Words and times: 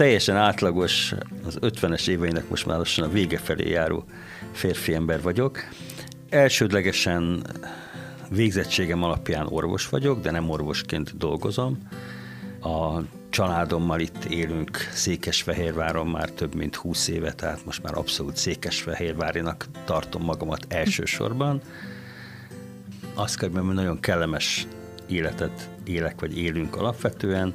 teljesen 0.00 0.36
átlagos, 0.36 1.14
az 1.46 1.58
50-es 1.60 2.08
éveinek 2.08 2.48
most 2.48 2.66
már 2.66 2.78
lassan 2.78 3.04
a 3.04 3.10
vége 3.10 3.38
felé 3.38 3.70
járó 3.70 4.04
férfi 4.52 4.94
ember 4.94 5.22
vagyok. 5.22 5.58
Elsődlegesen 6.28 7.46
végzettségem 8.30 9.02
alapján 9.02 9.46
orvos 9.46 9.88
vagyok, 9.88 10.20
de 10.20 10.30
nem 10.30 10.50
orvosként 10.50 11.16
dolgozom. 11.16 11.88
A 12.62 13.00
családommal 13.30 14.00
itt 14.00 14.24
élünk 14.24 14.76
Székesfehérváron 14.92 16.06
már 16.06 16.30
több 16.30 16.54
mint 16.54 16.76
20 16.76 17.08
éve, 17.08 17.32
tehát 17.32 17.64
most 17.64 17.82
már 17.82 17.98
abszolút 17.98 18.36
Székesfehérvárinak 18.36 19.66
tartom 19.84 20.22
magamat 20.22 20.66
elsősorban. 20.68 21.60
Azt 23.14 23.38
kell, 23.38 23.50
hogy 23.50 23.74
nagyon 23.74 24.00
kellemes 24.00 24.66
életet 25.06 25.68
élek, 25.84 26.20
vagy 26.20 26.38
élünk 26.38 26.76
alapvetően 26.76 27.54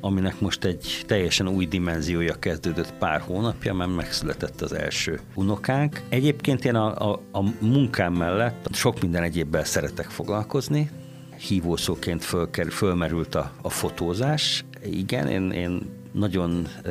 aminek 0.00 0.40
most 0.40 0.64
egy 0.64 1.04
teljesen 1.06 1.48
új 1.48 1.66
dimenziója 1.66 2.34
kezdődött 2.34 2.92
pár 2.92 3.20
hónapja, 3.20 3.74
mert 3.74 3.94
megszületett 3.94 4.60
az 4.60 4.72
első 4.72 5.20
unokánk. 5.34 6.02
Egyébként 6.08 6.64
én 6.64 6.74
a, 6.74 7.10
a, 7.10 7.20
a 7.32 7.42
munkám 7.60 8.12
mellett 8.12 8.68
sok 8.72 9.00
minden 9.00 9.22
egyébben 9.22 9.64
szeretek 9.64 10.10
foglalkozni, 10.10 10.90
hívószóként 11.36 12.24
fölker, 12.24 12.70
fölmerült 12.70 13.34
a, 13.34 13.52
a 13.62 13.68
fotózás. 13.70 14.64
Igen, 14.84 15.28
én, 15.28 15.50
én 15.50 15.90
nagyon 16.12 16.66
e, 16.84 16.90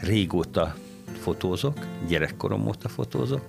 régóta 0.00 0.74
fotózok, 1.18 1.78
gyerekkorom 2.08 2.66
óta 2.66 2.88
fotózok, 2.88 3.42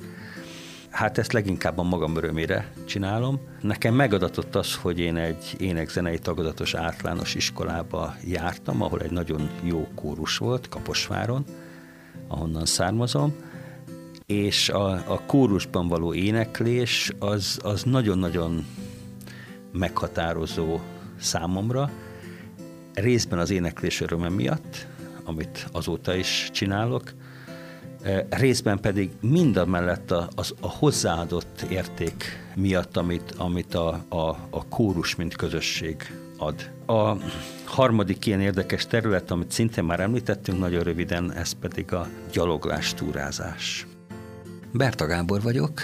Hát 0.90 1.18
ezt 1.18 1.34
leginkább 1.34 1.78
a 1.78 1.84
magam 1.84 2.16
örömére 2.16 2.72
csinálom. 2.86 3.40
Nekem 3.62 3.94
megadatott 3.94 4.56
az, 4.56 4.76
hogy 4.76 5.00
én 5.00 5.16
egy 5.16 5.56
énekzenei 5.58 6.20
tagozatos 6.20 6.74
általános 6.74 7.36
iskolába 7.36 8.16
jártam, 8.26 8.82
ahol 8.82 9.02
egy 9.02 9.12
nagyon 9.12 9.50
jó 9.64 9.88
kórus 9.96 10.38
volt, 10.38 10.70
Kaposváron, 10.70 11.44
ahonnan 12.28 12.66
származom, 12.66 13.36
és 14.26 14.70
a, 14.70 14.92
a 14.92 15.22
kórusban 15.26 15.88
való 15.88 16.14
éneklés 16.14 17.12
az, 17.20 17.60
az 17.64 17.84
nagyon-nagyon 17.84 18.66
meghatározó 19.72 20.80
számomra, 21.20 21.92
részben 22.94 23.40
az 23.40 23.50
éneklés 23.50 24.02
öröme 24.02 24.30
miatt, 24.30 24.88
amit 25.24 25.68
azóta 25.72 26.16
is 26.16 26.50
csinálok, 26.54 27.14
részben 28.30 28.80
pedig 28.80 29.10
mind 29.22 29.68
mellett 29.68 30.12
a, 30.12 30.30
az, 30.36 30.54
a 30.60 30.70
hozzáadott 30.70 31.66
érték 31.70 32.48
miatt, 32.56 32.98
amit, 32.98 33.34
amit 33.38 33.76
a, 33.76 34.06
a, 34.10 34.30
a 34.50 34.68
kórus, 34.70 35.16
mint 35.16 35.36
közösség 35.36 35.96
ad. 36.38 36.70
A 36.86 37.16
harmadik 37.66 38.26
ilyen 38.26 38.42
érdekes 38.42 38.88
terület, 38.88 39.32
amit 39.32 39.52
szintén 39.52 39.84
már 39.84 40.00
említettünk 40.00 40.60
nagyon 40.60 40.84
röviden, 40.84 41.34
ez 41.34 41.52
pedig 41.52 41.94
a 41.94 42.08
gyaloglás, 42.32 42.94
túrázás. 42.94 43.88
Berta 44.72 45.06
Gábor 45.06 45.42
vagyok, 45.42 45.82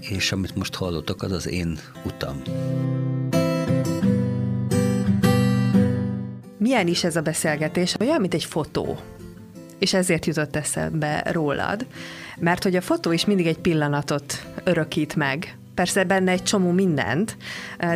és 0.00 0.32
amit 0.32 0.56
most 0.56 0.74
hallottak, 0.74 1.22
az 1.22 1.32
az 1.32 1.48
én 1.48 1.78
utam. 2.04 2.42
Milyen 6.58 6.86
is 6.86 7.04
ez 7.04 7.16
a 7.16 7.20
beszélgetés? 7.20 7.94
Olyan, 8.00 8.20
mint 8.20 8.34
egy 8.34 8.44
fotó 8.44 8.98
és 9.82 9.94
ezért 9.94 10.26
jutott 10.26 10.56
eszembe 10.56 11.24
rólad, 11.32 11.86
mert 12.38 12.62
hogy 12.62 12.76
a 12.76 12.80
fotó 12.80 13.12
is 13.12 13.24
mindig 13.24 13.46
egy 13.46 13.58
pillanatot 13.58 14.46
örökít 14.64 15.16
meg, 15.16 15.56
Persze 15.74 16.04
benne 16.04 16.30
egy 16.30 16.42
csomó 16.42 16.70
mindent, 16.70 17.36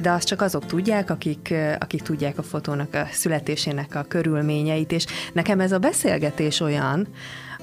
de 0.02 0.10
azt 0.10 0.26
csak 0.26 0.40
azok 0.40 0.66
tudják, 0.66 1.10
akik, 1.10 1.54
akik 1.78 2.02
tudják 2.02 2.38
a 2.38 2.42
fotónak 2.42 2.94
a 2.94 3.06
születésének 3.12 3.94
a 3.94 4.04
körülményeit, 4.08 4.92
és 4.92 5.06
nekem 5.32 5.60
ez 5.60 5.72
a 5.72 5.78
beszélgetés 5.78 6.60
olyan, 6.60 7.08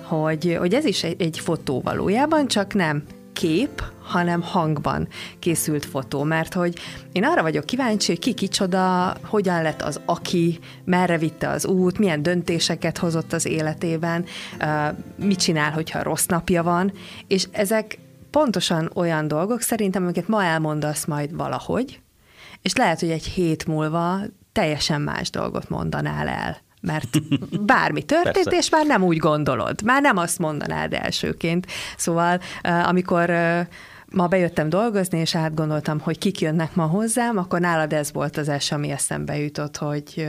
hogy, 0.01 0.55
hogy 0.59 0.73
ez 0.73 0.85
is 0.85 1.03
egy, 1.03 1.21
egy 1.21 1.39
fotó 1.39 1.81
valójában, 1.81 2.47
csak 2.47 2.73
nem 2.73 3.03
kép, 3.33 3.83
hanem 4.03 4.41
hangban 4.41 5.07
készült 5.39 5.85
fotó, 5.85 6.23
mert 6.23 6.53
hogy 6.53 6.79
én 7.11 7.23
arra 7.23 7.41
vagyok 7.41 7.65
kíváncsi, 7.65 8.11
hogy 8.11 8.21
ki 8.21 8.33
kicsoda, 8.33 9.15
hogyan 9.23 9.61
lett 9.61 9.81
az 9.81 9.99
aki, 10.05 10.59
merre 10.83 11.17
vitte 11.17 11.49
az 11.49 11.65
út, 11.65 11.97
milyen 11.97 12.23
döntéseket 12.23 12.97
hozott 12.97 13.33
az 13.33 13.45
életében, 13.45 14.25
mit 15.15 15.39
csinál, 15.39 15.71
hogyha 15.71 16.03
rossz 16.03 16.25
napja 16.25 16.63
van, 16.63 16.91
és 17.27 17.47
ezek 17.51 17.97
pontosan 18.29 18.91
olyan 18.93 19.27
dolgok 19.27 19.61
szerintem, 19.61 20.03
amiket 20.03 20.27
ma 20.27 20.43
elmondasz 20.43 21.05
majd 21.05 21.35
valahogy, 21.35 22.01
és 22.61 22.75
lehet, 22.75 22.99
hogy 22.99 23.09
egy 23.09 23.25
hét 23.25 23.65
múlva 23.65 24.19
teljesen 24.51 25.01
más 25.01 25.29
dolgot 25.29 25.69
mondanál 25.69 26.27
el 26.27 26.62
mert 26.83 27.21
bármi 27.61 28.03
történt, 28.15 28.51
és 28.51 28.69
már 28.69 28.85
nem 28.85 29.03
úgy 29.03 29.17
gondolod, 29.17 29.81
már 29.83 30.01
nem 30.01 30.17
azt 30.17 30.39
mondanád 30.39 30.93
elsőként. 30.93 31.67
Szóval 31.97 32.39
amikor 32.61 33.31
ma 34.13 34.27
bejöttem 34.27 34.69
dolgozni, 34.69 35.19
és 35.19 35.35
átgondoltam, 35.35 35.99
hogy 35.99 36.17
kik 36.17 36.41
jönnek 36.41 36.75
ma 36.75 36.85
hozzám, 36.85 37.37
akkor 37.37 37.59
nálad 37.59 37.93
ez 37.93 38.11
volt 38.11 38.37
az 38.37 38.49
első, 38.49 38.75
ami 38.75 38.89
eszembe 38.89 39.37
jutott, 39.37 39.77
hogy 39.77 40.27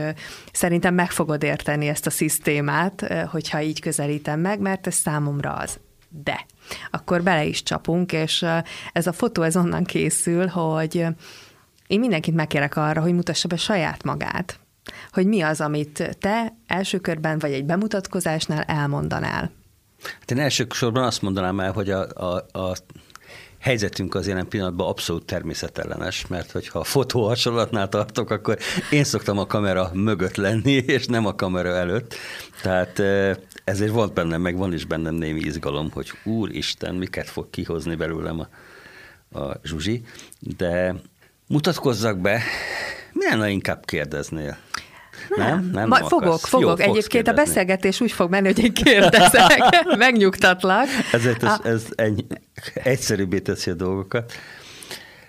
szerintem 0.51 0.93
meg 0.93 1.11
fogod 1.11 1.43
érteni 1.43 1.87
ezt 1.87 2.05
a 2.05 2.09
szisztémát, 2.09 3.13
hogyha 3.31 3.61
így 3.61 3.79
közelítem 3.79 4.39
meg, 4.39 4.59
mert 4.59 4.87
ez 4.87 4.95
számomra 4.95 5.53
az. 5.53 5.79
De 6.23 6.45
akkor 6.91 7.23
bele 7.23 7.43
is 7.43 7.63
csapunk, 7.63 8.11
és 8.11 8.45
ez 8.91 9.07
a 9.07 9.13
fotó 9.13 9.41
ez 9.41 9.57
onnan 9.57 9.83
készül, 9.83 10.47
hogy 10.47 11.05
én 11.87 11.99
mindenkit 11.99 12.35
megkérek 12.35 12.75
arra, 12.75 13.01
hogy 13.01 13.13
mutassa 13.13 13.47
be 13.47 13.57
saját 13.57 14.03
magát 14.03 14.59
hogy 15.11 15.27
mi 15.27 15.41
az, 15.41 15.61
amit 15.61 16.17
te 16.19 16.55
első 16.67 16.99
körben 16.99 17.39
vagy 17.39 17.51
egy 17.51 17.65
bemutatkozásnál 17.65 18.61
elmondanál. 18.61 19.51
Hát 20.19 20.31
én 20.31 20.39
elsősorban 20.39 21.03
azt 21.03 21.21
mondanám 21.21 21.59
el, 21.59 21.71
hogy 21.71 21.89
a, 21.89 22.07
a, 22.13 22.59
a 22.59 22.75
helyzetünk 23.65 24.15
az 24.15 24.27
jelen 24.27 24.47
pillanatban 24.47 24.87
abszolút 24.87 25.25
természetellenes, 25.25 26.27
mert 26.27 26.51
hogyha 26.51 26.79
a 26.79 26.83
fotó 26.83 27.27
hasonlatnál 27.27 27.89
tartok, 27.89 28.29
akkor 28.29 28.57
én 28.91 29.03
szoktam 29.03 29.37
a 29.37 29.45
kamera 29.45 29.89
mögött 29.93 30.35
lenni, 30.35 30.71
és 30.71 31.05
nem 31.05 31.25
a 31.25 31.35
kamera 31.35 31.69
előtt. 31.69 32.15
Tehát 32.61 33.01
ezért 33.63 33.91
volt 33.91 34.13
bennem, 34.13 34.41
meg 34.41 34.57
van 34.57 34.73
is 34.73 34.85
bennem 34.85 35.15
némi 35.15 35.39
izgalom, 35.39 35.91
hogy 35.91 36.11
úristen, 36.23 36.95
miket 36.95 37.29
fog 37.29 37.49
kihozni 37.49 37.95
belőlem 37.95 38.39
a, 38.39 39.39
a 39.39 39.59
Zsuzsi, 39.63 40.03
de 40.39 40.95
mutatkozzak 41.47 42.19
be, 42.19 42.41
milyen 43.15 43.49
inkább 43.49 43.85
kérdeznél? 43.85 44.57
Nem, 45.29 45.47
nem, 45.47 45.69
nem 45.71 45.87
Majd 45.87 46.05
fogok, 46.05 46.39
fogok. 46.39 46.79
Jó, 46.79 46.85
Egyébként 46.85 47.07
kérdezni. 47.07 47.41
a 47.41 47.43
beszélgetés 47.45 48.01
úgy 48.01 48.11
fog 48.11 48.29
menni, 48.29 48.45
hogy 48.45 48.63
én 48.63 48.73
kérdezek, 48.73 49.49
megnyugtatlak. 49.97 50.87
Ezért 51.11 51.43
ez, 51.43 51.59
ez 51.63 51.85
egy, 51.95 52.25
egyszerűbbé 52.73 53.39
teszi 53.39 53.69
a 53.69 53.73
dolgokat. 53.73 54.33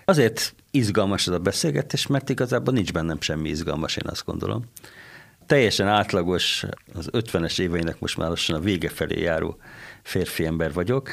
Azért 0.05 0.53
izgalmas 0.71 1.27
ez 1.27 1.33
a 1.33 1.39
beszélgetés, 1.39 2.07
mert 2.07 2.29
igazából 2.29 2.73
nincs 2.73 2.93
bennem 2.93 3.21
semmi 3.21 3.49
izgalmas, 3.49 3.95
én 3.95 4.09
azt 4.09 4.25
gondolom. 4.25 4.63
Teljesen 5.45 5.87
átlagos, 5.87 6.65
az 6.93 7.09
50-es 7.11 7.59
éveinek 7.59 7.99
most 7.99 8.17
már 8.17 8.29
lassan 8.29 8.55
a 8.55 8.59
vége 8.59 8.89
felé 8.89 9.21
járó 9.21 9.57
férfi 10.03 10.45
ember 10.45 10.73
vagyok. 10.73 11.09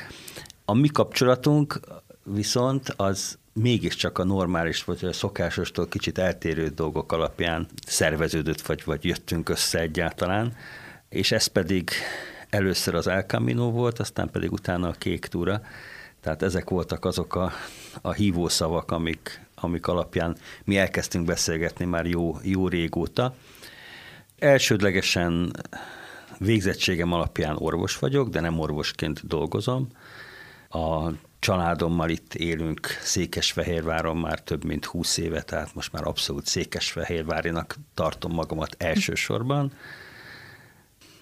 A 0.65 0.75
mi 0.75 0.89
kapcsolatunk 0.89 1.81
viszont 2.25 2.89
az 2.97 3.39
mégiscsak 3.55 4.19
a 4.19 4.25
normális 4.25 4.85
vagy 4.85 5.05
a 5.05 5.13
szokásostól 5.13 5.89
kicsit 5.89 6.19
eltérő 6.19 6.69
dolgok 6.69 7.13
alapján 7.13 7.67
szerveződött, 7.87 8.61
vagy, 8.61 8.83
vagy 8.85 9.05
jöttünk 9.05 9.49
össze 9.49 9.81
egyáltalán, 9.81 10.57
és 11.09 11.33
ez 11.33 11.47
pedig 11.47 11.91
először 12.51 12.95
az 12.95 13.07
El 13.07 13.23
Camino 13.23 13.71
volt, 13.71 13.99
aztán 13.99 14.31
pedig 14.31 14.53
utána 14.53 14.89
a 14.89 14.93
Kék 14.93 15.27
Túra, 15.27 15.63
tehát 16.21 16.43
ezek 16.43 16.71
voltak 16.71 17.05
azok 17.05 17.35
a, 17.35 17.53
a 18.01 18.13
hívószavak, 18.13 18.91
amik, 18.91 19.41
amik 19.55 19.87
alapján 19.87 20.37
mi 20.65 20.79
elkezdtünk 20.79 21.25
beszélgetni 21.25 21.85
már 21.85 22.07
jó, 22.07 22.39
jó 22.43 22.69
régóta. 22.69 23.35
Elsődlegesen 24.39 25.53
végzettségem 26.39 27.13
alapján 27.13 27.57
orvos 27.59 27.99
vagyok, 27.99 28.29
de 28.29 28.41
nem 28.41 28.59
orvosként 28.59 29.27
dolgozom. 29.27 29.89
A 30.69 31.11
családommal 31.45 32.11
itt 32.11 32.35
élünk 32.35 32.87
Székesfehérváron 33.03 34.17
már 34.17 34.43
több 34.43 34.65
mint 34.65 34.85
20 34.85 35.17
éve, 35.17 35.43
tehát 35.43 35.75
most 35.75 35.93
már 35.93 36.07
abszolút 36.07 36.47
Székesfehérvárinak 36.47 37.77
tartom 37.95 38.33
magamat 38.33 38.75
elsősorban. 38.79 39.73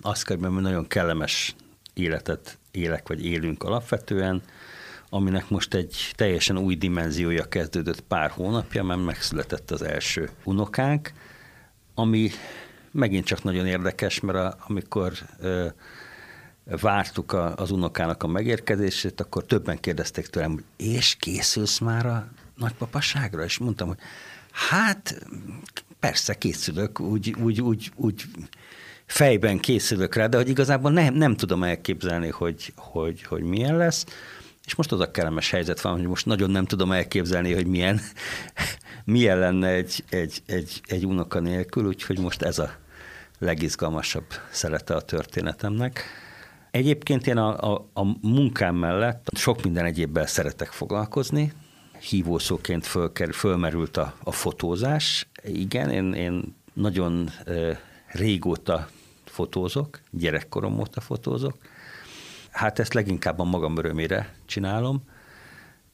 Azt 0.01 0.25
kell, 0.25 0.37
hogy 0.37 0.63
nagyon 0.63 0.87
kellemes 0.87 1.55
életet 1.95 2.59
élek, 2.71 3.09
vagy 3.09 3.25
élünk 3.25 3.63
alapvetően, 3.63 4.43
aminek 5.09 5.49
most 5.49 5.75
egy 5.75 6.13
teljesen 6.15 6.59
új 6.59 6.75
dimenziója 6.77 7.45
kezdődött 7.45 8.01
pár 8.01 8.31
hónapja, 8.31 8.83
mert 8.83 9.05
megszületett 9.05 9.71
az 9.71 9.83
első 9.83 10.31
unokánk, 10.45 11.13
ami 11.95 12.31
megint 12.91 13.25
csak 13.25 13.43
nagyon 13.43 13.67
érdekes, 13.67 14.21
mert 14.21 14.39
a, 14.39 14.57
amikor 14.67 15.13
vártuk 16.65 17.33
az 17.33 17.71
unokának 17.71 18.23
a 18.23 18.27
megérkezését, 18.27 19.21
akkor 19.21 19.45
többen 19.45 19.81
kérdezték 19.81 20.27
tőlem, 20.27 20.53
hogy 20.53 20.65
és 20.77 21.17
készülsz 21.19 21.79
már 21.79 22.07
a 22.07 22.29
nagypapaságra? 22.57 23.45
És 23.45 23.59
mondtam, 23.59 23.89
hogy 23.89 23.99
hát 24.53 25.27
persze 26.01 26.35
készülök, 26.35 27.01
úgy, 27.01 27.37
úgy, 27.41 27.61
úgy, 27.61 27.93
úgy 27.95 28.25
fejben 29.07 29.59
készülök 29.59 30.15
rá, 30.15 30.27
de 30.27 30.37
hogy 30.37 30.49
igazából 30.49 30.91
nem, 30.91 31.15
nem 31.15 31.37
tudom 31.37 31.63
elképzelni, 31.63 32.29
hogy, 32.29 32.73
hogy, 32.77 33.23
hogy 33.23 33.43
milyen 33.43 33.77
lesz. 33.77 34.05
És 34.65 34.75
most 34.75 34.93
az 34.93 35.01
a 35.01 35.11
kellemes 35.11 35.51
helyzet 35.51 35.81
van, 35.81 35.93
hogy 35.97 36.07
most 36.07 36.27
nagyon 36.27 36.51
nem 36.51 36.65
tudom 36.65 36.93
elképzelni, 36.93 37.53
hogy 37.53 37.67
milyen, 37.67 38.01
milyen 39.05 39.39
lenne 39.39 39.69
egy, 39.69 40.05
egy, 40.09 40.43
egy, 40.47 40.81
egy 40.87 41.07
unoka 41.07 41.41
nélkül, 41.41 41.87
úgyhogy 41.87 42.19
most 42.19 42.43
ez 42.43 42.59
a 42.59 42.71
legizgalmasabb 43.39 44.27
szerete 44.51 44.95
a 44.95 45.01
történetemnek. 45.01 46.05
Egyébként 46.73 47.27
én 47.27 47.37
a, 47.37 47.73
a, 47.73 47.91
a 47.93 48.03
munkám 48.21 48.75
mellett 48.75 49.29
sok 49.35 49.63
minden 49.63 49.85
egyébben 49.85 50.27
szeretek 50.27 50.69
foglalkozni. 50.69 51.53
Hívószóként 52.01 52.87
fölker, 52.87 53.35
fölmerült 53.35 53.97
a, 53.97 54.15
a 54.25 54.33
fotózás. 54.33 55.29
Igen, 55.45 55.91
én, 55.91 56.13
én 56.13 56.55
nagyon 56.73 57.29
e, 57.45 57.81
régóta 58.07 58.89
fotózok, 59.25 60.01
gyerekkorom 60.11 60.79
óta 60.79 61.01
fotózok. 61.01 61.57
Hát 62.51 62.79
ezt 62.79 62.95
leginkább 62.95 63.39
a 63.39 63.45
magam 63.45 63.77
örömére 63.77 64.35
csinálom, 64.47 65.03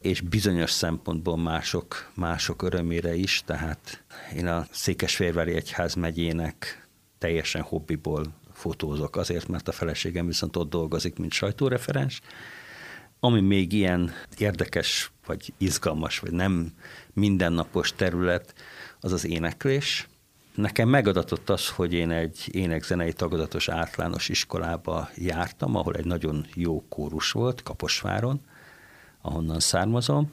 és 0.01 0.21
bizonyos 0.21 0.71
szempontból 0.71 1.37
mások, 1.37 2.11
mások 2.15 2.63
örömére 2.63 3.15
is, 3.15 3.43
tehát 3.47 4.03
én 4.37 4.47
a 4.47 4.67
Székesfehérvári 4.71 5.55
Egyház 5.55 5.95
megyének 5.95 6.89
teljesen 7.19 7.63
hobbiból 7.63 8.25
fotózok, 8.59 9.17
azért, 9.17 9.49
mert 9.49 9.69
a 9.69 9.73
feleségem 9.73 10.27
viszont 10.27 10.57
ott 10.57 10.71
dolgozik, 10.71 11.19
mint 11.19 11.33
sajtóreferens. 11.33 12.21
Ami 13.21 13.41
még 13.41 13.73
ilyen 13.73 14.13
érdekes, 14.37 15.11
vagy 15.27 15.53
izgalmas, 15.59 16.19
vagy 16.19 16.33
nem 16.33 16.73
mindennapos 17.13 17.93
terület, 17.93 18.55
az 19.01 19.13
az 19.13 19.27
éneklés. 19.27 20.09
Nekem 20.55 20.89
megadatott 20.89 21.51
az, 21.51 21.69
hogy 21.69 21.93
én 21.93 22.11
egy 22.11 22.49
énekzenei 22.53 23.13
tagozatos 23.13 23.69
általános 23.69 24.29
iskolába 24.29 25.09
jártam, 25.15 25.77
ahol 25.77 25.95
egy 25.95 26.05
nagyon 26.05 26.47
jó 26.55 26.85
kórus 26.89 27.31
volt, 27.33 27.63
Kaposváron, 27.63 28.41
ahonnan 29.21 29.61
származom, 29.61 30.31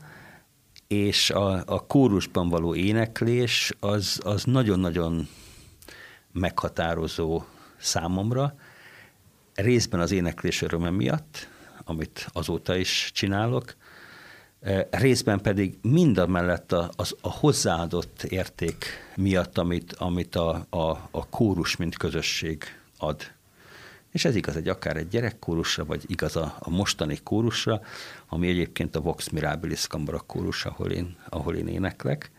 és 0.87 1.29
a, 1.29 1.63
a 1.65 1.85
kórusban 1.87 2.49
való 2.49 2.75
éneklés 2.75 3.73
az, 3.79 4.19
az 4.23 4.43
nagyon-nagyon 4.43 5.27
meghatározó 6.31 7.43
számomra, 7.85 8.55
részben 9.55 9.99
az 9.99 10.11
éneklés 10.11 10.61
öröme 10.61 10.89
miatt, 10.89 11.47
amit 11.83 12.27
azóta 12.33 12.75
is 12.75 13.11
csinálok, 13.13 13.75
e, 14.61 14.87
részben 14.91 15.41
pedig 15.41 15.77
mind 15.81 16.17
a, 16.17 16.89
az, 16.95 17.15
a 17.21 17.31
hozzáadott 17.31 18.23
érték 18.23 18.85
miatt, 19.15 19.57
amit, 19.57 19.93
amit 19.93 20.35
a, 20.35 20.65
a, 20.69 20.89
a 21.11 21.29
kórus, 21.29 21.75
mint 21.75 21.97
közösség 21.97 22.63
ad. 22.97 23.33
És 24.11 24.25
ez 24.25 24.35
igaz 24.35 24.55
egy 24.55 24.67
akár 24.67 24.97
egy 24.97 25.07
gyerekkórusra, 25.07 25.85
vagy 25.85 26.03
igaz 26.07 26.35
a, 26.35 26.55
a 26.59 26.69
mostani 26.69 27.19
kórusra, 27.23 27.81
ami 28.27 28.47
egyébként 28.47 28.95
a 28.95 29.01
Vox 29.01 29.29
Mirabilis 29.29 29.87
Kambara 29.87 30.19
kórus, 30.19 30.65
ahol 30.65 30.91
én, 30.91 31.17
ahol 31.29 31.55
én 31.55 31.67
éneklek. 31.67 32.31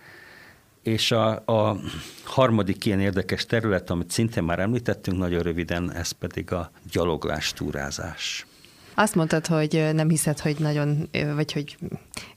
És 0.87 1.11
a, 1.11 1.43
a 1.47 1.77
harmadik 2.25 2.85
ilyen 2.85 3.00
érdekes 3.00 3.47
terület, 3.47 3.91
amit 3.91 4.11
szintén 4.11 4.43
már 4.43 4.59
említettünk 4.59 5.19
nagyon 5.19 5.43
röviden, 5.43 5.93
ez 5.93 6.11
pedig 6.11 6.53
a 6.53 6.71
gyaloglás, 6.91 7.53
túrázás. 7.53 8.47
Azt 8.94 9.15
mondtad, 9.15 9.47
hogy 9.47 9.88
nem 9.93 10.09
hiszed, 10.09 10.38
hogy 10.38 10.56
nagyon, 10.59 11.09
vagy 11.35 11.53
hogy 11.53 11.77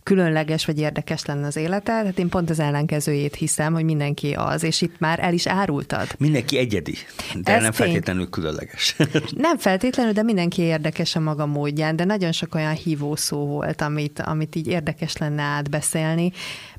különleges 0.04 0.66
vagy 0.66 0.80
érdekes 0.80 1.26
lenne 1.26 1.48
az 1.48 1.56
élete, 1.56 1.92
hát 1.92 2.20
én 2.20 2.30
pont 2.30 2.50
az 2.50 2.60
ellenkezőjét 2.60 3.36
hiszem, 3.36 3.74
hogy 3.74 3.84
mindenki 3.84 4.34
az, 4.34 4.64
és 4.64 4.82
itt 4.82 5.00
már 5.00 5.20
el 5.20 5.34
is 5.34 5.48
árultad. 5.48 6.08
Mindenki 6.18 6.58
egyedi, 6.58 6.96
de 7.42 7.54
Ez 7.54 7.62
nem 7.62 7.72
tény. 7.72 7.86
feltétlenül 7.86 8.30
különleges. 8.30 8.96
Nem 9.36 9.58
feltétlenül, 9.58 10.12
de 10.14 10.24
mindenki 10.24 10.62
érdekes 10.62 11.16
a 11.16 11.20
maga 11.20 11.46
módján, 11.46 11.96
de 11.96 12.04
nagyon 12.04 12.32
sok 12.32 12.56
olyan 12.56 12.74
hívó 12.74 13.16
szó 13.16 13.46
volt, 13.46 13.82
amit, 13.82 14.20
amit 14.20 14.56
így 14.56 14.68
érdekes 14.68 15.18
lenne 15.18 15.42
átbeszélni. 15.42 16.32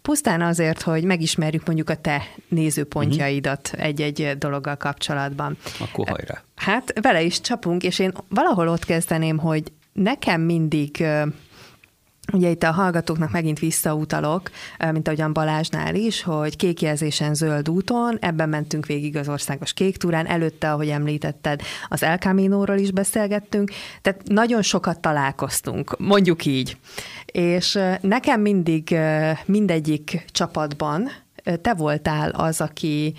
Pusztán 0.03 0.43
azért, 0.43 0.83
hogy 0.83 1.05
megismerjük 1.05 1.67
mondjuk 1.67 1.91
a 1.91 1.95
te 1.95 2.23
nézőpontjaidat 2.49 3.71
uh-huh. 3.73 3.87
egy-egy 3.87 4.39
dologgal 4.39 4.77
kapcsolatban. 4.77 5.57
Akkor 5.79 6.09
hajrá. 6.09 6.43
Hát 6.55 6.93
vele 7.01 7.23
is 7.23 7.41
csapunk, 7.41 7.83
és 7.83 7.99
én 7.99 8.13
valahol 8.29 8.69
ott 8.69 8.85
kezdeném, 8.85 9.39
hogy 9.39 9.63
nekem 9.93 10.41
mindig 10.41 11.05
Ugye 12.33 12.49
itt 12.49 12.63
a 12.63 12.71
hallgatóknak 12.71 13.31
megint 13.31 13.59
visszautalok, 13.59 14.51
mint 14.93 15.07
ahogyan 15.07 15.33
Balázsnál 15.33 15.95
is, 15.95 16.23
hogy 16.23 16.57
kékjelzésen 16.57 17.35
zöld 17.35 17.69
úton, 17.69 18.19
ebben 18.21 18.49
mentünk 18.49 18.87
végig 18.87 19.17
az 19.17 19.29
országos 19.29 19.73
kék 19.73 19.97
túrán, 19.97 20.27
előtte, 20.27 20.73
ahogy 20.73 20.89
említetted, 20.89 21.61
az 21.89 22.03
El 22.03 22.19
Camino-ról 22.19 22.79
is 22.79 22.91
beszélgettünk, 22.91 23.71
tehát 24.03 24.23
nagyon 24.25 24.63
sokat 24.63 25.01
találkoztunk, 25.01 25.99
mondjuk 25.99 26.45
így. 26.45 26.77
És 27.27 27.79
nekem 28.01 28.41
mindig 28.41 28.99
mindegyik 29.45 30.25
csapatban 30.27 31.11
te 31.61 31.75
voltál 31.75 32.31
az, 32.31 32.61
aki 32.61 33.15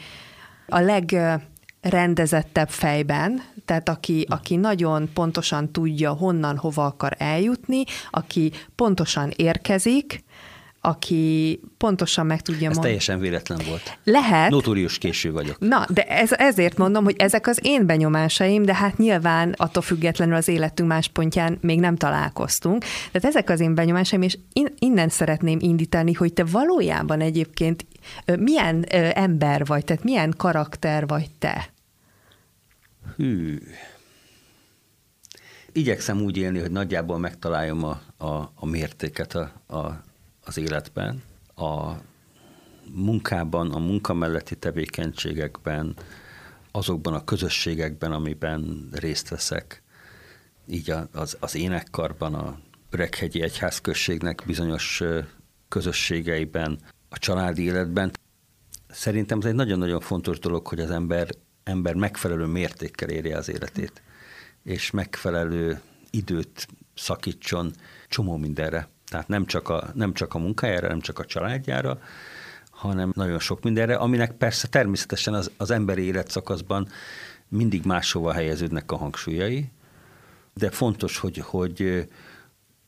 a 0.67 0.79
legrendezettebb 0.79 2.69
fejben, 2.69 3.41
tehát 3.65 3.89
aki, 3.89 4.25
aki 4.29 4.55
nagyon 4.55 5.09
pontosan 5.13 5.71
tudja, 5.71 6.11
honnan, 6.11 6.57
hova 6.57 6.85
akar 6.85 7.15
eljutni, 7.17 7.83
aki 8.09 8.51
pontosan 8.75 9.31
érkezik, 9.35 10.23
aki 10.83 11.59
pontosan 11.77 12.25
meg 12.25 12.41
tudja 12.41 12.69
mondani. 12.69 12.77
Ez 12.77 12.83
teljesen 12.83 13.19
véletlen 13.19 13.61
volt. 13.67 13.97
Lehet. 14.03 14.49
Notórius 14.49 14.97
késő 14.97 15.31
vagyok. 15.31 15.59
Na, 15.59 15.85
de 15.89 16.03
ez, 16.03 16.31
ezért 16.31 16.77
mondom, 16.77 17.03
hogy 17.03 17.15
ezek 17.17 17.47
az 17.47 17.59
én 17.61 17.85
benyomásaim, 17.85 18.63
de 18.63 18.75
hát 18.75 18.97
nyilván 18.97 19.53
attól 19.57 19.83
függetlenül 19.83 20.35
az 20.35 20.47
életünk 20.47 20.89
más 20.89 21.07
pontján 21.07 21.57
még 21.61 21.79
nem 21.79 21.95
találkoztunk. 21.95 22.83
Tehát 23.11 23.27
ezek 23.27 23.49
az 23.49 23.59
én 23.59 23.75
benyomásaim, 23.75 24.21
és 24.21 24.37
innen 24.79 25.09
szeretném 25.09 25.57
indítani, 25.61 26.13
hogy 26.13 26.33
te 26.33 26.43
valójában 26.43 27.21
egyébként 27.21 27.85
milyen 28.39 28.83
ember 29.13 29.65
vagy, 29.65 29.83
tehát 29.83 30.03
milyen 30.03 30.33
karakter 30.37 31.07
vagy 31.07 31.29
te? 31.39 31.69
Hű. 33.15 33.59
Igyekszem 35.71 36.21
úgy 36.21 36.37
élni, 36.37 36.59
hogy 36.59 36.71
nagyjából 36.71 37.17
megtaláljam 37.17 37.83
a, 37.83 38.01
a, 38.17 38.51
a 38.55 38.65
mértéket 38.65 39.35
a, 39.35 39.51
a, 39.67 40.01
az 40.43 40.57
életben, 40.57 41.23
a 41.55 41.93
munkában, 42.93 43.71
a 43.71 43.79
munka 43.79 44.13
melletti 44.13 44.55
tevékenységekben, 44.55 45.95
azokban 46.71 47.13
a 47.13 47.23
közösségekben, 47.23 48.11
amiben 48.11 48.89
részt 48.91 49.29
veszek, 49.29 49.83
így 50.67 50.93
az, 51.11 51.37
az 51.39 51.55
énekkarban, 51.55 52.33
a 52.33 52.59
Öreghegyi 52.89 53.41
Egyházközségnek 53.41 54.43
bizonyos 54.45 55.03
közösségeiben, 55.67 56.79
a 57.09 57.17
családi 57.17 57.63
életben. 57.63 58.11
Szerintem 58.89 59.37
ez 59.37 59.45
egy 59.45 59.55
nagyon-nagyon 59.55 59.99
fontos 59.99 60.39
dolog, 60.39 60.67
hogy 60.67 60.79
az 60.79 60.91
ember 60.91 61.29
ember 61.63 61.95
megfelelő 61.95 62.45
mértékkel 62.45 63.09
érje 63.09 63.37
az 63.37 63.49
életét, 63.49 64.01
és 64.63 64.91
megfelelő 64.91 65.81
időt 66.09 66.67
szakítson 66.95 67.73
csomó 68.07 68.37
mindenre. 68.37 68.87
Tehát 69.05 69.27
nem 69.27 69.45
csak 69.45 69.69
a, 69.69 69.89
nem 69.93 70.13
csak 70.13 70.33
a 70.33 70.39
munkájára, 70.39 70.87
nem 70.87 71.01
csak 71.01 71.19
a 71.19 71.25
családjára, 71.25 71.99
hanem 72.69 73.11
nagyon 73.15 73.39
sok 73.39 73.63
mindenre, 73.63 73.95
aminek 73.95 74.31
persze 74.31 74.67
természetesen 74.67 75.33
az, 75.33 75.51
az 75.57 75.71
emberi 75.71 76.03
életszakaszban 76.03 76.87
mindig 77.47 77.85
máshova 77.85 78.33
helyeződnek 78.33 78.91
a 78.91 78.95
hangsúlyai, 78.95 79.71
de 80.53 80.69
fontos, 80.69 81.17
hogy, 81.17 81.37
hogy 81.37 82.07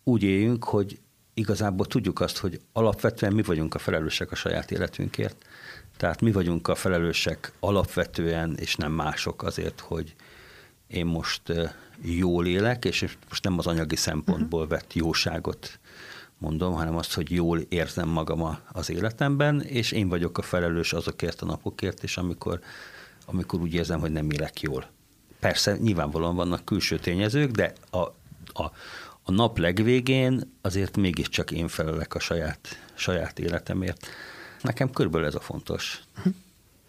úgy 0.04 0.24
éljünk, 0.24 0.64
hogy 0.64 1.00
igazából 1.34 1.86
tudjuk 1.86 2.20
azt, 2.20 2.38
hogy 2.38 2.62
alapvetően 2.74 3.34
mi 3.34 3.42
vagyunk 3.42 3.76
a 3.76 3.80
felelősek 3.80 4.32
a 4.32 4.36
saját 4.36 4.72
életünkért, 4.72 5.46
tehát 5.98 6.22
mi 6.22 6.32
vagyunk 6.32 6.68
a 6.68 6.76
felelősek 6.76 7.52
alapvetően, 7.60 8.56
és 8.60 8.76
nem 8.76 8.92
mások 8.92 9.44
azért, 9.44 9.80
hogy 9.80 10.16
én 10.88 11.06
most 11.06 11.42
jól 12.02 12.48
élek, 12.48 12.86
és 12.86 13.18
most 13.30 13.44
nem 13.44 13.60
az 13.60 13.68
anyagi 13.68 13.96
szempontból 13.96 14.68
vett 14.68 14.94
jóságot 14.94 15.80
mondom, 16.38 16.74
hanem 16.74 16.98
azt, 16.98 17.14
hogy 17.14 17.32
jól 17.32 17.60
érzem 17.60 18.10
magam 18.10 18.58
az 18.72 18.90
életemben, 18.90 19.62
és 19.62 19.92
én 19.92 20.08
vagyok 20.08 20.38
a 20.38 20.42
felelős 20.42 20.94
azokért 20.94 21.42
a 21.42 21.46
napokért, 21.46 22.04
és 22.04 22.18
amikor, 22.18 22.60
amikor 23.26 23.62
úgy 23.62 23.74
érzem, 23.74 24.00
hogy 24.00 24.12
nem 24.12 24.32
élek 24.32 24.62
jól. 24.62 24.90
Persze 25.40 25.78
nyilvánvalóan 25.78 26.36
vannak 26.36 26.66
külső 26.66 27.00
tényezők, 27.00 27.52
de 27.52 27.74
a, 27.90 27.98
a, 27.98 28.64
a 29.24 29.32
nap 29.32 29.58
legvégén 29.58 30.54
azért 30.62 30.98
mégiscsak 30.98 31.52
én 31.52 31.68
felelek 31.68 32.16
a 32.16 32.20
saját, 32.20 32.68
saját 32.94 33.40
életemért. 33.40 34.08
Nekem 34.64 34.92
körülbelül 34.92 35.28
ez 35.28 35.36
a 35.36 35.40
fontos. 35.40 36.00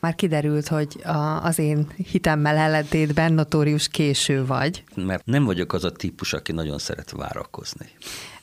Már 0.01 0.15
kiderült, 0.15 0.69
hogy 0.69 1.01
a, 1.05 1.45
az 1.45 1.59
én 1.59 1.87
hitemmel 2.11 2.57
ellentétben 2.57 3.33
notórius 3.33 3.89
késő 3.89 4.47
vagy. 4.47 4.85
Mert 4.95 5.27
nem 5.27 5.45
vagyok 5.45 5.73
az 5.73 5.85
a 5.85 5.93
típus, 5.93 6.33
aki 6.33 6.53
nagyon 6.53 6.79
szeret 6.79 7.11
várakozni. 7.11 7.87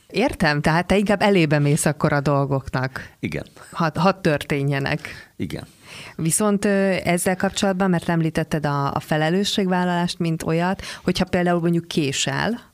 Értem, 0.08 0.62
tehát 0.62 0.88
te 0.88 0.98
inkább 0.98 1.22
elébe 1.22 1.60
mész 1.60 1.86
akkor 1.86 2.14
a 2.14 2.22
dolgoknak. 2.22 3.10
Igen. 3.20 3.46
Hadd 3.72 3.98
had 3.98 4.22
történjenek. 4.22 5.32
Igen. 5.36 5.68
Viszont 6.16 6.66
ezzel 6.66 7.36
kapcsolatban, 7.36 7.90
mert 7.90 8.10
említetted 8.10 8.66
a, 8.66 8.94
a 8.94 9.00
felelősségvállalást, 9.00 10.20
mint 10.20 10.44
olyat, 10.44 10.82
hogyha 11.04 11.26
például 11.26 11.60
mondjuk 11.60 11.88
késel, 11.88 12.71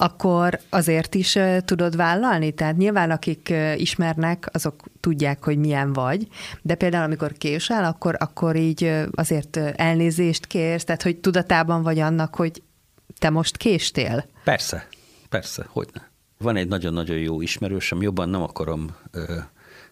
akkor 0.00 0.60
azért 0.68 1.14
is 1.14 1.38
tudod 1.64 1.96
vállalni? 1.96 2.52
Tehát 2.52 2.76
nyilván 2.76 3.10
akik 3.10 3.54
ismernek, 3.76 4.48
azok 4.52 4.84
tudják, 5.00 5.44
hogy 5.44 5.58
milyen 5.58 5.92
vagy, 5.92 6.28
de 6.62 6.74
például 6.74 7.04
amikor 7.04 7.32
késel, 7.32 7.84
akkor, 7.84 8.16
akkor 8.18 8.56
így 8.56 8.92
azért 9.12 9.56
elnézést 9.56 10.46
kérsz, 10.46 10.84
tehát 10.84 11.02
hogy 11.02 11.16
tudatában 11.16 11.82
vagy 11.82 11.98
annak, 11.98 12.34
hogy 12.34 12.62
te 13.18 13.30
most 13.30 13.56
késtél? 13.56 14.24
Persze, 14.44 14.88
persze, 15.28 15.66
hogy 15.68 15.88
ne. 15.92 16.00
Van 16.38 16.56
egy 16.56 16.68
nagyon-nagyon 16.68 17.16
jó 17.16 17.40
ismerősöm, 17.40 18.02
jobban 18.02 18.28
nem 18.28 18.42
akarom 18.42 18.96
ö, 19.10 19.38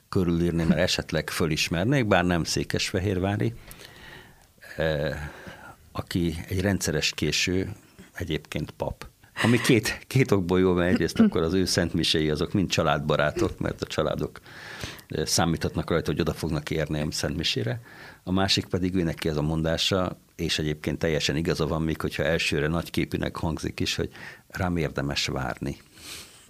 körülírni, 0.09 0.65
mert 0.65 0.81
esetleg 0.81 1.31
fölismernék, 1.31 2.07
bár 2.07 2.25
nem 2.25 2.45
székesfehérvári, 2.45 3.55
ö, 4.77 5.11
aki 5.93 6.45
egy 6.49 6.61
rendszeres 6.61 7.11
késő, 7.11 7.73
egyébként 8.13 8.71
pap. 8.71 9.07
Ami 9.43 9.61
két, 9.61 10.05
két 10.07 10.31
okból 10.31 10.61
jó, 10.61 10.73
mert 10.73 10.93
egyrészt 10.93 11.21
akkor 11.21 11.43
az 11.43 11.53
ő 11.53 11.65
szentmisei 11.65 12.31
azok 12.31 12.53
mind 12.53 12.69
családbarátok, 12.69 13.59
mert 13.59 13.83
a 13.83 13.87
családok 13.87 14.41
számíthatnak 15.09 15.91
rajta, 15.91 16.11
hogy 16.11 16.21
oda 16.21 16.33
fognak 16.33 16.71
érni 16.71 17.01
a 17.01 17.07
szentmisére. 17.11 17.81
A 18.25 18.33
másik 18.33 18.67
pedig 18.67 18.95
ő 18.95 19.03
neki 19.03 19.29
ez 19.29 19.37
a 19.37 19.43
mondása, 19.43 20.19
és 20.37 20.59
egyébként 20.59 20.99
teljesen 20.99 21.37
igaza 21.37 21.67
van, 21.67 21.83
még 21.83 22.01
hogyha 22.01 22.23
elsőre 22.23 22.67
nagy 22.67 22.91
képűnek 22.91 23.37
hangzik 23.37 23.81
is, 23.81 23.97
hogy 23.97 24.11
rám 24.49 24.77
érdemes 24.77 25.27
várni. 25.27 25.77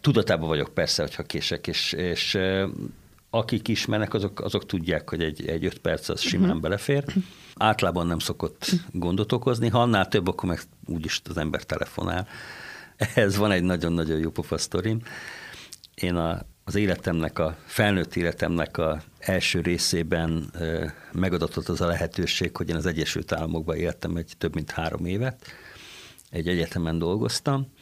Tudatában 0.01 0.49
vagyok 0.49 0.75
persze, 0.75 1.03
hogyha 1.03 1.23
kések, 1.23 1.67
és, 1.67 1.93
és 1.93 2.39
akik 3.31 3.69
ismernek, 3.69 4.15
azok, 4.15 4.41
azok 4.41 4.67
tudják, 4.67 5.11
hogy 5.11 5.23
egy, 5.23 5.47
egy 5.47 5.65
öt 5.65 5.79
perc 5.79 6.09
az 6.09 6.21
simán 6.21 6.47
uh-huh. 6.47 6.63
belefér. 6.63 7.05
Általában 7.57 8.07
nem 8.07 8.19
szokott 8.19 8.71
gondot 8.93 9.33
okozni, 9.33 9.69
ha 9.69 9.81
annál 9.81 10.09
több, 10.09 10.29
akkor 10.29 10.49
meg 10.49 10.61
úgyis 10.87 11.21
az 11.29 11.37
ember 11.37 11.63
telefonál. 11.63 12.29
Ez 13.15 13.37
van 13.37 13.51
egy 13.51 13.63
nagyon-nagyon 13.63 14.19
jó 14.19 14.31
pofa 14.31 14.59
sztorim. 14.59 15.01
Én 15.95 16.15
a, 16.15 16.47
az 16.65 16.75
életemnek, 16.75 17.39
a 17.39 17.57
felnőtt 17.65 18.17
életemnek 18.17 18.79
a 18.79 19.03
első 19.19 19.61
részében 19.61 20.51
megadatott 21.13 21.69
az 21.69 21.81
a 21.81 21.87
lehetőség, 21.87 22.57
hogy 22.57 22.69
én 22.69 22.77
az 22.77 22.87
Egyesült 22.87 23.33
Államokban 23.33 23.77
éltem 23.77 24.17
egy 24.17 24.33
több 24.39 24.55
mint 24.55 24.71
három 24.71 25.07
évet, 25.07 25.47
egy 26.31 26.49
egyetemen 26.49 26.99
dolgoztam, 26.99 27.73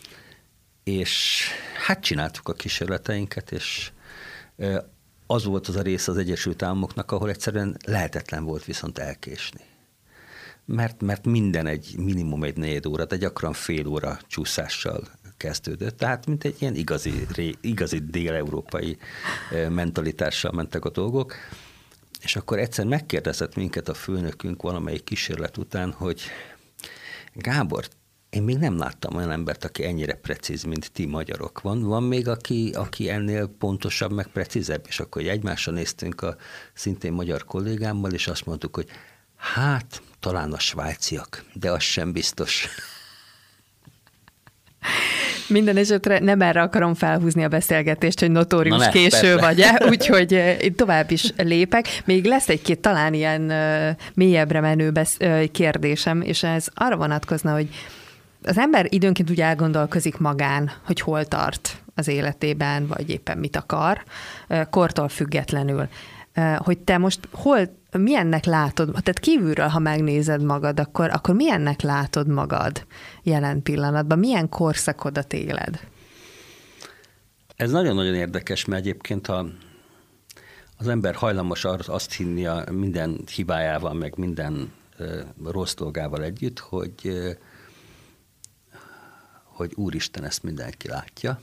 és 0.84 1.44
hát 1.86 2.00
csináltuk 2.02 2.48
a 2.48 2.52
kísérleteinket, 2.52 3.52
és 3.52 3.92
az 5.26 5.44
volt 5.44 5.68
az 5.68 5.76
a 5.76 5.82
rész 5.82 6.08
az 6.08 6.16
Egyesült 6.16 6.62
Államoknak, 6.62 7.12
ahol 7.12 7.28
egyszerűen 7.28 7.76
lehetetlen 7.86 8.44
volt 8.44 8.64
viszont 8.64 8.98
elkésni. 8.98 9.60
Mert, 10.64 11.02
mert 11.02 11.26
minden 11.26 11.66
egy 11.66 11.94
minimum 11.98 12.44
egy 12.44 12.56
negyed 12.56 12.86
óra, 12.86 13.04
de 13.04 13.16
gyakran 13.16 13.52
fél 13.52 13.86
óra 13.86 14.18
csúszással 14.26 15.08
kezdődött. 15.36 15.96
Tehát, 15.96 16.26
mint 16.26 16.44
egy 16.44 16.56
ilyen 16.58 16.74
igazi, 16.74 17.26
igazi 17.60 17.98
dél-európai 17.98 18.98
mentalitással 19.68 20.52
mentek 20.52 20.84
a 20.84 20.90
dolgok. 20.90 21.34
És 22.22 22.36
akkor 22.36 22.58
egyszer 22.58 22.86
megkérdezett 22.86 23.54
minket 23.54 23.88
a 23.88 23.94
főnökünk 23.94 24.62
valamelyik 24.62 25.04
kísérlet 25.04 25.56
után, 25.56 25.92
hogy 25.92 26.22
Gábor, 27.34 27.88
én 28.30 28.42
még 28.42 28.58
nem 28.58 28.78
láttam 28.78 29.16
olyan 29.16 29.30
embert, 29.30 29.64
aki 29.64 29.84
ennyire 29.84 30.14
precíz, 30.14 30.62
mint 30.62 30.92
ti 30.92 31.06
magyarok. 31.06 31.60
Van, 31.60 31.82
van 31.82 32.02
még, 32.02 32.28
aki, 32.28 32.70
aki 32.74 33.08
ennél 33.08 33.46
pontosabb, 33.46 34.12
meg 34.12 34.26
precízebb? 34.26 34.84
És 34.88 35.00
akkor 35.00 35.22
egymásra 35.22 35.72
néztünk 35.72 36.22
a 36.22 36.36
szintén 36.72 37.12
magyar 37.12 37.44
kollégámmal, 37.44 38.12
és 38.12 38.26
azt 38.26 38.46
mondtuk, 38.46 38.74
hogy 38.74 38.88
hát, 39.36 40.02
talán 40.24 40.52
a 40.52 40.58
svájciak, 40.58 41.44
de 41.52 41.70
az 41.70 41.82
sem 41.82 42.12
biztos. 42.12 42.68
Minden 45.48 45.76
esetre 45.76 46.18
nem 46.18 46.40
erre 46.40 46.62
akarom 46.62 46.94
felhúzni 46.94 47.44
a 47.44 47.48
beszélgetést, 47.48 48.20
hogy 48.20 48.30
notórius 48.30 48.78
ne, 48.78 48.88
késő 48.88 49.10
persze. 49.10 49.36
vagy-e, 49.36 49.82
úgyhogy 49.92 50.32
én 50.32 50.74
tovább 50.74 51.10
is 51.10 51.32
lépek. 51.36 52.02
Még 52.04 52.24
lesz 52.24 52.48
egy-két 52.48 52.80
talán 52.80 53.14
ilyen 53.14 53.52
mélyebbre 54.14 54.60
menő 54.60 54.90
besz- 54.90 55.24
kérdésem, 55.52 56.20
és 56.20 56.42
ez 56.42 56.66
arra 56.74 56.96
vonatkozna, 56.96 57.52
hogy 57.52 57.68
az 58.42 58.58
ember 58.58 58.86
időnként 58.88 59.30
úgy 59.30 59.40
elgondolkozik 59.40 60.18
magán, 60.18 60.70
hogy 60.84 61.00
hol 61.00 61.24
tart 61.24 61.82
az 61.94 62.08
életében, 62.08 62.86
vagy 62.86 63.10
éppen 63.10 63.38
mit 63.38 63.56
akar, 63.56 64.04
kortól 64.70 65.08
függetlenül. 65.08 65.88
Hogy 66.56 66.78
te 66.78 66.98
most 66.98 67.28
hol, 67.32 67.68
milyennek 67.92 68.44
látod, 68.44 68.86
tehát 68.86 69.18
kívülről, 69.18 69.66
ha 69.66 69.78
megnézed 69.78 70.42
magad, 70.42 70.80
akkor, 70.80 71.10
akkor 71.10 71.34
milyennek 71.34 71.80
látod 71.80 72.28
magad 72.28 72.86
jelen 73.22 73.62
pillanatban? 73.62 74.18
Milyen 74.18 74.48
korszakodat 74.48 75.32
éled? 75.32 75.80
Ez 77.56 77.70
nagyon-nagyon 77.70 78.14
érdekes, 78.14 78.64
mert 78.64 78.80
egyébként 78.80 79.28
a, 79.28 79.46
az 80.78 80.88
ember 80.88 81.14
hajlamos 81.14 81.64
azt 81.64 82.12
hinni 82.12 82.46
a 82.46 82.64
minden 82.70 83.20
hibájával, 83.34 83.94
meg 83.94 84.16
minden 84.16 84.72
rossz 85.44 85.74
dolgával 85.74 86.22
együtt, 86.22 86.58
hogy 86.58 87.36
hogy 89.54 89.72
Úristen 89.74 90.24
ezt 90.24 90.42
mindenki 90.42 90.88
látja, 90.88 91.40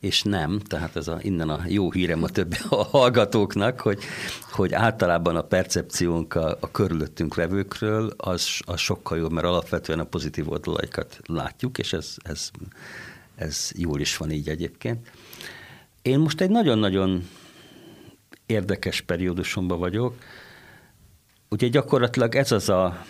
és 0.00 0.22
nem, 0.22 0.58
tehát 0.58 0.96
ez 0.96 1.08
a, 1.08 1.18
innen 1.20 1.48
a 1.48 1.60
jó 1.66 1.90
hírem 1.90 2.22
a 2.22 2.28
többi 2.28 2.56
a 2.68 2.84
hallgatóknak, 2.84 3.80
hogy, 3.80 4.02
hogy 4.50 4.72
általában 4.72 5.36
a 5.36 5.42
percepciónk 5.42 6.34
a, 6.34 6.56
a 6.60 6.70
körülöttünk 6.70 7.34
levőkről 7.34 8.14
az, 8.16 8.60
az 8.64 8.80
sokkal 8.80 9.18
jobb, 9.18 9.32
mert 9.32 9.46
alapvetően 9.46 9.98
a 9.98 10.04
pozitív 10.04 10.50
oldalaikat 10.50 11.20
látjuk, 11.26 11.78
és 11.78 11.92
ez, 11.92 12.16
ez, 12.22 12.50
ez 13.34 13.70
jól 13.74 14.00
is 14.00 14.16
van 14.16 14.30
így 14.30 14.48
egyébként. 14.48 15.10
Én 16.02 16.18
most 16.18 16.40
egy 16.40 16.50
nagyon-nagyon 16.50 17.28
érdekes 18.46 19.00
periódusomban 19.00 19.78
vagyok. 19.78 20.14
Ugye 21.48 21.68
gyakorlatilag 21.68 22.34
ez 22.34 22.52
az 22.52 22.68
a 22.68 23.04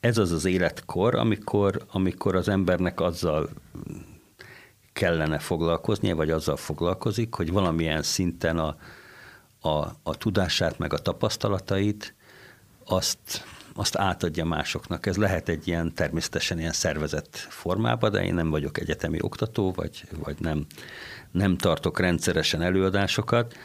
ez 0.00 0.18
az 0.18 0.32
az 0.32 0.44
életkor, 0.44 1.14
amikor, 1.14 1.84
amikor 1.90 2.36
az 2.36 2.48
embernek 2.48 3.00
azzal 3.00 3.48
kellene 4.92 5.38
foglalkoznia, 5.38 6.16
vagy 6.16 6.30
azzal 6.30 6.56
foglalkozik, 6.56 7.34
hogy 7.34 7.52
valamilyen 7.52 8.02
szinten 8.02 8.58
a, 8.58 8.76
a, 9.60 9.86
a 10.02 10.16
tudását, 10.16 10.78
meg 10.78 10.92
a 10.92 10.98
tapasztalatait 10.98 12.14
azt, 12.84 13.44
azt 13.74 13.96
átadja 13.96 14.44
másoknak. 14.44 15.06
Ez 15.06 15.16
lehet 15.16 15.48
egy 15.48 15.68
ilyen 15.68 15.94
természetesen 15.94 16.58
ilyen 16.58 16.72
szervezett 16.72 17.36
formában, 17.36 18.10
de 18.10 18.24
én 18.24 18.34
nem 18.34 18.50
vagyok 18.50 18.78
egyetemi 18.78 19.18
oktató, 19.20 19.72
vagy, 19.72 20.04
vagy 20.18 20.36
nem, 20.40 20.66
nem 21.30 21.56
tartok 21.56 21.98
rendszeresen 21.98 22.62
előadásokat, 22.62 23.56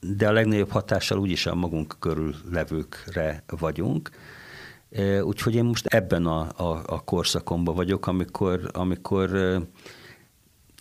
de 0.00 0.28
a 0.28 0.32
legnagyobb 0.32 0.70
hatással 0.70 1.18
úgyis 1.18 1.46
a 1.46 1.54
magunk 1.54 1.96
körül 1.98 2.34
levőkre 2.50 3.42
vagyunk, 3.46 4.10
Úgyhogy 5.22 5.54
én 5.54 5.64
most 5.64 5.86
ebben 5.86 6.26
a, 6.26 6.40
a, 6.40 6.82
a 6.86 7.00
korszakomban 7.00 7.74
vagyok, 7.74 8.06
amikor, 8.06 8.70
amikor, 8.72 9.30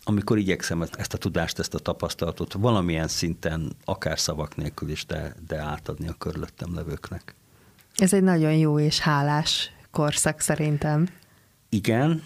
amikor 0.03 0.37
igyekszem 0.37 0.81
ezt 0.97 1.13
a 1.13 1.17
tudást, 1.17 1.59
ezt 1.59 1.73
a 1.73 1.79
tapasztalatot 1.79 2.53
valamilyen 2.53 3.07
szinten, 3.07 3.75
akár 3.85 4.19
szavak 4.19 4.55
nélkül 4.55 4.89
is, 4.89 5.05
de, 5.05 5.35
de 5.47 5.57
átadni 5.57 6.07
a 6.07 6.15
körülöttem 6.17 6.75
levőknek. 6.75 7.35
Ez 7.95 8.13
egy 8.13 8.23
nagyon 8.23 8.53
jó 8.53 8.79
és 8.79 8.99
hálás 8.99 9.71
korszak 9.91 10.39
szerintem. 10.39 11.07
Igen, 11.69 12.23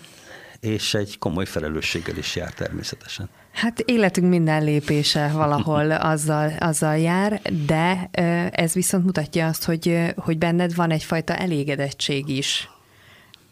és 0.60 0.94
egy 0.94 1.18
komoly 1.18 1.46
felelősséggel 1.46 2.18
is 2.18 2.36
jár 2.36 2.54
természetesen. 2.54 3.30
Hát 3.53 3.79
életünk 3.79 4.29
minden 4.29 4.63
lépése 4.63 5.27
valahol 5.27 5.91
azzal, 6.13 6.51
azzal 6.60 6.98
jár, 6.98 7.41
de 7.65 8.10
ez 8.51 8.74
viszont 8.74 9.05
mutatja 9.05 9.48
azt, 9.48 9.63
hogy, 9.63 10.13
hogy 10.15 10.38
benned 10.38 10.75
van 10.75 10.91
egyfajta 10.91 11.36
elégedettség 11.36 12.29
is. 12.29 12.69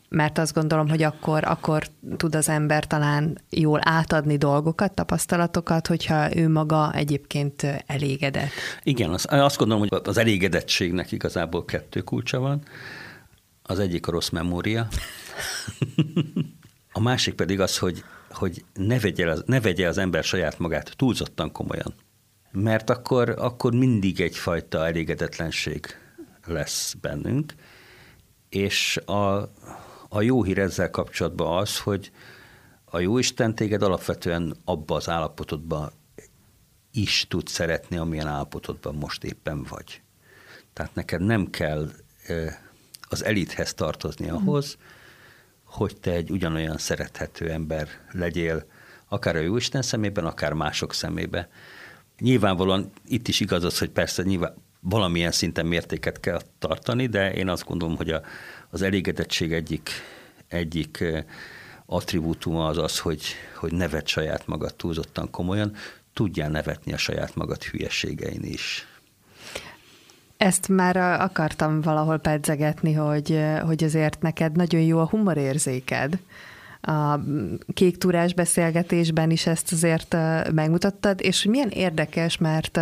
Mert 0.10 0.38
azt 0.38 0.54
gondolom, 0.54 0.90
hogy 0.90 1.04
akkor, 1.04 1.44
akkor 1.44 1.88
tud 2.18 2.36
az 2.36 2.50
ember 2.50 2.88
talán 2.88 3.38
jól 3.50 3.80
átadni 3.84 4.38
dolgokat, 4.38 4.92
tapasztalatokat, 4.92 5.88
hogyha 5.88 6.36
ő 6.36 6.50
maga 6.50 6.94
egyébként 6.94 7.68
elégedett. 7.86 8.52
Igen, 8.84 9.10
azt, 9.10 9.26
azt 9.26 9.58
gondolom, 9.58 9.88
hogy 9.88 10.02
az 10.04 10.18
elégedettségnek 10.18 11.12
igazából 11.12 11.66
kettő 11.66 12.02
kulcsa 12.02 12.40
van. 12.40 12.64
Az 13.64 13.80
egyik 13.80 14.08
a 14.08 14.12
rossz 14.12 14.30
memória. 14.30 14.88
A 16.94 17.00
másik 17.00 17.34
pedig 17.34 17.60
az, 17.60 17.78
hogy, 17.78 18.04
hogy 18.32 18.66
ne, 18.74 19.00
vegye 19.00 19.30
az, 19.30 19.44
ne 19.46 19.62
vegye 19.62 19.88
az 19.88 19.98
ember 19.98 20.24
saját 20.24 20.60
magát 20.60 20.94
túlzottan 20.96 21.52
komolyan. 21.52 21.94
Mert 22.52 22.90
akkor, 22.90 23.30
akkor 23.30 23.74
mindig 23.74 24.22
egyfajta 24.22 24.86
elégedetlenség 24.86 25.86
lesz 26.46 26.94
bennünk, 26.94 27.54
és 28.50 28.98
a, 28.98 29.50
a 30.10 30.22
jó 30.22 30.44
hír 30.44 30.60
ezzel 30.60 30.90
kapcsolatban 30.90 31.58
az, 31.58 31.80
hogy 31.80 32.12
a 32.86 33.00
Jóisten 33.00 33.56
téged 33.56 33.82
alapvetően 33.82 34.56
abba 34.66 34.96
az 34.96 35.10
állapotodba 35.10 35.92
is 36.92 37.26
tud 37.30 37.48
szeretni, 37.48 37.98
amilyen 37.98 38.28
állapotodban 38.28 38.96
most 38.96 39.24
éppen 39.24 39.64
vagy. 39.64 40.02
Tehát 40.74 40.96
neked 40.96 41.22
nem 41.22 41.50
kell 41.50 41.92
az 43.02 43.24
elithez 43.24 43.74
tartozni 43.74 44.26
mhm. 44.26 44.36
ahhoz, 44.36 44.78
mm. 44.78 45.00
Hogy 45.72 45.98
te 45.98 46.12
egy 46.12 46.32
ugyanolyan 46.32 46.78
szerethető 46.78 47.50
ember 47.50 47.88
legyél, 48.12 48.66
akár 49.08 49.36
a 49.36 49.40
Jóisten 49.40 49.82
szemében, 49.82 50.26
akár 50.26 50.54
mások 50.54 50.94
szemébe. 50.94 51.50
Nyilvánvalóan 52.20 52.92
itt 53.08 53.28
is 53.28 53.40
igaz 53.40 53.64
az, 53.64 53.80
hogy 53.80 53.90
persze 53.90 54.24
nyilván 54.24 54.54
valamilyen 54.80 55.32
szinten 55.32 55.66
mértéket 55.66 56.20
kell 56.20 56.42
tartani, 56.60 57.08
de 57.08 57.34
én 57.34 57.50
azt 57.50 57.66
gondolom, 57.66 57.96
hogy 57.96 58.10
a, 58.10 58.22
az 58.70 58.82
elégedettség 58.82 59.54
egyik, 59.54 59.90
egyik 60.48 61.04
attribútuma 61.86 62.68
az 62.68 62.78
az, 62.78 63.00
hogy, 63.00 63.24
hogy 63.56 63.72
nevet 63.72 64.08
saját 64.08 64.48
magad 64.48 64.76
túlzottan 64.76 65.30
komolyan, 65.30 65.76
tudjál 66.14 66.50
nevetni 66.50 66.94
a 66.94 66.98
saját 66.98 67.36
magad 67.36 67.64
hülyeségein 67.64 68.44
is. 68.44 68.88
Ezt 70.42 70.68
már 70.68 70.98
akartam 70.98 71.82
valahol 71.82 72.18
pedzegetni, 72.18 72.94
hogy, 72.94 73.40
hogy 73.66 73.84
azért 73.84 74.22
neked 74.22 74.56
nagyon 74.56 74.82
jó 74.82 75.00
a 75.00 75.08
humorérzéked. 75.08 76.20
A 76.82 77.20
kék 77.74 77.98
túrás 77.98 78.34
beszélgetésben 78.34 79.32
is 79.32 79.46
ezt 79.48 79.72
azért 79.72 80.16
megmutattad, 80.52 81.20
és 81.22 81.44
milyen 81.44 81.70
érdekes, 81.70 82.38
mert 82.38 82.80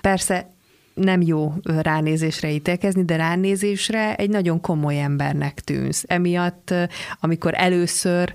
persze 0.00 0.50
nem 0.94 1.20
jó 1.20 1.52
ránézésre 1.64 2.50
ítélkezni, 2.50 3.04
de 3.04 3.16
ránézésre 3.16 4.14
egy 4.14 4.30
nagyon 4.30 4.60
komoly 4.60 5.00
embernek 5.00 5.60
tűnsz. 5.60 6.04
Emiatt, 6.06 6.74
amikor 7.20 7.52
először 7.56 8.34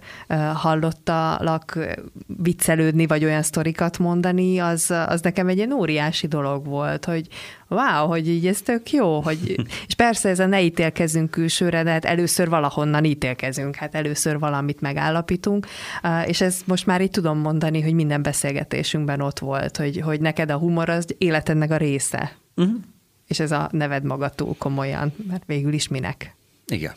hallottalak 0.53 1.79
viccelődni, 2.27 3.07
vagy 3.07 3.23
olyan 3.23 3.41
sztorikat 3.41 3.97
mondani, 3.97 4.59
az, 4.59 4.93
az 5.07 5.21
nekem 5.21 5.47
egy 5.47 5.57
ilyen 5.57 5.71
óriási 5.71 6.27
dolog 6.27 6.65
volt, 6.65 7.05
hogy 7.05 7.27
wow, 7.71 8.07
hogy 8.07 8.27
így 8.27 8.47
ez 8.47 8.61
tök 8.61 8.91
jó, 8.91 9.19
hogy, 9.19 9.55
és 9.87 9.93
persze 9.95 10.29
ez 10.29 10.39
a 10.39 10.45
ne 10.45 10.61
ítélkezünk 10.61 11.31
külsőre, 11.31 11.83
de 11.83 11.91
hát 11.91 12.05
először 12.05 12.49
valahonnan 12.49 13.03
ítélkezünk, 13.03 13.75
hát 13.75 13.95
először 13.95 14.39
valamit 14.39 14.81
megállapítunk, 14.81 15.67
és 16.25 16.41
ez 16.41 16.61
most 16.65 16.85
már 16.85 17.01
így 17.01 17.11
tudom 17.11 17.37
mondani, 17.37 17.81
hogy 17.81 17.93
minden 17.93 18.21
beszélgetésünkben 18.21 19.21
ott 19.21 19.39
volt, 19.39 19.77
hogy, 19.77 19.99
hogy 19.99 20.21
neked 20.21 20.51
a 20.51 20.57
humor 20.57 20.89
az 20.89 21.15
életednek 21.17 21.71
a 21.71 21.77
része. 21.77 22.31
Uh-huh. 22.55 22.75
És 23.27 23.39
ez 23.39 23.51
a 23.51 23.69
neved 23.71 24.03
maga 24.03 24.29
túl 24.29 24.55
komolyan, 24.57 25.13
mert 25.27 25.43
végül 25.45 25.73
is 25.73 25.87
minek. 25.87 26.35
Igen. 26.65 26.93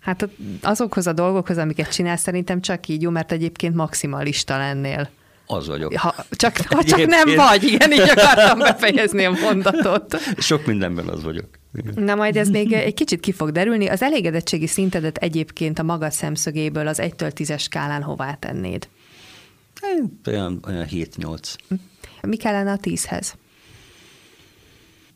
Hát 0.00 0.28
azokhoz 0.62 1.06
a 1.06 1.12
dolgokhoz, 1.12 1.58
amiket 1.58 1.92
csinálsz, 1.92 2.22
szerintem 2.22 2.60
csak 2.60 2.88
így 2.88 3.02
jó, 3.02 3.10
mert 3.10 3.32
egyébként 3.32 3.74
maximalista 3.74 4.56
lennél. 4.56 5.08
Az 5.46 5.66
vagyok. 5.66 5.94
Ha 5.94 6.14
csak, 6.30 6.56
ha 6.74 6.84
csak 6.84 7.06
nem 7.06 7.34
vagy, 7.34 7.62
igen, 7.62 7.92
így 7.92 8.00
akartam 8.00 8.58
befejezni 8.58 9.24
a 9.24 9.30
mondatot. 9.30 10.18
Sok 10.38 10.66
mindenben 10.66 11.08
az 11.08 11.22
vagyok. 11.22 11.48
Na 11.94 12.14
majd 12.14 12.36
ez 12.36 12.48
még 12.48 12.72
egy 12.72 12.94
kicsit 12.94 13.20
ki 13.20 13.32
fog 13.32 13.50
derülni. 13.50 13.86
Az 13.86 14.02
elégedettségi 14.02 14.66
szintedet 14.66 15.16
egyébként 15.16 15.78
a 15.78 15.82
magad 15.82 16.12
szemszögéből 16.12 16.86
az 16.86 16.98
1-től 17.02 17.32
10-es 17.34 17.60
skálán 17.60 18.02
hová 18.02 18.34
tennéd? 18.34 18.88
Olyan, 20.26 20.64
olyan 20.66 20.86
7-8. 20.90 21.54
Mi 22.20 22.36
kellene 22.36 22.72
a 22.72 22.76
10-hez? 22.76 23.32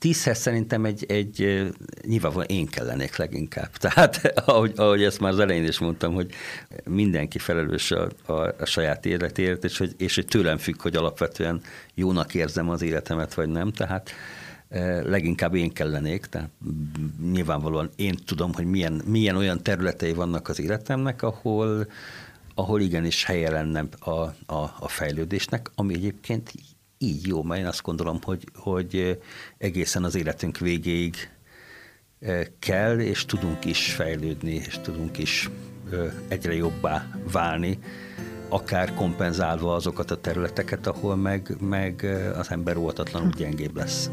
Tízhez 0.00 0.38
szerintem 0.38 0.84
egy, 0.84 1.04
egy 1.08 1.68
nyilvánvalóan 2.06 2.48
én 2.48 2.66
kellenék 2.66 3.16
leginkább. 3.16 3.70
Tehát 3.84 4.32
ahogy, 4.44 4.72
ahogy 4.76 5.02
ezt 5.02 5.20
már 5.20 5.32
az 5.32 5.38
elején 5.38 5.64
is 5.64 5.78
mondtam, 5.78 6.14
hogy 6.14 6.30
mindenki 6.84 7.38
felelős 7.38 7.90
a, 7.90 8.08
a, 8.26 8.32
a 8.32 8.64
saját 8.64 9.06
életéért, 9.06 9.64
és 9.64 9.78
hogy, 9.78 9.94
és 9.98 10.14
hogy 10.14 10.26
tőlem 10.26 10.58
függ, 10.58 10.82
hogy 10.82 10.96
alapvetően 10.96 11.60
jónak 11.94 12.34
érzem 12.34 12.70
az 12.70 12.82
életemet, 12.82 13.34
vagy 13.34 13.48
nem. 13.48 13.72
Tehát 13.72 14.10
leginkább 15.02 15.54
én 15.54 15.72
kellenék, 15.72 16.26
tehát 16.26 16.50
nyilvánvalóan 17.32 17.90
én 17.96 18.14
tudom, 18.26 18.54
hogy 18.54 18.66
milyen, 18.66 19.02
milyen 19.06 19.36
olyan 19.36 19.62
területei 19.62 20.12
vannak 20.12 20.48
az 20.48 20.60
életemnek, 20.60 21.22
ahol, 21.22 21.86
ahol 22.54 22.80
igenis 22.80 23.24
helye 23.24 23.50
lenne 23.50 23.84
a, 23.98 24.10
a, 24.10 24.76
a 24.78 24.88
fejlődésnek, 24.88 25.70
ami 25.74 25.94
egyébként 25.94 26.52
így 27.02 27.26
jó, 27.26 27.42
mert 27.42 27.60
én 27.60 27.66
azt 27.66 27.82
gondolom, 27.82 28.18
hogy, 28.22 28.44
hogy 28.54 29.18
egészen 29.58 30.04
az 30.04 30.14
életünk 30.14 30.58
végéig 30.58 31.14
kell, 32.58 32.98
és 32.98 33.24
tudunk 33.24 33.64
is 33.64 33.92
fejlődni, 33.92 34.52
és 34.52 34.78
tudunk 34.82 35.18
is 35.18 35.50
egyre 36.28 36.54
jobbá 36.54 37.06
válni, 37.32 37.78
akár 38.48 38.94
kompenzálva 38.94 39.74
azokat 39.74 40.10
a 40.10 40.20
területeket, 40.20 40.86
ahol 40.86 41.16
meg, 41.16 41.56
meg 41.60 42.04
az 42.36 42.50
ember 42.50 42.76
óvatatlanul 42.76 43.30
gyengébb 43.36 43.76
lesz. 43.76 44.10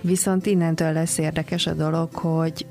Viszont 0.00 0.46
innentől 0.46 0.92
lesz 0.92 1.18
érdekes 1.18 1.66
a 1.66 1.72
dolog, 1.72 2.14
hogy 2.14 2.66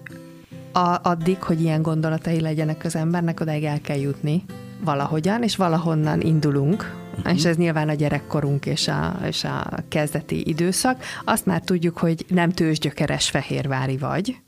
a, 0.73 0.99
addig, 1.03 1.43
hogy 1.43 1.61
ilyen 1.61 1.81
gondolatai 1.81 2.41
legyenek 2.41 2.85
az 2.85 2.95
embernek, 2.95 3.39
odáig 3.39 3.63
el 3.63 3.81
kell 3.81 3.99
jutni 3.99 4.45
valahogyan, 4.83 5.43
és 5.43 5.55
valahonnan 5.55 6.21
indulunk, 6.21 6.93
uh-huh. 7.17 7.33
és 7.35 7.45
ez 7.45 7.55
nyilván 7.55 7.89
a 7.89 7.93
gyerekkorunk 7.93 8.65
és 8.65 8.87
a, 8.87 9.19
és 9.27 9.43
a 9.43 9.69
kezdeti 9.87 10.47
időszak. 10.47 11.03
Azt 11.25 11.45
már 11.45 11.61
tudjuk, 11.61 11.97
hogy 11.97 12.25
nem 12.27 12.51
tőzsgyökeres 12.51 13.29
fehérvári 13.29 13.97
vagy, 13.97 14.41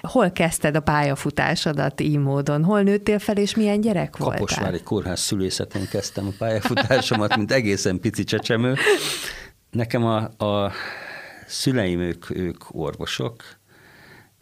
Hol 0.00 0.30
kezdted 0.30 0.76
a 0.76 0.80
pályafutásodat 0.80 2.00
így 2.00 2.18
módon? 2.18 2.64
Hol 2.64 2.82
nőttél 2.82 3.18
fel, 3.18 3.36
és 3.36 3.54
milyen 3.54 3.80
gyerek 3.80 4.16
voltál? 4.16 4.38
Kaposvári 4.38 4.80
kórház 4.82 5.20
szülészetén 5.20 5.88
kezdtem 5.90 6.26
a 6.26 6.32
pályafutásomat, 6.38 7.36
mint 7.36 7.52
egészen 7.52 8.00
pici 8.00 8.24
csecsemő. 8.24 8.74
Nekem 9.70 10.04
a, 10.04 10.16
a 10.44 10.72
szüleim, 11.46 12.00
ők, 12.00 12.30
ők 12.30 12.64
orvosok, 12.68 13.57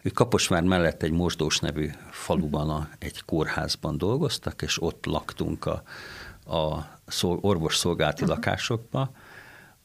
ők 0.07 0.13
Kaposvár 0.13 0.63
mellett 0.63 1.03
egy 1.03 1.11
Mosdós 1.11 1.59
nevű 1.59 1.89
faluban, 2.11 2.69
a, 2.69 2.89
egy 2.99 3.21
kórházban 3.25 3.97
dolgoztak, 3.97 4.61
és 4.61 4.81
ott 4.81 5.05
laktunk 5.05 5.65
a, 5.65 5.83
a 6.55 6.87
szol, 7.07 7.39
orvos 7.41 7.75
szolgálati 7.75 8.21
uh-huh. 8.21 8.37
lakásokba, 8.37 9.11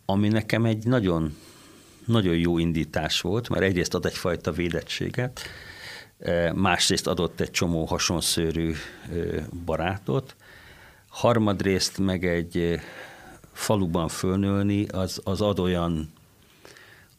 ami 0.04 0.28
nekem 0.28 0.64
egy 0.64 0.86
nagyon, 0.86 1.36
nagyon 2.06 2.36
jó 2.36 2.58
indítás 2.58 3.20
volt, 3.20 3.48
mert 3.48 3.62
egyrészt 3.62 3.94
ad 3.94 4.06
egyfajta 4.06 4.52
védettséget, 4.52 5.40
e, 6.18 6.52
másrészt 6.52 7.06
adott 7.06 7.40
egy 7.40 7.50
csomó 7.50 7.84
hasonszőrű 7.84 8.72
e, 8.72 8.76
barátot, 9.64 10.36
harmadrészt 11.08 11.98
meg 11.98 12.24
egy 12.24 12.56
e, 12.56 12.80
faluban 13.52 14.08
fölnőni, 14.08 14.86
az, 14.86 15.20
az 15.24 15.40
ad 15.40 15.58
olyan 15.58 16.12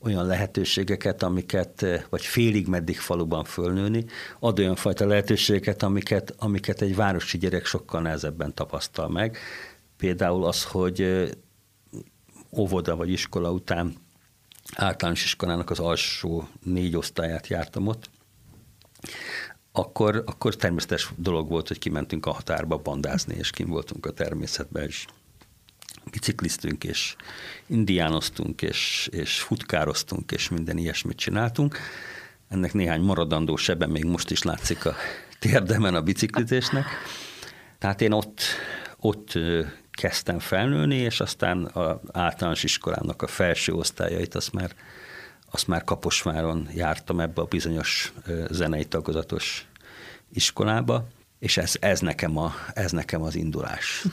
olyan 0.04 0.26
lehetőségeket, 0.26 1.24
amiket, 1.24 1.82
eh, 1.82 2.04
vagy 2.10 2.26
félig 2.26 2.68
meddig 2.68 3.00
faluban 3.00 3.44
fölnőni, 3.44 4.06
ad 4.40 4.60
olyan 4.60 4.76
fajta 4.76 5.06
lehetőségeket, 5.06 5.84
amiket, 5.84 6.36
amiket 6.38 6.82
egy 6.82 6.96
városi 6.96 7.38
gyerek 7.38 7.66
sokkal 7.66 8.02
nehezebben 8.02 8.54
tapasztal 8.54 9.10
meg. 9.10 9.38
Például 9.98 10.46
az, 10.46 10.64
hogy 10.64 11.02
eh, 11.02 11.30
óvoda 12.58 12.96
vagy 12.96 13.10
iskola 13.10 13.52
után 13.52 13.96
általános 14.76 15.24
iskolának 15.24 15.70
az 15.70 15.80
alsó 15.80 16.48
négy 16.64 16.96
osztályát 16.96 17.48
jártam 17.48 17.88
ott, 17.88 18.10
akkor, 19.72 20.24
akkor 20.26 20.56
természetes 20.56 21.12
dolog 21.16 21.50
volt, 21.50 21.68
hogy 21.68 21.80
kimentünk 21.80 22.26
a 22.26 22.32
határba 22.32 22.78
bandázni, 22.78 23.36
és 23.36 23.50
kim 23.50 23.68
voltunk 23.70 24.06
a 24.06 24.12
természetben, 24.12 24.84
és 24.84 25.06
bicikliztünk, 26.12 26.84
és 26.84 27.16
indiánoztunk, 27.66 28.62
és, 28.62 29.10
és 29.12 29.40
futkároztunk, 29.40 30.32
és 30.32 30.50
minden 30.50 30.78
ilyesmit 30.78 31.18
csináltunk. 31.18 31.78
Ennek 32.50 32.74
néhány 32.74 33.02
maradandó 33.02 33.56
sebe 33.56 33.88
még 33.88 34.04
most 34.04 34.32
is 34.32 34.42
látszik 34.42 34.86
a 34.86 34.96
térdemen 35.40 35.96
a 35.96 36.02
biciklizésnek. 36.02 36.86
Tehát 37.80 38.02
én 38.02 38.12
ott, 38.12 38.42
ott 38.98 39.38
kezdtem 39.92 40.40
felnőni, 40.40 40.96
és 40.96 41.20
aztán 41.20 41.66
az 41.74 41.96
általános 42.12 42.64
iskolának 42.64 43.22
a 43.22 43.28
felső 43.28 43.74
osztályait 43.74 44.36
azt 44.36 44.54
már, 44.54 44.72
azt 45.52 45.68
már 45.68 45.84
Kaposváron 45.84 46.68
jártam 46.74 47.20
ebbe 47.20 47.42
a 47.42 47.46
bizonyos 47.46 48.14
zenei 48.50 48.86
tagozatos 48.86 49.68
iskolába, 50.34 51.08
és 51.44 51.58
ez, 51.58 51.74
ez, 51.80 52.00
nekem 52.00 52.38
a, 52.38 52.54
ez 52.74 52.92
nekem 52.92 53.22
az 53.22 53.36
indulás. 53.36 54.06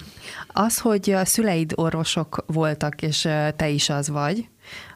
Az, 0.46 0.78
hogy 0.78 1.10
a 1.10 1.24
szüleid 1.24 1.72
orvosok 1.74 2.44
voltak, 2.46 3.02
és 3.02 3.20
te 3.56 3.68
is 3.68 3.88
az 3.88 4.08
vagy, 4.08 4.48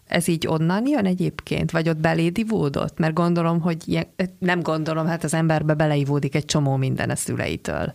ez 0.07 0.29
így 0.29 0.47
onnan 0.47 0.87
jön 0.87 1.07
egyébként? 1.07 1.71
Vagy 1.71 1.89
ott 1.89 1.97
beléd 1.97 2.39
ivódott? 2.39 2.99
Mert 2.99 3.15
gondolom, 3.15 3.61
hogy 3.61 3.89
ilyen, 3.89 4.07
nem 4.39 4.63
gondolom, 4.63 5.07
hát 5.07 5.25
az 5.25 5.35
emberbe 5.35 5.75
beleivódik 5.75 6.35
egy 6.35 6.45
csomó 6.45 6.77
minden 6.77 7.11
a 7.11 7.17
szüleitől. 7.17 7.95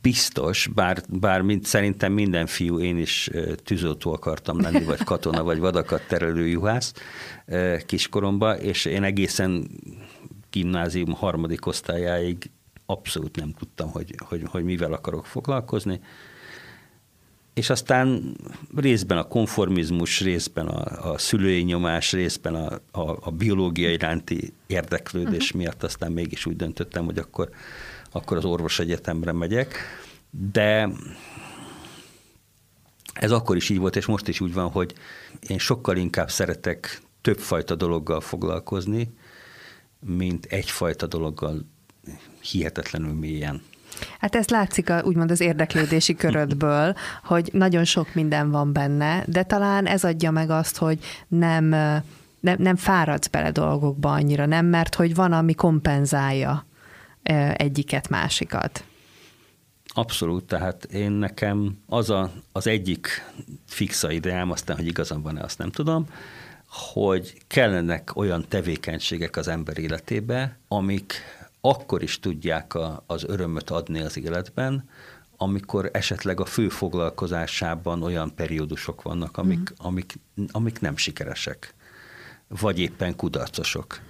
biztos, 0.00 0.70
bár, 0.74 1.02
bár 1.08 1.40
mind, 1.40 1.64
szerintem 1.64 2.12
minden 2.12 2.46
fiú, 2.46 2.78
én 2.78 2.98
is 2.98 3.30
tűzoltó 3.64 4.12
akartam 4.12 4.60
lenni, 4.60 4.84
vagy 4.84 5.04
katona, 5.12 5.42
vagy 5.42 5.58
vadakat 5.58 6.06
terelő 6.08 6.46
juhász 6.46 6.92
kiskoromba, 7.86 8.58
és 8.58 8.84
én 8.84 9.02
egészen 9.02 9.68
gimnázium 10.50 11.12
harmadik 11.12 11.66
osztályáig 11.66 12.50
abszolút 12.86 13.36
nem 13.36 13.52
tudtam, 13.52 13.90
hogy, 13.90 14.14
hogy, 14.18 14.42
hogy 14.48 14.64
mivel 14.64 14.92
akarok 14.92 15.26
foglalkozni. 15.26 16.00
És 17.54 17.70
aztán 17.70 18.36
részben 18.76 19.18
a 19.18 19.28
konformizmus, 19.28 20.20
részben 20.20 20.66
a, 20.66 21.12
a 21.12 21.18
szülői 21.18 21.62
nyomás, 21.62 22.12
részben 22.12 22.54
a, 22.54 22.80
a, 23.00 23.18
a 23.20 23.30
biológia 23.30 23.90
iránti 23.90 24.52
érdeklődés 24.66 25.44
uh-huh. 25.44 25.60
miatt 25.60 25.82
aztán 25.82 26.12
mégis 26.12 26.46
úgy 26.46 26.56
döntöttem, 26.56 27.04
hogy 27.04 27.18
akkor, 27.18 27.50
akkor 28.12 28.36
az 28.36 28.44
orvos 28.44 28.78
egyetemre 28.78 29.32
megyek. 29.32 29.74
De 30.52 30.88
ez 33.14 33.30
akkor 33.30 33.56
is 33.56 33.68
így 33.68 33.78
volt, 33.78 33.96
és 33.96 34.06
most 34.06 34.28
is 34.28 34.40
úgy 34.40 34.52
van, 34.52 34.70
hogy 34.70 34.94
én 35.46 35.58
sokkal 35.58 35.96
inkább 35.96 36.30
szeretek 36.30 37.02
többfajta 37.20 37.74
dologgal 37.74 38.20
foglalkozni, 38.20 39.14
mint 40.00 40.44
egyfajta 40.44 41.06
dologgal 41.06 41.66
hihetetlenül 42.50 43.12
mélyen. 43.12 43.62
Hát 44.18 44.34
ez 44.34 44.48
látszik 44.48 44.90
a, 44.90 45.02
úgymond 45.04 45.30
az 45.30 45.40
érdeklődési 45.40 46.14
körödből, 46.14 46.94
hogy 47.24 47.50
nagyon 47.52 47.84
sok 47.84 48.14
minden 48.14 48.50
van 48.50 48.72
benne, 48.72 49.24
de 49.26 49.42
talán 49.42 49.86
ez 49.86 50.04
adja 50.04 50.30
meg 50.30 50.50
azt, 50.50 50.76
hogy 50.76 50.98
nem, 51.28 51.64
nem, 52.40 52.56
nem 52.58 52.76
fáradsz 52.76 53.26
bele 53.26 53.50
dolgokba 53.50 54.12
annyira, 54.12 54.46
nem, 54.46 54.66
mert 54.66 54.94
hogy 54.94 55.14
van, 55.14 55.32
ami 55.32 55.54
kompenzálja 55.54 56.66
egyiket, 57.54 58.08
másikat. 58.08 58.84
Abszolút, 59.86 60.44
tehát 60.44 60.84
én 60.84 61.10
nekem 61.10 61.78
az 61.86 62.10
a, 62.10 62.30
az 62.52 62.66
egyik 62.66 63.08
fixa 63.66 64.10
ideám, 64.10 64.50
aztán, 64.50 64.76
hogy 64.76 64.86
igazam 64.86 65.22
van-e, 65.22 65.42
azt 65.42 65.58
nem 65.58 65.70
tudom, 65.70 66.06
hogy 66.92 67.34
kellenek 67.46 68.16
olyan 68.16 68.44
tevékenységek 68.48 69.36
az 69.36 69.48
ember 69.48 69.78
életébe, 69.78 70.58
amik 70.68 71.14
akkor 71.66 72.02
is 72.02 72.20
tudják 72.20 72.74
a, 72.74 73.04
az 73.06 73.24
örömöt 73.24 73.70
adni 73.70 74.00
az 74.00 74.18
életben, 74.18 74.88
amikor 75.36 75.90
esetleg 75.92 76.40
a 76.40 76.44
fő 76.44 76.68
foglalkozásában 76.68 78.02
olyan 78.02 78.34
periódusok 78.34 79.02
vannak, 79.02 79.36
amik, 79.36 79.58
mm. 79.58 79.86
amik, 79.86 80.14
amik 80.50 80.80
nem 80.80 80.96
sikeresek, 80.96 81.74
vagy 82.48 82.78
éppen 82.78 83.16
kudarcosok. 83.16 84.00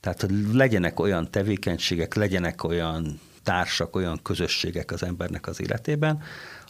Tehát 0.00 0.20
hogy 0.20 0.30
legyenek 0.52 1.00
olyan 1.00 1.30
tevékenységek, 1.30 2.14
legyenek 2.14 2.64
olyan 2.64 3.20
társak, 3.42 3.96
olyan 3.96 4.22
közösségek 4.22 4.90
az 4.90 5.02
embernek 5.02 5.46
az 5.46 5.60
életében, 5.60 6.22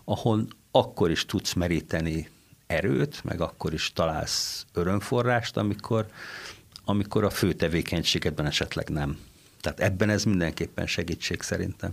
ahol 0.05 0.47
akkor 0.71 1.11
is 1.11 1.27
tudsz 1.27 1.53
meríteni 1.53 2.29
erőt, 2.67 3.25
meg 3.25 3.41
akkor 3.41 3.73
is 3.73 3.93
találsz 3.93 4.67
örömforrást, 4.73 5.57
amikor, 5.57 6.07
amikor 6.85 7.25
a 7.25 7.31
fő 7.31 7.53
tevékenységedben 7.53 8.47
esetleg 8.47 8.89
nem. 8.89 9.19
Tehát 9.61 9.81
ebben 9.81 10.11
ez 10.11 10.25
mindenképpen 10.25 10.87
segítség 10.87 11.43
szerintem. 11.43 11.91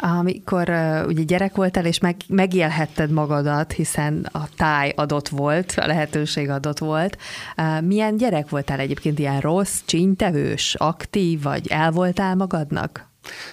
Amikor 0.00 0.68
uh, 0.68 1.06
ugye 1.06 1.22
gyerek 1.22 1.54
voltál, 1.54 1.84
és 1.86 1.98
meg, 1.98 2.16
megélhetted 2.28 3.10
magadat, 3.10 3.72
hiszen 3.72 4.28
a 4.32 4.48
táj 4.56 4.92
adott 4.96 5.28
volt, 5.28 5.74
a 5.76 5.86
lehetőség 5.86 6.48
adott 6.48 6.78
volt. 6.78 7.16
Uh, 7.56 7.82
milyen 7.82 8.16
gyerek 8.16 8.48
voltál 8.48 8.78
egyébként? 8.78 9.18
Ilyen 9.18 9.40
rossz, 9.40 9.80
csínytevős, 9.84 10.74
aktív, 10.74 11.42
vagy 11.42 11.66
el 11.68 11.90
voltál 11.90 12.34
magadnak? 12.34 13.08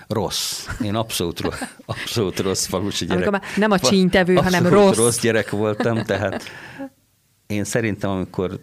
Rossz. 0.07 0.67
Én 0.81 0.95
abszolút, 0.95 1.39
rossz, 1.39 1.61
abszolút 1.85 2.39
rossz 2.39 2.65
falusi 2.65 3.05
gyerek. 3.05 3.27
Amikor 3.27 3.39
már 3.39 3.49
nem 3.57 3.71
a 3.71 3.79
csínytevő, 3.79 4.35
hanem 4.35 4.67
rossz. 4.67 4.97
rossz 4.97 5.19
gyerek 5.19 5.49
voltam, 5.49 6.03
tehát 6.03 6.43
én 7.47 7.63
szerintem, 7.63 8.09
amikor 8.09 8.59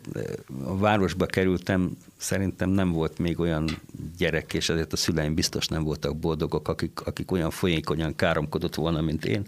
a 0.64 0.76
városba 0.76 1.26
kerültem, 1.26 1.96
szerintem 2.16 2.70
nem 2.70 2.92
volt 2.92 3.18
még 3.18 3.40
olyan 3.40 3.78
gyerek, 4.18 4.54
és 4.54 4.68
ezért 4.68 4.92
a 4.92 4.96
szüleim 4.96 5.34
biztos 5.34 5.66
nem 5.66 5.82
voltak 5.82 6.16
boldogok, 6.16 6.68
akik, 6.68 7.00
akik 7.04 7.30
olyan 7.30 7.50
folyékonyan 7.50 8.16
káromkodott 8.16 8.74
volna, 8.74 9.00
mint 9.00 9.24
én. 9.24 9.46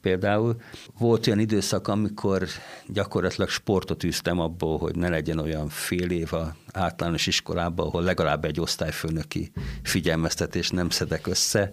Például 0.00 0.56
volt 0.98 1.26
olyan 1.26 1.38
időszak, 1.38 1.88
amikor 1.88 2.46
gyakorlatilag 2.86 3.48
sportot 3.48 4.04
űztem 4.04 4.40
abból, 4.40 4.78
hogy 4.78 4.96
ne 4.96 5.08
legyen 5.08 5.38
olyan 5.38 5.68
fél 5.68 6.10
év 6.10 6.32
a 6.32 6.56
általános 6.72 7.26
iskolában, 7.26 7.86
ahol 7.86 8.02
legalább 8.02 8.44
egy 8.44 8.60
osztályfőnöki 8.60 9.52
figyelmeztetés 9.82 10.70
nem 10.70 10.90
szedek 10.90 11.26
össze, 11.26 11.72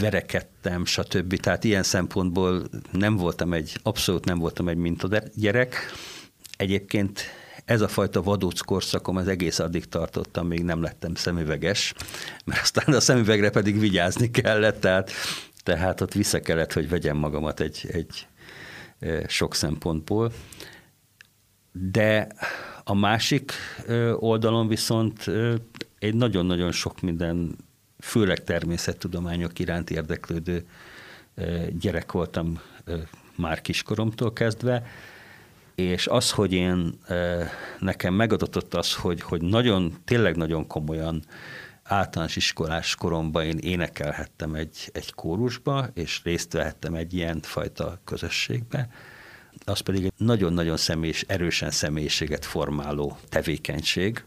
verekedtem, 0.00 0.84
stb. 0.84 1.36
Tehát 1.36 1.64
ilyen 1.64 1.82
szempontból 1.82 2.62
nem 2.92 3.16
voltam 3.16 3.52
egy, 3.52 3.78
abszolút 3.82 4.24
nem 4.24 4.38
voltam 4.38 4.68
egy 4.68 4.76
mintagyerek. 4.76 5.76
Egyébként 6.56 7.20
ez 7.64 7.80
a 7.80 7.88
fajta 7.88 8.22
vadóc 8.22 8.60
korszakom 8.60 9.16
az 9.16 9.28
egész 9.28 9.58
addig 9.58 9.88
tartottam, 9.88 10.46
még 10.46 10.64
nem 10.64 10.82
lettem 10.82 11.14
szemüveges, 11.14 11.94
mert 12.44 12.60
aztán 12.60 12.94
a 12.94 13.00
szemüvegre 13.00 13.50
pedig 13.50 13.78
vigyázni 13.78 14.30
kellett, 14.30 14.80
tehát, 14.80 15.10
tehát 15.62 16.00
ott 16.00 16.12
vissza 16.12 16.40
kellett, 16.40 16.72
hogy 16.72 16.88
vegyem 16.88 17.16
magamat 17.16 17.60
egy, 17.60 17.88
egy 17.92 18.26
sok 19.26 19.54
szempontból. 19.54 20.32
De 21.72 22.28
a 22.84 22.94
másik 22.94 23.52
oldalon 24.14 24.68
viszont 24.68 25.30
egy 25.98 26.14
nagyon-nagyon 26.14 26.72
sok 26.72 27.00
minden, 27.00 27.56
főleg 27.98 28.44
természettudományok 28.44 29.58
iránt 29.58 29.90
érdeklődő 29.90 30.66
gyerek 31.70 32.12
voltam 32.12 32.60
már 33.36 33.60
kiskoromtól 33.60 34.32
kezdve, 34.32 34.86
és 35.74 36.06
az, 36.06 36.30
hogy 36.30 36.52
én 36.52 36.98
nekem 37.78 38.14
megadatott 38.14 38.74
az, 38.74 38.94
hogy, 38.94 39.22
hogy 39.22 39.42
nagyon, 39.42 39.94
tényleg 40.04 40.36
nagyon 40.36 40.66
komolyan 40.66 41.22
általános 41.82 42.36
iskolás 42.36 42.94
koromban 42.94 43.44
én 43.44 43.58
énekelhettem 43.58 44.54
egy, 44.54 44.90
egy 44.92 45.14
kórusba, 45.14 45.88
és 45.94 46.20
részt 46.24 46.52
vehettem 46.52 46.94
egy 46.94 47.14
ilyen 47.14 47.40
fajta 47.40 48.00
közösségbe, 48.04 48.88
az 49.64 49.80
pedig 49.80 50.04
egy 50.04 50.12
nagyon-nagyon 50.16 50.76
személyis, 50.76 51.24
erősen 51.26 51.70
személyiséget 51.70 52.44
formáló 52.44 53.18
tevékenység. 53.28 54.24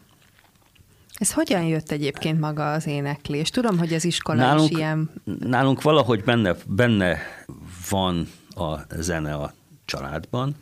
Ez 1.22 1.32
hogyan 1.32 1.62
jött 1.62 1.90
egyébként 1.90 2.40
maga 2.40 2.72
az 2.72 2.86
éneklés? 2.86 3.50
Tudom, 3.50 3.78
hogy 3.78 3.94
az 3.94 4.04
iskola 4.04 4.38
nálunk, 4.38 4.70
is 4.70 4.76
ilyen... 4.76 5.10
Nálunk 5.38 5.82
valahogy 5.82 6.24
benne, 6.24 6.56
benne 6.66 7.18
van 7.90 8.28
a 8.54 8.76
zene 8.94 9.34
a 9.34 9.52
családban, 9.84 10.56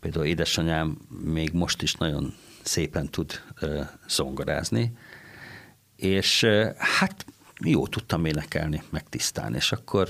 Például 0.00 0.24
édesanyám 0.24 0.98
még 1.24 1.52
most 1.52 1.82
is 1.82 1.94
nagyon 1.94 2.34
szépen 2.62 3.08
tud 3.10 3.42
zongorázni, 4.08 4.92
és 5.96 6.46
hát 6.78 7.26
jó 7.64 7.86
tudtam 7.86 8.24
énekelni, 8.24 8.82
meg 8.90 9.08
tisztán, 9.08 9.54
és 9.54 9.72
akkor 9.72 10.08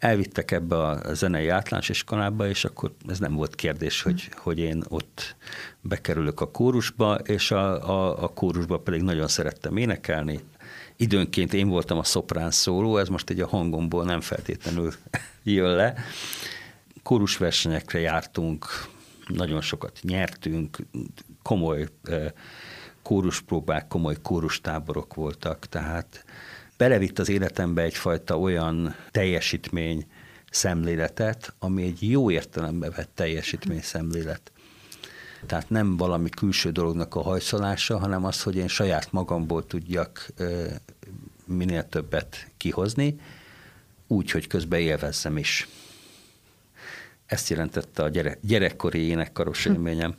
elvittek 0.00 0.50
ebbe 0.50 0.76
a 0.76 1.14
zenei 1.14 1.48
általános 1.48 1.88
iskolába, 1.88 2.48
és 2.48 2.64
akkor 2.64 2.92
ez 3.08 3.18
nem 3.18 3.34
volt 3.34 3.54
kérdés, 3.54 4.02
hogy, 4.02 4.28
hogy 4.36 4.58
én 4.58 4.82
ott 4.88 5.36
bekerülök 5.80 6.40
a 6.40 6.50
kórusba, 6.50 7.14
és 7.14 7.50
a, 7.50 7.88
a, 7.88 8.22
a 8.22 8.28
kórusba 8.28 8.78
pedig 8.78 9.02
nagyon 9.02 9.28
szerettem 9.28 9.76
énekelni. 9.76 10.40
Időnként 10.96 11.54
én 11.54 11.68
voltam 11.68 11.98
a 11.98 12.04
szoprán 12.04 12.50
szóló, 12.50 12.96
ez 12.96 13.08
most 13.08 13.30
egy 13.30 13.40
a 13.40 13.46
hangomból 13.46 14.04
nem 14.04 14.20
feltétlenül 14.20 14.92
jön 15.42 15.74
le, 15.74 15.94
kórusversenyekre 17.02 17.98
jártunk, 17.98 18.66
nagyon 19.26 19.60
sokat 19.60 19.98
nyertünk, 20.02 20.78
komoly 21.42 21.88
kóruspróbák, 23.02 23.88
komoly 23.88 24.16
kórustáborok 24.22 25.14
voltak, 25.14 25.66
tehát 25.66 26.24
belevitt 26.80 27.18
az 27.18 27.28
életembe 27.28 27.82
egyfajta 27.82 28.38
olyan 28.38 28.94
teljesítmény 29.10 30.06
szemléletet, 30.50 31.54
ami 31.58 31.82
egy 31.82 32.10
jó 32.10 32.30
értelembe 32.30 32.90
vett 32.90 33.10
teljesítmény 33.14 33.80
szemlélet. 33.80 34.52
Tehát 35.46 35.70
nem 35.70 35.96
valami 35.96 36.28
külső 36.28 36.70
dolognak 36.70 37.14
a 37.14 37.22
hajszolása, 37.22 37.98
hanem 37.98 38.24
az, 38.24 38.42
hogy 38.42 38.56
én 38.56 38.68
saját 38.68 39.12
magamból 39.12 39.66
tudjak 39.66 40.32
minél 41.44 41.88
többet 41.88 42.46
kihozni, 42.56 43.20
úgy, 44.06 44.30
hogy 44.30 44.46
közben 44.46 44.80
élvezzem 44.80 45.36
is. 45.36 45.68
Ezt 47.30 47.48
jelentette 47.48 48.02
a 48.02 48.08
gyere, 48.08 48.38
gyerekkori 48.40 48.98
énekkaros 48.98 49.64
hm. 49.64 49.72
élményem. 49.72 50.14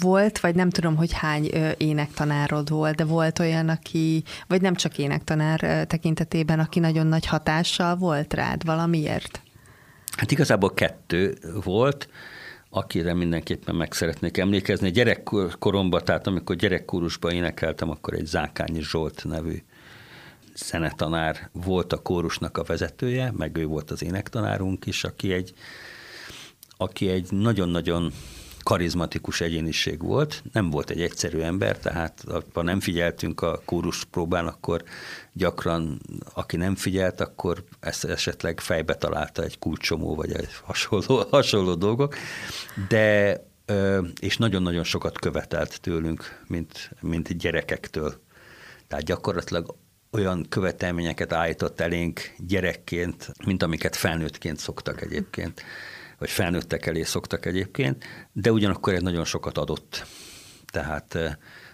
Volt, 0.00 0.40
vagy 0.40 0.54
nem 0.54 0.70
tudom, 0.70 0.96
hogy 0.96 1.12
hány 1.12 1.50
énektanárod 1.76 2.68
volt, 2.68 2.94
de 2.94 3.04
volt 3.04 3.38
olyan, 3.38 3.68
aki, 3.68 4.24
vagy 4.46 4.60
nem 4.60 4.74
csak 4.74 4.98
énektanár 4.98 5.86
tekintetében, 5.86 6.58
aki 6.58 6.78
nagyon 6.78 7.06
nagy 7.06 7.26
hatással 7.26 7.96
volt 7.96 8.34
rád 8.34 8.64
valamiért? 8.64 9.40
Hát 10.16 10.30
igazából 10.30 10.74
kettő 10.74 11.38
volt, 11.64 12.08
akire 12.70 13.14
mindenképpen 13.14 13.74
meg 13.74 13.92
szeretnék 13.92 14.38
emlékezni. 14.38 14.90
Gyerekkoromban, 14.90 16.04
tehát 16.04 16.26
amikor 16.26 16.56
gyerekkórusban 16.56 17.32
énekeltem, 17.32 17.90
akkor 17.90 18.14
egy 18.14 18.26
Zákányi 18.26 18.82
Zsolt 18.82 19.24
nevű 19.24 19.62
zenetanár 20.56 21.48
volt 21.52 21.92
a 21.92 21.98
kórusnak 22.02 22.58
a 22.58 22.62
vezetője, 22.62 23.32
meg 23.36 23.56
ő 23.56 23.66
volt 23.66 23.90
az 23.90 24.02
énektanárunk 24.02 24.86
is, 24.86 25.04
aki 25.04 25.32
egy, 25.32 25.52
aki 26.76 27.08
egy 27.08 27.32
nagyon-nagyon 27.32 28.12
karizmatikus 28.66 29.40
egyéniség 29.40 30.02
volt, 30.02 30.42
nem 30.52 30.70
volt 30.70 30.90
egy 30.90 31.00
egyszerű 31.02 31.38
ember, 31.40 31.78
tehát 31.78 32.24
ha 32.52 32.62
nem 32.62 32.80
figyeltünk 32.80 33.40
a 33.40 33.62
kórus 33.64 34.04
próbán, 34.04 34.46
akkor 34.46 34.84
gyakran, 35.32 36.00
aki 36.34 36.56
nem 36.56 36.74
figyelt, 36.74 37.20
akkor 37.20 37.64
ezt 37.80 38.04
esetleg 38.04 38.60
fejbe 38.60 38.94
találta 38.94 39.42
egy 39.42 39.58
kulcsomó, 39.58 40.14
vagy 40.14 40.32
egy 40.32 40.48
hasonló, 40.64 41.26
hasonló 41.30 41.74
dolgok, 41.74 42.14
de 42.88 43.36
és 44.20 44.36
nagyon-nagyon 44.36 44.84
sokat 44.84 45.18
követelt 45.18 45.80
tőlünk, 45.80 46.42
mint, 46.46 46.90
mint 47.00 47.36
gyerekektől. 47.38 48.20
Tehát 48.88 49.04
gyakorlatilag 49.04 49.76
olyan 50.10 50.46
követelményeket 50.48 51.32
állított 51.32 51.80
elénk 51.80 52.34
gyerekként, 52.38 53.32
mint 53.44 53.62
amiket 53.62 53.96
felnőttként 53.96 54.58
szoktak 54.58 55.02
egyébként 55.02 55.62
vagy 56.18 56.30
felnőttek 56.30 56.86
elé 56.86 57.02
szoktak 57.02 57.46
egyébként, 57.46 58.04
de 58.32 58.52
ugyanakkor 58.52 58.94
egy 58.94 59.02
nagyon 59.02 59.24
sokat 59.24 59.58
adott. 59.58 60.06
Tehát 60.66 61.14
eh, 61.14 61.32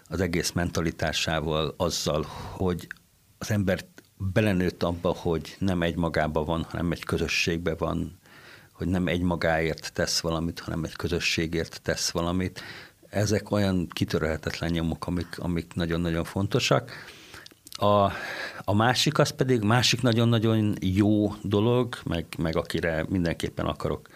az 0.09 0.20
egész 0.20 0.52
mentalitásával, 0.52 1.74
azzal, 1.76 2.26
hogy 2.50 2.87
az 3.38 3.50
ember 3.50 3.81
belenőtt 4.16 4.83
abba, 4.83 5.14
hogy 5.16 5.57
nem 5.59 5.83
egy 5.83 5.96
magába 5.96 6.44
van, 6.44 6.66
hanem 6.70 6.92
egy 6.92 7.05
közösségbe 7.05 7.74
van, 7.74 8.18
hogy 8.72 8.87
nem 8.87 9.07
egy 9.07 9.22
magáért 9.22 9.92
tesz 9.92 10.20
valamit, 10.20 10.61
hanem 10.61 10.85
egy 10.85 10.96
közösségért 10.96 11.81
tesz 11.83 12.11
valamit. 12.11 12.62
Ezek 13.11 13.50
olyan 13.50 13.88
kitörölhetetlen 13.88 14.70
nyomok, 14.70 15.07
amik, 15.07 15.38
amik 15.38 15.74
nagyon-nagyon 15.74 16.24
fontosak. 16.24 16.90
A, 17.70 18.12
a 18.64 18.74
másik 18.74 19.18
az 19.18 19.31
pedig, 19.31 19.62
másik 19.62 20.02
nagyon-nagyon 20.02 20.74
jó 20.81 21.35
dolog, 21.42 21.96
meg, 22.05 22.26
meg 22.38 22.57
akire 22.57 23.05
mindenképpen 23.09 23.66
akarok 23.66 24.09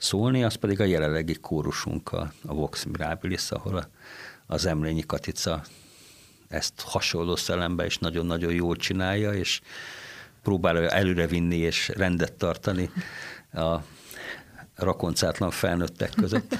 szólni, 0.00 0.44
az 0.44 0.54
pedig 0.54 0.80
a 0.80 0.84
jelenlegi 0.84 1.34
kórusunk, 1.34 2.12
a, 2.12 2.32
a 2.46 2.54
Vox 2.54 2.84
Mirabilis, 2.84 3.50
ahol 3.50 3.76
a, 3.76 3.88
az 4.46 4.66
Emlényi 4.66 5.06
Katica 5.06 5.62
ezt 6.48 6.80
hasonló 6.80 7.36
szellemben 7.36 7.86
is 7.86 7.98
nagyon-nagyon 7.98 8.52
jól 8.52 8.76
csinálja, 8.76 9.32
és 9.32 9.60
próbálja 10.42 10.88
előrevinni 10.88 11.56
és 11.56 11.88
rendet 11.88 12.32
tartani 12.32 12.90
a 13.52 13.76
rakoncátlan 14.74 15.50
felnőttek 15.50 16.10
között. 16.16 16.56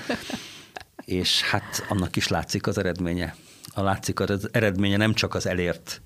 és 1.05 1.43
hát 1.43 1.87
annak 1.89 2.17
is 2.17 2.29
látszik 2.29 2.67
az 2.67 2.79
eredménye. 2.79 3.35
A 3.75 3.83
látszik 3.83 4.21
az 4.21 4.49
eredménye 4.53 4.97
nem 4.97 5.15
csak 5.15 5.35
az 5.35 5.47
elért 5.47 6.03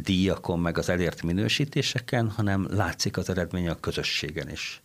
díjakon, 0.00 0.60
meg 0.60 0.78
az 0.78 0.88
elért 0.88 1.22
minősítéseken, 1.22 2.30
hanem 2.30 2.66
látszik 2.70 3.16
az 3.16 3.28
eredménye 3.28 3.70
a 3.70 3.80
közösségen 3.80 4.50
is. 4.50 4.81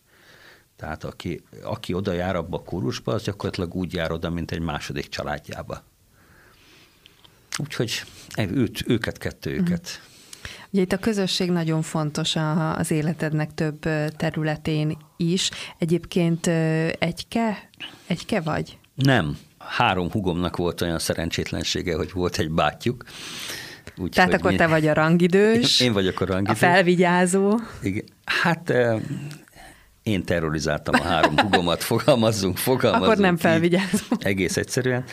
Tehát 0.78 1.04
aki, 1.04 1.42
aki 1.62 1.94
oda 1.94 2.12
jár 2.12 2.36
abba 2.36 2.56
a 2.56 2.62
kórusba, 2.62 3.12
az 3.12 3.22
gyakorlatilag 3.22 3.74
úgy 3.74 3.92
jár 3.92 4.12
oda, 4.12 4.30
mint 4.30 4.50
egy 4.50 4.60
második 4.60 5.08
családjába. 5.08 5.82
Úgyhogy 7.56 8.02
őt, 8.36 8.84
őket, 8.86 9.18
kettő 9.18 9.50
mhm. 9.50 9.60
őket. 9.60 10.00
Ugye 10.70 10.82
itt 10.82 10.92
a 10.92 10.98
közösség 10.98 11.50
nagyon 11.50 11.82
fontos 11.82 12.36
az 12.76 12.90
életednek 12.90 13.54
több 13.54 13.78
területén 14.16 14.96
is. 15.16 15.50
Egyébként 15.78 16.46
egyke, 16.98 17.70
egyke 18.06 18.40
vagy? 18.40 18.78
Nem. 18.94 19.38
Három 19.58 20.10
hugomnak 20.10 20.56
volt 20.56 20.80
olyan 20.80 20.98
szerencsétlensége, 20.98 21.96
hogy 21.96 22.12
volt 22.12 22.38
egy 22.38 22.50
bátyjuk. 22.50 23.04
Úgy, 23.96 24.10
Tehát 24.10 24.32
akkor 24.32 24.50
mi... 24.50 24.56
te 24.56 24.66
vagy 24.66 24.86
a 24.86 24.92
rangidős. 24.92 25.80
Én 25.80 25.92
vagyok 25.92 26.20
a 26.20 26.24
rangidős. 26.24 26.62
A 26.62 26.66
felvigyázó. 26.66 27.58
Igen. 27.82 28.04
Hát 28.24 28.72
én 30.08 30.24
terrorizáltam 30.24 30.94
a 30.94 31.02
három 31.02 31.38
hugomat, 31.38 31.82
fogalmazzunk, 31.82 32.56
fogalmazzunk. 32.56 33.10
Akkor 33.10 33.22
nem 33.22 33.36
felvigyázom. 33.36 34.18
Egész 34.18 34.56
egyszerűen. 34.56 35.04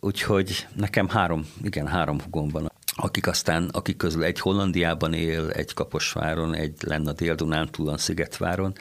Úgyhogy 0.00 0.66
nekem 0.76 1.08
három, 1.08 1.46
igen, 1.62 1.86
három 1.86 2.20
hugom 2.20 2.48
van, 2.48 2.72
akik 2.94 3.26
aztán, 3.26 3.68
akik 3.72 3.96
közül 3.96 4.24
egy 4.24 4.40
Hollandiában 4.40 5.12
él, 5.12 5.50
egy 5.50 5.74
Kaposváron, 5.74 6.54
egy 6.54 6.74
lenne 6.80 7.10
a 7.10 7.12
Dél-Dunán 7.12 7.70
túlon 7.70 7.96
Szigetváron, 7.96 8.72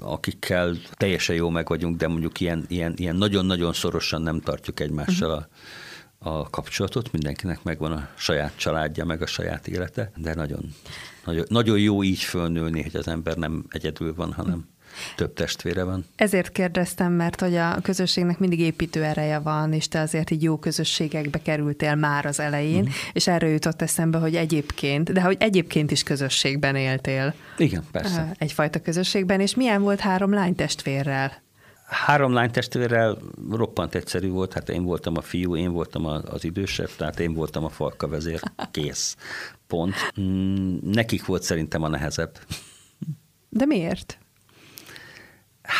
akikkel 0.00 0.76
teljesen 0.92 1.36
jó 1.36 1.48
meg 1.48 1.68
vagyunk, 1.68 1.96
de 1.96 2.08
mondjuk 2.08 2.40
ilyen, 2.40 2.64
ilyen, 2.68 2.94
ilyen 2.96 3.16
nagyon-nagyon 3.16 3.72
szorosan 3.72 4.22
nem 4.22 4.40
tartjuk 4.40 4.80
egymással 4.80 5.30
a, 5.30 5.48
a 6.30 6.50
kapcsolatot, 6.50 7.12
mindenkinek 7.12 7.62
megvan 7.62 7.92
a 7.92 8.08
saját 8.16 8.52
családja, 8.56 9.04
meg 9.04 9.22
a 9.22 9.26
saját 9.26 9.68
élete, 9.68 10.12
de 10.16 10.34
nagyon, 10.34 10.74
nagyon, 11.24 11.44
nagyon 11.48 11.78
jó 11.78 12.02
így 12.02 12.22
fölnőni, 12.22 12.82
hogy 12.82 12.96
az 12.96 13.08
ember 13.08 13.36
nem 13.36 13.64
egyedül 13.68 14.14
van, 14.14 14.32
hanem 14.32 14.68
több 15.16 15.32
testvére 15.32 15.84
van. 15.84 16.04
Ezért 16.16 16.52
kérdeztem, 16.52 17.12
mert 17.12 17.40
hogy 17.40 17.56
a 17.56 17.80
közösségnek 17.82 18.38
mindig 18.38 18.60
építő 18.60 19.02
ereje 19.02 19.38
van, 19.38 19.72
és 19.72 19.88
te 19.88 20.00
azért 20.00 20.30
így 20.30 20.42
jó 20.42 20.56
közösségekbe 20.56 21.42
kerültél 21.42 21.94
már 21.94 22.26
az 22.26 22.40
elején, 22.40 22.82
mm. 22.82 22.90
és 23.12 23.26
erről 23.26 23.50
jutott 23.50 23.82
eszembe, 23.82 24.18
hogy 24.18 24.36
egyébként, 24.36 25.12
de 25.12 25.20
hogy 25.20 25.36
egyébként 25.40 25.90
is 25.90 26.02
közösségben 26.02 26.76
éltél. 26.76 27.34
Igen, 27.56 27.84
persze. 27.92 28.32
Egyfajta 28.38 28.80
közösségben, 28.80 29.40
és 29.40 29.54
milyen 29.54 29.82
volt 29.82 30.00
három 30.00 30.32
lánytestvérrel? 30.32 31.42
Három 31.92 32.32
lánytestvérrel 32.32 33.18
roppant 33.50 33.94
egyszerű 33.94 34.28
volt, 34.28 34.52
hát 34.52 34.68
én 34.68 34.84
voltam 34.84 35.16
a 35.16 35.20
fiú, 35.20 35.56
én 35.56 35.72
voltam 35.72 36.06
az 36.06 36.44
idősebb, 36.44 36.90
tehát 36.96 37.20
én 37.20 37.34
voltam 37.34 37.64
a 37.64 37.68
falka 37.68 38.08
vezér, 38.08 38.40
kész, 38.70 39.16
pont. 39.66 39.94
Mm, 40.20 40.76
nekik 40.82 41.26
volt 41.26 41.42
szerintem 41.42 41.82
a 41.82 41.88
nehezebb. 41.88 42.38
De 43.48 43.64
miért? 43.66 44.18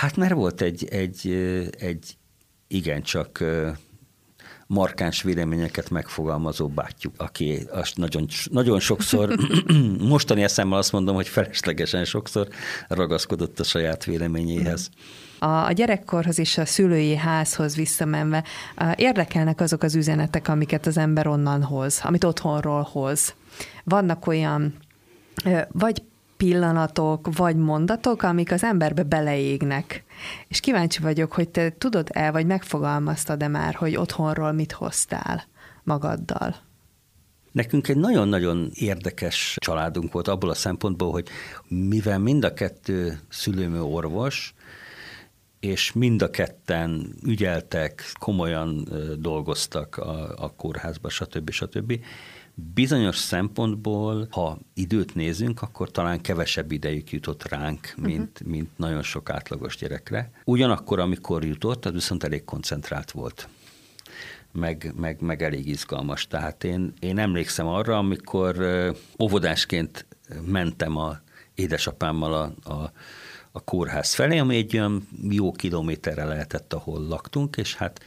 Hát 0.00 0.16
mert 0.16 0.32
volt 0.34 0.60
egy, 0.60 0.84
egy, 0.90 1.30
egy 1.78 2.16
igencsak 2.68 3.44
markáns 4.66 5.22
véleményeket 5.22 5.90
megfogalmazó 5.90 6.68
bátyjuk, 6.68 7.14
aki 7.16 7.66
azt 7.70 7.96
nagyon, 7.96 8.26
nagyon 8.50 8.80
sokszor, 8.80 9.34
mostani 10.14 10.42
eszemmel 10.42 10.78
azt 10.78 10.92
mondom, 10.92 11.14
hogy 11.14 11.28
feleslegesen 11.28 12.04
sokszor 12.04 12.48
ragaszkodott 12.88 13.60
a 13.60 13.64
saját 13.64 14.04
véleményéhez. 14.04 14.90
A, 15.38 15.46
a 15.46 15.72
gyerekkorhoz 15.72 16.38
és 16.38 16.58
a 16.58 16.64
szülői 16.64 17.16
házhoz 17.16 17.76
visszamenve 17.76 18.44
érdekelnek 18.96 19.60
azok 19.60 19.82
az 19.82 19.94
üzenetek, 19.94 20.48
amiket 20.48 20.86
az 20.86 20.96
ember 20.96 21.26
onnan 21.26 21.62
hoz, 21.62 22.00
amit 22.02 22.24
otthonról 22.24 22.88
hoz. 22.92 23.34
Vannak 23.84 24.26
olyan 24.26 24.74
vagy 25.68 26.02
pillanatok 26.42 27.36
vagy 27.36 27.56
mondatok, 27.56 28.22
amik 28.22 28.52
az 28.52 28.64
emberbe 28.64 29.02
beleégnek. 29.02 30.04
És 30.48 30.60
kíváncsi 30.60 31.02
vagyok, 31.02 31.32
hogy 31.32 31.48
te 31.48 31.72
tudod 31.78 32.08
el, 32.12 32.32
vagy 32.32 32.46
megfogalmaztad-e 32.46 33.48
már, 33.48 33.74
hogy 33.74 33.96
otthonról 33.96 34.52
mit 34.52 34.72
hoztál 34.72 35.44
magaddal? 35.82 36.56
Nekünk 37.52 37.88
egy 37.88 37.96
nagyon-nagyon 37.96 38.70
érdekes 38.74 39.56
családunk 39.60 40.12
volt 40.12 40.28
abból 40.28 40.50
a 40.50 40.54
szempontból, 40.54 41.10
hogy 41.10 41.28
mivel 41.68 42.18
mind 42.18 42.44
a 42.44 42.52
kettő 42.52 43.20
szülőmű 43.28 43.78
orvos, 43.78 44.54
és 45.60 45.92
mind 45.92 46.22
a 46.22 46.30
ketten 46.30 47.14
ügyeltek, 47.24 48.12
komolyan 48.18 48.88
dolgoztak 49.18 49.96
a, 49.96 50.34
a 50.36 50.52
kórházba, 50.56 51.08
stb. 51.08 51.50
stb. 51.50 51.92
Bizonyos 52.54 53.16
szempontból, 53.16 54.26
ha 54.30 54.58
időt 54.74 55.14
nézünk, 55.14 55.62
akkor 55.62 55.90
talán 55.90 56.20
kevesebb 56.20 56.72
idejük 56.72 57.10
jutott 57.10 57.48
ránk, 57.48 57.94
mint, 57.96 58.30
uh-huh. 58.40 58.48
mint 58.48 58.70
nagyon 58.76 59.02
sok 59.02 59.30
átlagos 59.30 59.76
gyerekre. 59.76 60.30
Ugyanakkor, 60.44 60.98
amikor 60.98 61.44
jutott, 61.44 61.84
az 61.84 61.92
viszont 61.92 62.24
elég 62.24 62.44
koncentrált 62.44 63.10
volt. 63.10 63.48
Meg, 64.52 64.92
meg, 64.96 65.20
meg 65.20 65.42
elég 65.42 65.68
izgalmas. 65.68 66.26
Tehát 66.26 66.64
én, 66.64 66.92
én 67.00 67.18
emlékszem 67.18 67.66
arra, 67.66 67.98
amikor 67.98 68.56
óvodásként 69.18 70.06
mentem 70.46 70.96
a 70.96 71.20
édesapámmal 71.54 72.32
a, 72.32 72.72
a, 72.72 72.92
a 73.52 73.60
kórház 73.60 74.14
felé, 74.14 74.38
ami 74.38 74.56
egy 74.56 74.76
olyan 74.76 75.08
jó 75.28 75.52
kilométerre 75.52 76.24
lehetett, 76.24 76.72
ahol 76.72 77.06
laktunk, 77.06 77.56
és 77.56 77.74
hát 77.74 78.00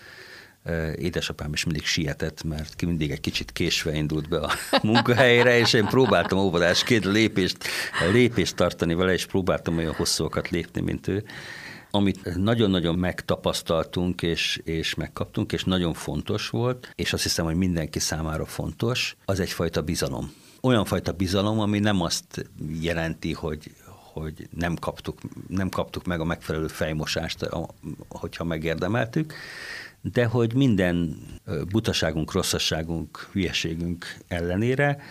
édesapám 0.96 1.54
is 1.54 1.64
mindig 1.64 1.86
sietett, 1.86 2.44
mert 2.44 2.76
ki 2.76 2.86
mindig 2.86 3.12
egy 3.12 3.20
kicsit 3.20 3.52
késve 3.52 3.96
indult 3.96 4.30
be 4.30 4.40
a 4.40 4.52
munkahelyre, 4.84 5.58
és 5.58 5.74
én 5.74 5.86
próbáltam 5.86 6.40
óvodásként 6.40 7.06
lépést, 7.06 7.58
lépést 8.12 8.56
tartani 8.56 8.94
vele, 8.94 9.14
és 9.14 9.26
próbáltam 9.26 9.78
olyan 9.78 9.94
hosszúakat 9.94 10.50
lépni, 10.50 10.82
mint 10.82 11.08
ő. 11.08 11.24
Amit 11.92 12.36
nagyon-nagyon 12.36 12.96
megtapasztaltunk, 12.96 14.22
és, 14.22 14.62
és 14.64 14.96
megkaptunk, 14.96 15.52
és 15.52 15.64
nagyon 15.64 15.94
fontos 15.94 16.50
volt, 16.50 16.92
és 16.96 17.14
azt 17.14 17.24
hiszem, 17.24 17.46
hogy 17.46 17.56
mindenki 17.56 18.00
számára 18.00 18.46
fontos, 18.46 19.16
az 19.26 19.40
egyfajta 19.40 19.82
bizalom. 19.82 20.34
Olyan 20.62 20.86
fajta 20.86 21.12
bizalom, 21.12 21.60
ami 21.60 21.80
nem 21.80 22.02
azt 22.02 22.50
jelenti, 22.82 23.34
hogy, 23.34 23.72
hogy 24.14 24.48
nem 24.56 24.76
kaptuk, 24.76 25.20
nem 25.48 25.70
kaptuk 25.70 26.06
meg 26.06 26.20
a 26.20 26.26
megfelelő 26.26 26.68
fejmosást, 26.68 27.50
hogyha 28.10 28.44
megérdemeltük, 28.44 29.34
de 30.12 30.26
hogy 30.26 30.54
minden 30.54 31.18
butaságunk, 31.70 32.32
rosszasságunk, 32.32 33.30
hülyeségünk 33.32 34.18
ellenére 34.28 35.02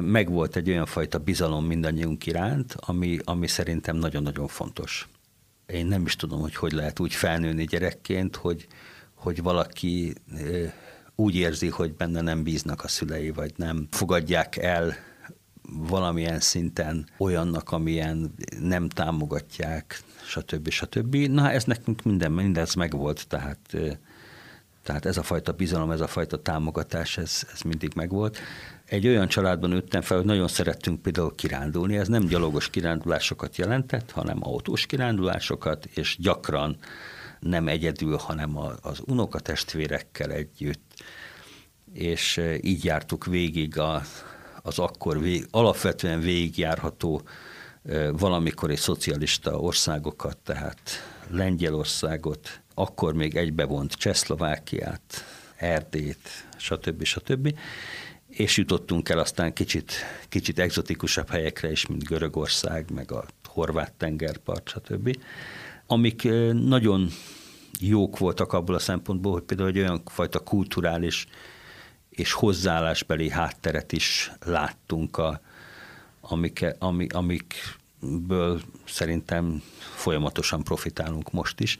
megvolt 0.00 0.56
egy 0.56 0.68
olyan 0.68 0.86
fajta 0.86 1.18
bizalom 1.18 1.66
mindannyiunk 1.66 2.26
iránt, 2.26 2.76
ami, 2.80 3.18
ami 3.24 3.46
szerintem 3.46 3.96
nagyon-nagyon 3.96 4.48
fontos. 4.48 5.08
Én 5.66 5.86
nem 5.86 6.06
is 6.06 6.16
tudom, 6.16 6.40
hogy 6.40 6.54
hogy 6.54 6.72
lehet 6.72 7.00
úgy 7.00 7.14
felnőni 7.14 7.64
gyerekként, 7.64 8.36
hogy, 8.36 8.66
hogy 9.14 9.42
valaki 9.42 10.14
úgy 11.14 11.34
érzi, 11.34 11.68
hogy 11.68 11.94
benne 11.94 12.20
nem 12.20 12.42
bíznak 12.42 12.84
a 12.84 12.88
szülei, 12.88 13.30
vagy 13.30 13.52
nem 13.56 13.86
fogadják 13.90 14.56
el 14.56 14.94
valamilyen 15.62 16.40
szinten 16.40 17.06
olyannak, 17.18 17.70
amilyen 17.70 18.34
nem 18.60 18.88
támogatják, 18.88 20.02
stb. 20.24 20.68
stb. 20.68 21.14
Na, 21.14 21.50
ez 21.50 21.64
nekünk 21.64 22.02
minden, 22.02 22.32
mindez 22.32 22.74
megvolt, 22.74 23.28
tehát, 23.28 23.76
tehát 24.82 25.06
ez 25.06 25.16
a 25.16 25.22
fajta 25.22 25.52
bizalom, 25.52 25.90
ez 25.90 26.00
a 26.00 26.06
fajta 26.06 26.42
támogatás, 26.42 27.18
ez, 27.18 27.42
ez 27.52 27.60
mindig 27.60 27.92
megvolt. 27.94 28.38
Egy 28.84 29.06
olyan 29.06 29.28
családban 29.28 29.70
nőttem 29.70 30.00
fel, 30.00 30.16
hogy 30.16 30.26
nagyon 30.26 30.48
szerettünk 30.48 31.02
például 31.02 31.34
kirándulni, 31.34 31.96
ez 31.96 32.08
nem 32.08 32.26
gyalogos 32.26 32.70
kirándulásokat 32.70 33.56
jelentett, 33.56 34.10
hanem 34.10 34.38
autós 34.40 34.86
kirándulásokat, 34.86 35.84
és 35.84 36.16
gyakran 36.18 36.76
nem 37.40 37.68
egyedül, 37.68 38.16
hanem 38.16 38.56
az 38.82 39.00
unokatestvérekkel 39.06 40.30
együtt, 40.30 40.94
és 41.92 42.40
így 42.60 42.84
jártuk 42.84 43.24
végig 43.24 43.78
a, 43.78 44.02
az 44.62 44.78
akkor 44.78 45.20
vég, 45.20 45.46
alapvetően 45.50 46.20
végigjárható 46.20 47.22
valamikor 48.12 48.70
egy 48.70 48.78
szocialista 48.78 49.58
országokat, 49.58 50.36
tehát 50.36 50.80
Lengyelországot, 51.30 52.60
akkor 52.74 53.14
még 53.14 53.36
egybevont 53.36 53.92
Csehszlovákiát, 53.92 55.24
Erdét, 55.56 56.28
stb. 56.56 57.04
stb. 57.04 57.58
És 58.28 58.56
jutottunk 58.56 59.08
el 59.08 59.18
aztán 59.18 59.52
kicsit, 59.52 59.92
kicsit 60.28 60.58
egzotikusabb 60.58 61.28
helyekre 61.28 61.70
is, 61.70 61.86
mint 61.86 62.04
Görögország, 62.04 62.90
meg 62.90 63.12
a 63.12 63.24
horvát 63.44 63.92
tengerpart, 63.92 64.68
stb. 64.68 65.16
Amik 65.86 66.22
nagyon 66.52 67.08
jók 67.80 68.18
voltak 68.18 68.52
abból 68.52 68.74
a 68.74 68.78
szempontból, 68.78 69.32
hogy 69.32 69.42
például 69.42 69.68
egy 69.68 69.78
olyan 69.78 70.02
fajta 70.06 70.38
kulturális 70.38 71.26
és 72.20 72.32
hozzáállásbeli 72.32 73.30
hátteret 73.30 73.92
is 73.92 74.32
láttunk, 74.44 75.16
a, 75.16 75.40
amik, 76.20 76.66
ami, 76.78 77.06
amikből 77.12 78.60
szerintem 78.86 79.62
folyamatosan 79.78 80.62
profitálunk 80.62 81.32
most 81.32 81.60
is. 81.60 81.78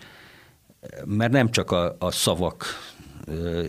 Mert 1.04 1.32
nem 1.32 1.50
csak 1.50 1.70
a, 1.70 1.96
a 1.98 2.10
szavak 2.10 2.64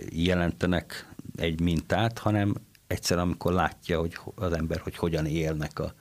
jelentenek 0.09 1.07
egy 1.35 1.59
mintát, 1.59 2.17
hanem 2.17 2.55
egyszer, 2.87 3.17
amikor 3.17 3.53
látja 3.53 3.99
hogy 3.99 4.17
az 4.35 4.53
ember, 4.53 4.79
hogy 4.79 4.95
hogyan 4.95 5.25
élnek 5.25 5.79
a, 5.79 5.93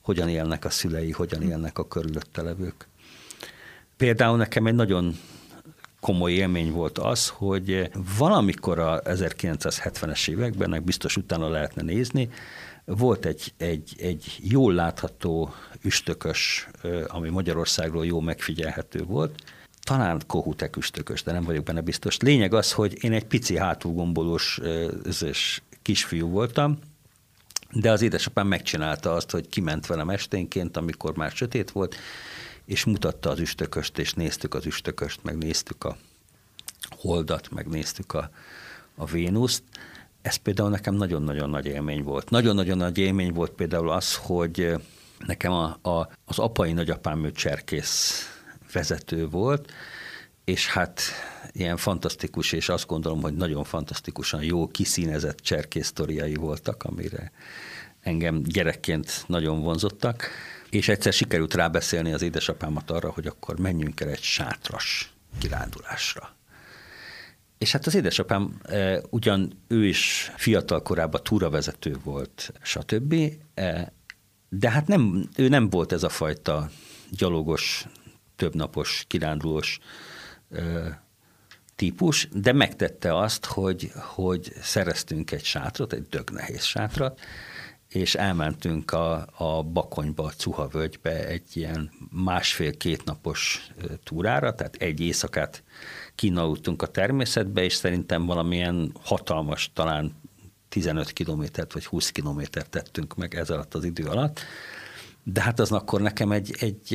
hogyan 0.00 0.28
élnek 0.28 0.64
a 0.64 0.70
szülei, 0.70 1.10
hogyan 1.10 1.42
élnek 1.42 1.78
a 1.78 1.88
körülötte 1.88 2.42
levők. 2.42 2.88
Például 3.96 4.36
nekem 4.36 4.66
egy 4.66 4.74
nagyon 4.74 5.16
komoly 6.02 6.32
élmény 6.32 6.72
volt 6.72 6.98
az, 6.98 7.28
hogy 7.28 7.90
valamikor 8.18 8.78
a 8.78 9.02
1970-es 9.02 10.28
években, 10.28 10.70
meg 10.70 10.82
biztos 10.82 11.16
utána 11.16 11.48
lehetne 11.48 11.82
nézni, 11.82 12.28
volt 12.84 13.24
egy, 13.24 13.52
egy, 13.56 13.94
egy 13.98 14.38
jól 14.42 14.74
látható 14.74 15.54
üstökös, 15.82 16.68
ami 17.06 17.28
Magyarországról 17.28 18.06
jó 18.06 18.20
megfigyelhető 18.20 19.04
volt, 19.04 19.42
talán 19.80 20.22
Kohutek 20.26 20.76
üstökös, 20.76 21.22
de 21.22 21.32
nem 21.32 21.42
vagyok 21.42 21.64
benne 21.64 21.80
biztos. 21.80 22.16
Lényeg 22.16 22.54
az, 22.54 22.72
hogy 22.72 23.04
én 23.04 23.12
egy 23.12 23.24
pici 23.24 23.58
hátulgombolós 23.58 24.60
kisfiú 25.82 26.28
voltam, 26.28 26.78
de 27.72 27.90
az 27.90 28.02
édesapám 28.02 28.46
megcsinálta 28.46 29.12
azt, 29.12 29.30
hogy 29.30 29.48
kiment 29.48 29.86
velem 29.86 30.10
esténként, 30.10 30.76
amikor 30.76 31.16
már 31.16 31.30
sötét 31.30 31.70
volt, 31.70 31.96
és 32.64 32.84
mutatta 32.84 33.30
az 33.30 33.38
üstököst, 33.38 33.98
és 33.98 34.14
néztük 34.14 34.54
az 34.54 34.66
üstököst, 34.66 35.22
meg 35.22 35.36
néztük 35.36 35.84
a 35.84 35.96
holdat, 36.90 37.50
meg 37.50 37.66
néztük 37.66 38.14
a, 38.14 38.30
a 38.94 39.04
Vénuszt. 39.04 39.62
Ez 40.22 40.36
például 40.36 40.70
nekem 40.70 40.94
nagyon-nagyon 40.94 41.50
nagy 41.50 41.66
élmény 41.66 42.02
volt. 42.02 42.30
Nagyon-nagyon 42.30 42.76
nagy 42.76 42.98
élmény 42.98 43.32
volt 43.32 43.50
például 43.50 43.90
az, 43.90 44.16
hogy 44.16 44.74
nekem 45.26 45.52
a, 45.52 45.78
a, 45.82 46.10
az 46.24 46.38
apai 46.38 46.72
nagyapám 46.72 47.24
ő 47.24 47.32
cserkész 47.32 48.26
vezető 48.72 49.28
volt, 49.28 49.72
és 50.44 50.66
hát 50.66 51.00
ilyen 51.52 51.76
fantasztikus, 51.76 52.52
és 52.52 52.68
azt 52.68 52.86
gondolom, 52.86 53.22
hogy 53.22 53.34
nagyon 53.34 53.64
fantasztikusan 53.64 54.42
jó 54.42 54.66
kiszínezett 54.66 55.38
cserkésztoriai 55.38 56.34
voltak, 56.34 56.82
amire 56.82 57.32
engem 58.00 58.42
gyerekként 58.42 59.24
nagyon 59.26 59.62
vonzottak 59.62 60.28
és 60.72 60.88
egyszer 60.88 61.12
sikerült 61.12 61.54
rábeszélni 61.54 62.12
az 62.12 62.22
édesapámat 62.22 62.90
arra, 62.90 63.10
hogy 63.10 63.26
akkor 63.26 63.58
menjünk 63.58 64.00
el 64.00 64.08
egy 64.08 64.22
sátras 64.22 65.12
kirándulásra. 65.38 66.34
És 67.58 67.72
hát 67.72 67.86
az 67.86 67.94
édesapám 67.94 68.60
e, 68.62 69.00
ugyan 69.10 69.62
ő 69.68 69.86
is 69.86 70.32
fiatal 70.36 70.82
korában 70.82 71.22
túravezető 71.22 71.96
volt, 72.04 72.52
stb., 72.62 73.14
e, 73.54 73.92
de 74.48 74.70
hát 74.70 74.86
nem, 74.86 75.28
ő 75.36 75.48
nem 75.48 75.70
volt 75.70 75.92
ez 75.92 76.02
a 76.02 76.08
fajta 76.08 76.70
gyalogos, 77.10 77.86
többnapos, 78.36 79.04
kirándulós 79.08 79.78
e, 80.50 81.02
típus, 81.76 82.28
de 82.32 82.52
megtette 82.52 83.16
azt, 83.16 83.44
hogy, 83.44 83.92
hogy 83.94 84.52
szereztünk 84.60 85.30
egy 85.30 85.44
sátrat, 85.44 85.92
egy 85.92 86.06
dögnehéz 86.08 86.64
sátrat, 86.64 87.20
és 87.92 88.14
elmentünk 88.14 88.92
a, 88.92 89.26
a 89.36 89.62
Bakonyba, 89.62 90.24
a 90.24 90.30
Cuha 90.30 90.68
völgybe 90.68 91.26
egy 91.26 91.56
ilyen 91.56 91.90
másfél-két 92.10 93.04
napos 93.04 93.66
túrára, 94.04 94.54
tehát 94.54 94.74
egy 94.74 95.00
éjszakát 95.00 95.62
kínáltunk 96.14 96.82
a 96.82 96.86
természetbe, 96.86 97.62
és 97.64 97.74
szerintem 97.74 98.26
valamilyen 98.26 98.92
hatalmas, 99.02 99.70
talán 99.74 100.20
15 100.68 101.12
kilométert 101.12 101.72
vagy 101.72 101.86
20 101.86 102.10
kilométert 102.10 102.70
tettünk 102.70 103.16
meg 103.16 103.34
ez 103.34 103.50
alatt 103.50 103.74
az 103.74 103.84
idő 103.84 104.04
alatt. 104.04 104.40
De 105.24 105.42
hát 105.42 105.60
az 105.60 105.72
akkor 105.72 106.00
nekem 106.00 106.32
egy, 106.32 106.56
egy, 106.58 106.94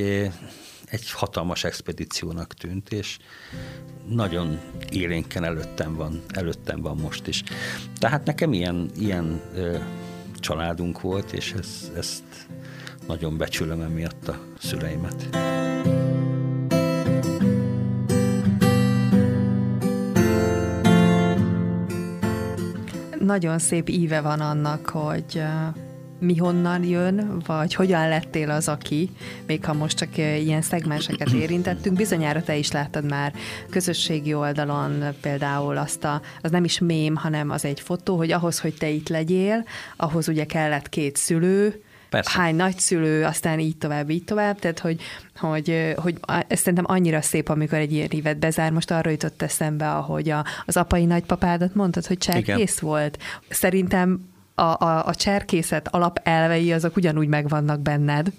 egy 0.85 1.11
hatalmas 1.11 1.63
expedíciónak 1.63 2.53
tűnt, 2.53 2.91
és 2.91 3.17
nagyon 4.07 4.59
élénken 4.89 5.43
előttem 5.43 5.95
van, 5.95 6.23
előttem 6.27 6.81
van 6.81 6.97
most 6.97 7.27
is. 7.27 7.43
Tehát 7.99 8.25
nekem 8.25 8.53
ilyen, 8.53 8.89
ilyen 8.99 9.41
családunk 10.39 11.01
volt, 11.01 11.31
és 11.31 11.53
ez, 11.53 11.91
ezt 11.97 12.23
nagyon 13.07 13.37
becsülöm 13.37 13.81
emiatt 13.81 14.27
a 14.27 14.39
szüleimet. 14.59 15.29
Nagyon 23.19 23.59
szép 23.59 23.89
íve 23.89 24.21
van 24.21 24.39
annak, 24.39 24.89
hogy 24.89 25.41
mi 26.19 26.37
honnan 26.37 26.83
jön, 26.83 27.41
vagy 27.45 27.73
hogyan 27.73 28.07
lettél 28.07 28.49
az, 28.49 28.67
aki, 28.67 29.09
még 29.45 29.65
ha 29.65 29.73
most 29.73 29.97
csak 29.97 30.17
ilyen 30.17 30.61
szegmenseket 30.61 31.31
érintettünk, 31.43 31.95
bizonyára 31.95 32.43
te 32.43 32.55
is 32.55 32.71
láttad 32.71 33.05
már 33.05 33.33
közösségi 33.69 34.33
oldalon 34.33 35.03
például 35.21 35.77
azt 35.77 36.03
a, 36.03 36.21
az 36.41 36.51
nem 36.51 36.63
is 36.63 36.79
mém, 36.79 37.15
hanem 37.15 37.49
az 37.49 37.65
egy 37.65 37.79
fotó, 37.79 38.17
hogy 38.17 38.31
ahhoz, 38.31 38.59
hogy 38.59 38.73
te 38.73 38.89
itt 38.89 39.09
legyél, 39.09 39.65
ahhoz 39.95 40.27
ugye 40.27 40.45
kellett 40.45 40.89
két 40.89 41.15
szülő, 41.15 41.81
Persze. 42.09 42.39
hány 42.39 42.55
nagyszülő, 42.55 43.23
aztán 43.23 43.59
így 43.59 43.77
tovább, 43.77 44.09
így 44.09 44.23
tovább, 44.23 44.59
tehát 44.59 44.79
hogy, 44.79 45.01
hogy, 45.35 45.93
hogy 45.95 46.15
ez 46.47 46.59
szerintem 46.59 46.85
annyira 46.87 47.21
szép, 47.21 47.49
amikor 47.49 47.77
egy 47.77 47.93
ilyen 47.93 48.09
évet 48.09 48.37
bezár, 48.37 48.71
most 48.71 48.91
arra 48.91 49.09
jutott 49.09 49.41
eszembe, 49.41 49.91
ahogy 49.91 50.29
a, 50.29 50.45
az 50.65 50.77
apai 50.77 51.05
nagypapádat 51.05 51.75
mondtad, 51.75 52.05
hogy 52.05 52.17
cserkész 52.17 52.79
volt. 52.79 53.17
Szerintem 53.49 54.35
a, 54.59 54.85
a, 54.85 55.05
a 55.05 55.15
cserkészet 55.15 55.87
alapelvei 55.87 56.71
azok 56.71 56.95
ugyanúgy 56.95 57.27
megvannak 57.27 57.79
benned, 57.79 58.31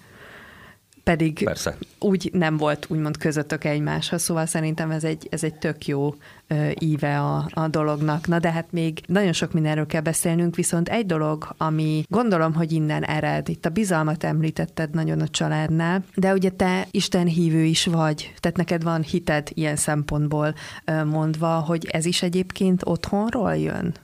pedig 1.09 1.44
Persze. 1.44 1.76
úgy 1.98 2.31
nem 2.33 2.57
volt 2.57 2.87
úgymond 2.88 3.16
közöttök 3.16 3.64
egymáshoz, 3.64 4.22
szóval 4.22 4.46
szerintem 4.46 4.90
ez 4.90 5.04
egy, 5.04 5.26
ez 5.31 5.44
egy 5.44 5.54
tök 5.54 5.87
jó 5.87 6.14
ö, 6.46 6.68
íve 6.78 7.20
a, 7.20 7.48
a 7.50 7.68
dolognak. 7.68 8.26
Na 8.26 8.38
de 8.38 8.52
hát 8.52 8.66
még 8.70 9.00
nagyon 9.07 9.33
sok 9.33 9.52
mindenről 9.52 9.87
kell 9.87 10.00
beszélnünk, 10.00 10.57
viszont 10.57 10.88
egy 10.88 11.07
dolog, 11.07 11.54
ami 11.57 12.04
gondolom, 12.09 12.54
hogy 12.54 12.72
innen 12.72 13.05
ered, 13.05 13.49
itt 13.49 13.66
a 13.66 13.70
bizalmat 13.70 14.24
említetted 14.24 14.90
nagyon 14.90 15.20
a 15.20 15.28
családnál, 15.28 16.05
de 16.14 16.32
ugye 16.32 16.51
te 16.51 16.86
Isten 16.90 17.26
hívő 17.26 17.62
is 17.62 17.86
vagy, 17.86 18.34
tehát 18.40 18.57
neked 18.57 18.82
van 18.82 19.03
hited 19.03 19.49
ilyen 19.55 19.76
szempontból 19.76 20.55
ö, 20.84 21.05
mondva, 21.05 21.59
hogy 21.59 21.86
ez 21.90 22.05
is 22.05 22.22
egyébként 22.22 22.82
otthonról 22.84 23.57
jön? 23.57 23.95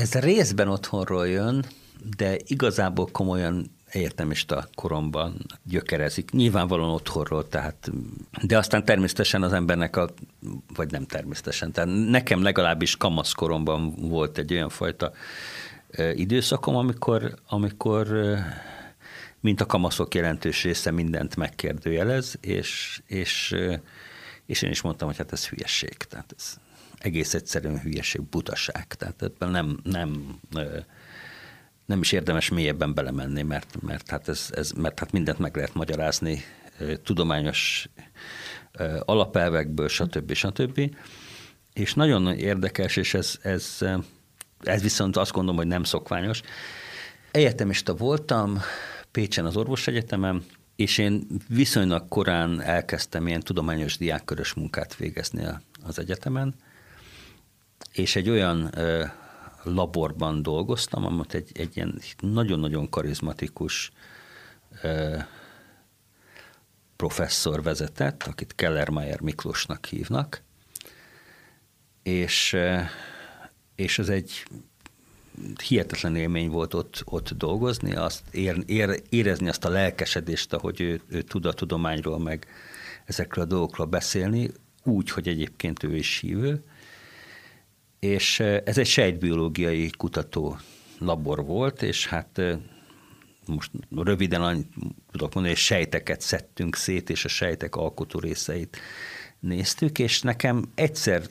Ez 0.00 0.14
részben 0.14 0.68
otthonról 0.68 1.28
jön, 1.28 1.64
de 2.16 2.36
igazából 2.46 3.08
komolyan 3.12 3.70
értelmista 3.92 4.68
koromban 4.74 5.46
gyökerezik. 5.64 6.30
Nyilvánvalóan 6.30 6.90
otthonról, 6.90 7.48
tehát, 7.48 7.90
de 8.42 8.58
aztán 8.58 8.84
természetesen 8.84 9.42
az 9.42 9.52
embernek, 9.52 9.96
a, 9.96 10.08
vagy 10.74 10.90
nem 10.90 11.06
természetesen, 11.06 11.72
tehát 11.72 11.90
nekem 12.08 12.42
legalábbis 12.42 12.96
kamaszkoromban 12.96 13.94
volt 14.08 14.38
egy 14.38 14.52
olyan 14.52 14.68
fajta 14.68 15.12
időszakom, 16.14 16.76
amikor, 16.76 17.34
amikor 17.48 18.34
mint 19.40 19.60
a 19.60 19.66
kamaszok 19.66 20.14
jelentős 20.14 20.62
része 20.62 20.90
mindent 20.90 21.36
megkérdőjelez, 21.36 22.38
és, 22.40 23.00
és, 23.06 23.56
és 24.46 24.62
én 24.62 24.70
is 24.70 24.80
mondtam, 24.80 25.08
hogy 25.08 25.16
hát 25.16 25.32
ez 25.32 25.48
hülyeség. 25.48 25.96
Tehát 25.96 26.34
ez 26.36 26.56
egész 27.00 27.34
egyszerűen 27.34 27.80
hülyeség, 27.80 28.22
butaság. 28.22 28.86
Tehát 28.86 29.22
ebben 29.22 29.50
nem, 29.50 29.78
nem, 29.82 30.38
nem 31.86 32.00
is 32.00 32.12
érdemes 32.12 32.48
mélyebben 32.48 32.94
belemenni, 32.94 33.42
mert, 33.42 33.82
mert, 33.82 34.10
hát 34.10 34.28
ez, 34.28 34.48
ez, 34.50 34.70
mert 34.70 34.98
hát 34.98 35.12
mindent 35.12 35.38
meg 35.38 35.56
lehet 35.56 35.74
magyarázni 35.74 36.42
tudományos 37.04 37.88
alapelvekből, 39.00 39.88
stb. 39.88 40.32
stb. 40.32 40.96
És 41.72 41.94
nagyon 41.94 42.34
érdekes, 42.34 42.96
és 42.96 43.14
ez, 43.14 43.38
ez, 43.42 43.78
ez 44.60 44.82
viszont 44.82 45.16
azt 45.16 45.32
gondolom, 45.32 45.56
hogy 45.56 45.66
nem 45.66 45.84
szokványos. 45.84 46.40
Egyetemista 47.30 47.94
voltam, 47.94 48.60
Pécsen 49.10 49.44
az 49.44 49.56
orvosegyetemen, 49.56 50.44
és 50.76 50.98
én 50.98 51.26
viszonylag 51.48 52.08
korán 52.08 52.60
elkezdtem 52.60 53.26
ilyen 53.26 53.40
tudományos 53.40 53.96
diákkörös 53.96 54.54
munkát 54.54 54.96
végezni 54.96 55.44
az 55.82 55.98
egyetemen, 55.98 56.54
és 57.92 58.16
egy 58.16 58.28
olyan 58.28 58.70
laborban 59.62 60.42
dolgoztam, 60.42 61.06
amit 61.06 61.34
egy, 61.34 61.50
egy 61.54 61.76
ilyen 61.76 62.00
nagyon-nagyon 62.20 62.88
karizmatikus 62.88 63.92
professzor 66.96 67.62
vezetett, 67.62 68.22
akit 68.22 68.54
Kellermeyer 68.54 69.20
Miklósnak 69.20 69.86
hívnak, 69.86 70.42
és, 72.02 72.56
és 73.74 73.98
ez 73.98 74.08
egy 74.08 74.44
hihetetlen 75.62 76.16
élmény 76.16 76.50
volt 76.50 76.74
ott, 76.74 77.02
ott 77.04 77.30
dolgozni, 77.30 77.94
azt 77.94 78.22
ér, 78.30 78.62
ér, 78.66 79.02
érezni 79.08 79.48
azt 79.48 79.64
a 79.64 79.68
lelkesedést, 79.68 80.52
ahogy 80.52 80.80
ő, 80.80 81.00
ő 81.08 81.22
tud 81.22 81.46
a 81.46 81.52
tudományról, 81.52 82.18
meg 82.18 82.46
ezekről 83.04 83.44
a 83.44 83.48
dolgokról 83.48 83.86
beszélni, 83.86 84.50
úgy, 84.84 85.10
hogy 85.10 85.28
egyébként 85.28 85.82
ő 85.82 85.96
is 85.96 86.18
hívő. 86.18 86.64
És 88.00 88.40
ez 88.40 88.78
egy 88.78 88.86
sejtbiológiai 88.86 89.90
kutató 89.90 90.56
labor 90.98 91.44
volt, 91.44 91.82
és 91.82 92.06
hát 92.06 92.40
most 93.46 93.70
röviden 93.96 94.42
annyit 94.42 94.68
tudok 95.10 95.34
mondani, 95.34 95.54
hogy 95.54 95.64
sejteket 95.64 96.20
szedtünk 96.20 96.76
szét, 96.76 97.10
és 97.10 97.24
a 97.24 97.28
sejtek 97.28 97.76
alkotó 97.76 98.18
részeit 98.18 98.78
néztük, 99.40 99.98
és 99.98 100.22
nekem 100.22 100.64
egyszer 100.74 101.22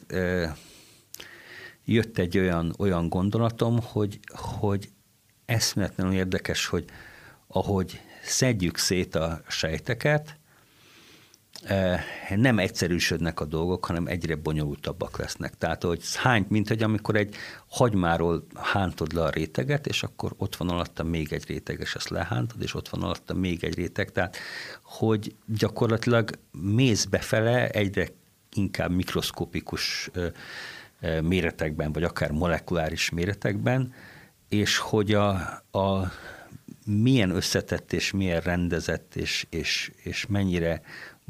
jött 1.85 2.17
egy 2.17 2.37
olyan, 2.37 2.75
olyan 2.77 3.09
gondolatom, 3.09 3.79
hogy, 3.81 4.19
hogy 4.33 4.89
eszméletlenül 5.45 6.13
érdekes, 6.13 6.65
hogy 6.65 6.85
ahogy 7.47 8.01
szedjük 8.23 8.77
szét 8.77 9.15
a 9.15 9.41
sejteket, 9.47 10.39
nem 12.35 12.59
egyszerűsödnek 12.59 13.39
a 13.39 13.45
dolgok, 13.45 13.85
hanem 13.85 14.07
egyre 14.07 14.35
bonyolultabbak 14.35 15.17
lesznek. 15.17 15.57
Tehát, 15.57 15.83
hogy 15.83 16.01
hány, 16.15 16.45
mint 16.49 16.67
hogy 16.67 16.83
amikor 16.83 17.15
egy 17.15 17.35
hagymáról 17.67 18.45
hántod 18.55 19.13
le 19.13 19.23
a 19.23 19.29
réteget, 19.29 19.87
és 19.87 20.03
akkor 20.03 20.33
ott 20.37 20.55
van 20.55 20.69
alatta 20.69 21.03
még 21.03 21.33
egy 21.33 21.45
réteg, 21.47 21.79
és 21.79 21.95
ezt 21.95 22.09
lehántod, 22.09 22.61
és 22.61 22.73
ott 22.73 22.89
van 22.89 23.03
alatta 23.03 23.33
még 23.33 23.63
egy 23.63 23.75
réteg. 23.75 24.11
Tehát, 24.11 24.37
hogy 24.83 25.35
gyakorlatilag 25.45 26.31
mész 26.51 27.05
befele 27.05 27.69
egyre 27.69 28.07
inkább 28.53 28.91
mikroszkopikus 28.91 30.09
méretekben, 31.21 31.91
vagy 31.91 32.03
akár 32.03 32.31
molekuláris 32.31 33.09
méretekben, 33.09 33.93
és 34.49 34.77
hogy 34.77 35.13
a, 35.13 35.29
a 35.71 36.11
milyen 36.85 37.29
összetett 37.29 37.93
és 37.93 38.11
milyen 38.11 38.41
rendezett 38.41 39.15
és, 39.15 39.45
és, 39.49 39.91
és 40.03 40.25
mennyire 40.25 40.81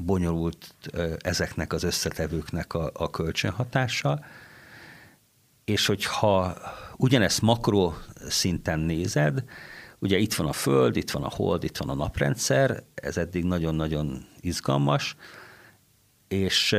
bonyolult 0.06 0.76
ezeknek 1.20 1.74
az 1.74 1.84
összetevőknek 1.84 2.74
a, 2.74 2.90
a 2.94 3.10
kölcsönhatása, 3.10 4.20
és 5.66 5.86
hogyha 5.86 6.58
ugyanezt 6.98 7.42
makro 7.42 7.94
szinten 8.28 8.80
nézed, 8.80 9.44
ugye 10.00 10.18
itt 10.18 10.34
van 10.34 10.48
a 10.48 10.54
Föld, 10.54 10.96
itt 10.96 11.12
van 11.12 11.24
a 11.24 11.30
Hold, 11.30 11.64
itt 11.64 11.78
van 11.78 11.90
a 11.90 11.94
naprendszer, 11.94 12.84
ez 12.94 13.18
eddig 13.18 13.44
nagyon-nagyon 13.44 14.26
izgalmas, 14.40 15.16
és 16.28 16.76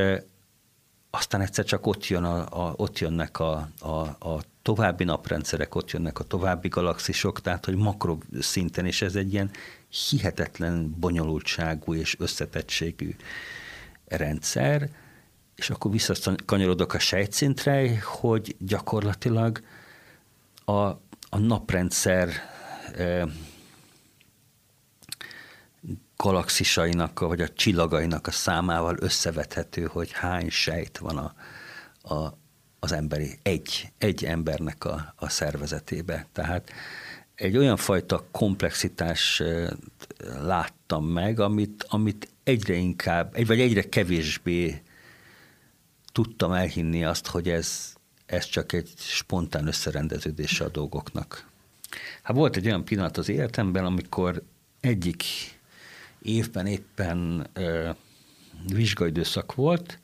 aztán 1.10 1.40
egyszer 1.40 1.64
csak 1.64 1.86
ott, 1.86 2.06
jön 2.06 2.24
a, 2.24 2.66
a, 2.66 2.74
ott 2.76 2.98
jönnek 2.98 3.38
a, 3.38 3.68
a, 3.78 4.00
a 4.28 4.40
további 4.62 5.04
naprendszerek, 5.04 5.74
ott 5.74 5.90
jönnek 5.90 6.18
a 6.18 6.24
további 6.24 6.68
galaxisok, 6.68 7.40
tehát 7.40 7.64
hogy 7.64 7.76
makro 7.76 8.18
szinten, 8.40 8.86
és 8.86 9.02
ez 9.02 9.16
egy 9.16 9.32
ilyen 9.32 9.50
hihetetlen 9.90 10.94
bonyolultságú 10.98 11.94
és 11.94 12.16
összetettségű 12.18 13.16
rendszer, 14.06 14.90
és 15.56 15.70
akkor 15.70 15.90
visszakanyarodok 15.90 16.94
a 16.94 16.98
sejtszintre, 16.98 18.00
hogy 18.00 18.56
gyakorlatilag 18.58 19.60
a, 20.64 20.72
a 21.28 21.38
naprendszer 21.38 22.28
eh, 22.96 23.28
galaxisainak, 26.16 27.20
vagy 27.20 27.40
a 27.40 27.48
csillagainak 27.48 28.26
a 28.26 28.30
számával 28.30 28.96
összevethető, 29.00 29.84
hogy 29.84 30.12
hány 30.12 30.50
sejt 30.50 30.98
van 30.98 31.16
a, 31.16 31.34
a, 32.14 32.38
az 32.78 32.92
emberi, 32.92 33.38
egy, 33.42 33.92
egy 33.98 34.24
embernek 34.24 34.84
a, 34.84 35.14
a 35.16 35.28
szervezetébe. 35.28 36.26
Tehát 36.32 36.70
egy 37.40 37.56
olyan 37.56 37.76
fajta 37.76 38.26
komplexitás 38.30 39.42
láttam 40.40 41.06
meg, 41.06 41.40
amit, 41.40 41.86
amit 41.88 42.28
egyre 42.42 42.74
inkább, 42.74 43.34
egy, 43.34 43.46
vagy 43.46 43.60
egyre 43.60 43.82
kevésbé 43.88 44.82
tudtam 46.12 46.52
elhinni 46.52 47.04
azt, 47.04 47.26
hogy 47.26 47.48
ez, 47.48 47.94
ez 48.26 48.44
csak 48.44 48.72
egy 48.72 48.92
spontán 48.96 49.66
összerendeződése 49.66 50.64
a 50.64 50.68
dolgoknak. 50.68 51.48
Hát 52.22 52.36
volt 52.36 52.56
egy 52.56 52.66
olyan 52.66 52.84
pillanat 52.84 53.16
az 53.16 53.28
életemben, 53.28 53.84
amikor 53.84 54.42
egyik 54.80 55.24
évben 56.22 56.66
éppen 56.66 57.46
ö, 57.52 57.90
vizsgaidőszak 58.72 59.54
volt, 59.54 59.98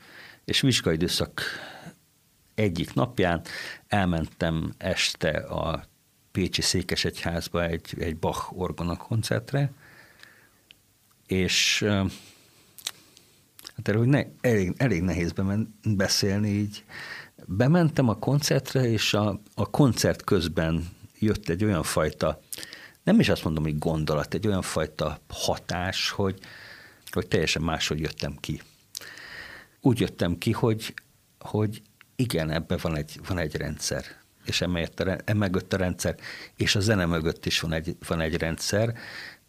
és 0.44 0.60
vizsgaidőszak 0.60 1.42
egyik 2.54 2.94
napján 2.94 3.42
elmentem 3.88 4.74
este 4.78 5.30
a 5.30 5.84
Pécsi 6.36 6.62
Székesegyházba 6.62 7.64
egy, 7.64 7.94
egy 7.98 8.16
Bach 8.16 8.58
orgona 8.58 8.96
koncertre, 8.96 9.72
és 11.26 11.84
hát 13.76 13.88
erről 13.88 14.04
ne, 14.04 14.24
elég, 14.40 14.74
elég 14.76 15.02
nehéz 15.02 15.32
bemen, 15.32 15.78
beszélni 15.82 16.48
így. 16.48 16.84
Bementem 17.46 18.08
a 18.08 18.18
koncertre, 18.18 18.88
és 18.88 19.14
a, 19.14 19.40
a 19.54 19.70
koncert 19.70 20.24
közben 20.24 20.88
jött 21.18 21.48
egy 21.48 21.64
olyan 21.64 21.82
fajta 21.82 22.40
nem 23.02 23.20
is 23.20 23.28
azt 23.28 23.44
mondom, 23.44 23.62
hogy 23.62 23.78
gondolat, 23.78 24.34
egy 24.34 24.46
olyan 24.46 24.62
fajta 24.62 25.20
hatás, 25.28 26.10
hogy, 26.10 26.38
hogy 27.10 27.28
teljesen 27.28 27.62
máshogy 27.62 28.00
jöttem 28.00 28.36
ki. 28.40 28.62
Úgy 29.80 30.00
jöttem 30.00 30.38
ki, 30.38 30.52
hogy, 30.52 30.94
hogy 31.38 31.82
igen, 32.16 32.50
ebben 32.50 32.78
van 32.82 32.96
egy, 32.96 33.20
van 33.28 33.38
egy 33.38 33.56
rendszer, 33.56 34.04
és 34.46 34.64
emögött 35.24 35.72
a 35.72 35.76
rendszer, 35.76 36.14
és 36.56 36.74
a 36.74 36.80
zene 36.80 37.06
mögött 37.06 37.46
is 37.46 37.60
van 37.60 37.72
egy, 37.72 37.96
van 38.08 38.20
egy 38.20 38.36
rendszer, 38.36 38.94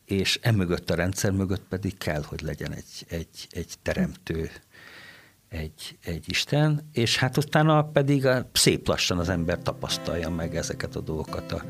és 0.05 0.39
emögött 0.41 0.89
a 0.89 0.95
rendszer 0.95 1.31
mögött 1.31 1.63
pedig 1.69 1.97
kell, 1.97 2.23
hogy 2.25 2.41
legyen 2.41 2.73
egy, 2.73 3.05
egy, 3.09 3.47
egy 3.49 3.73
teremtő, 3.81 4.49
egy, 5.49 5.97
egy 6.03 6.23
Isten, 6.29 6.89
és 6.93 7.17
hát 7.17 7.37
utána 7.37 7.83
pedig 7.83 8.25
a, 8.25 8.49
szép 8.53 8.87
lassan 8.87 9.19
az 9.19 9.29
ember 9.29 9.61
tapasztalja 9.61 10.29
meg 10.29 10.55
ezeket 10.55 10.95
a 10.95 11.01
dolgokat 11.01 11.51
a, 11.51 11.63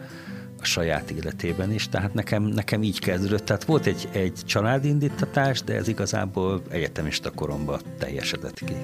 a 0.59 0.65
saját 0.65 1.11
életében 1.11 1.71
is, 1.71 1.89
tehát 1.89 2.13
nekem, 2.13 2.43
nekem 2.43 2.83
így 2.83 2.99
kezdődött. 2.99 3.45
Tehát 3.45 3.63
volt 3.63 3.85
egy, 3.85 4.09
egy 4.11 4.41
családindítatás, 4.45 5.61
de 5.61 5.75
ez 5.75 5.87
igazából 5.87 6.61
egyetemista 6.69 7.31
koromban 7.31 7.81
teljesedett 7.97 8.59
ki. 8.59 8.75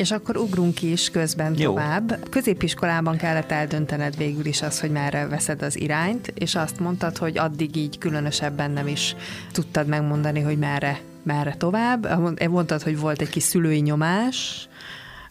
És 0.00 0.10
akkor 0.10 0.36
ugrunk 0.36 0.82
is 0.82 1.10
közben 1.10 1.54
Jó. 1.58 1.64
tovább. 1.64 2.28
Középiskolában 2.30 3.16
kellett 3.16 3.50
eldöntened 3.50 4.16
végül 4.16 4.46
is 4.46 4.62
az, 4.62 4.80
hogy 4.80 4.90
merre 4.90 5.26
veszed 5.26 5.62
az 5.62 5.80
irányt, 5.80 6.32
és 6.34 6.54
azt 6.54 6.80
mondtad, 6.80 7.16
hogy 7.16 7.38
addig 7.38 7.76
így 7.76 7.98
különösebben 7.98 8.70
nem 8.70 8.86
is 8.86 9.16
tudtad 9.52 9.86
megmondani, 9.86 10.40
hogy 10.40 10.58
merre 10.58 11.00
merre 11.22 11.54
tovább. 11.58 12.08
Mondtad, 12.50 12.82
hogy 12.82 12.98
volt 12.98 13.20
egy 13.20 13.28
kis 13.28 13.42
szülői 13.42 13.80
nyomás, 13.80 14.68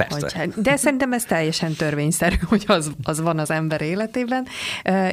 Persze. 0.08 0.40
Hogy, 0.40 0.54
de 0.56 0.76
szerintem 0.76 1.14
ez 1.14 1.24
teljesen 1.24 1.74
törvényszerű, 1.74 2.36
hogy 2.52 2.64
az, 2.68 2.92
az 3.04 3.20
van 3.20 3.40
az 3.40 3.52
ember 3.52 3.82
életében, 3.82 4.48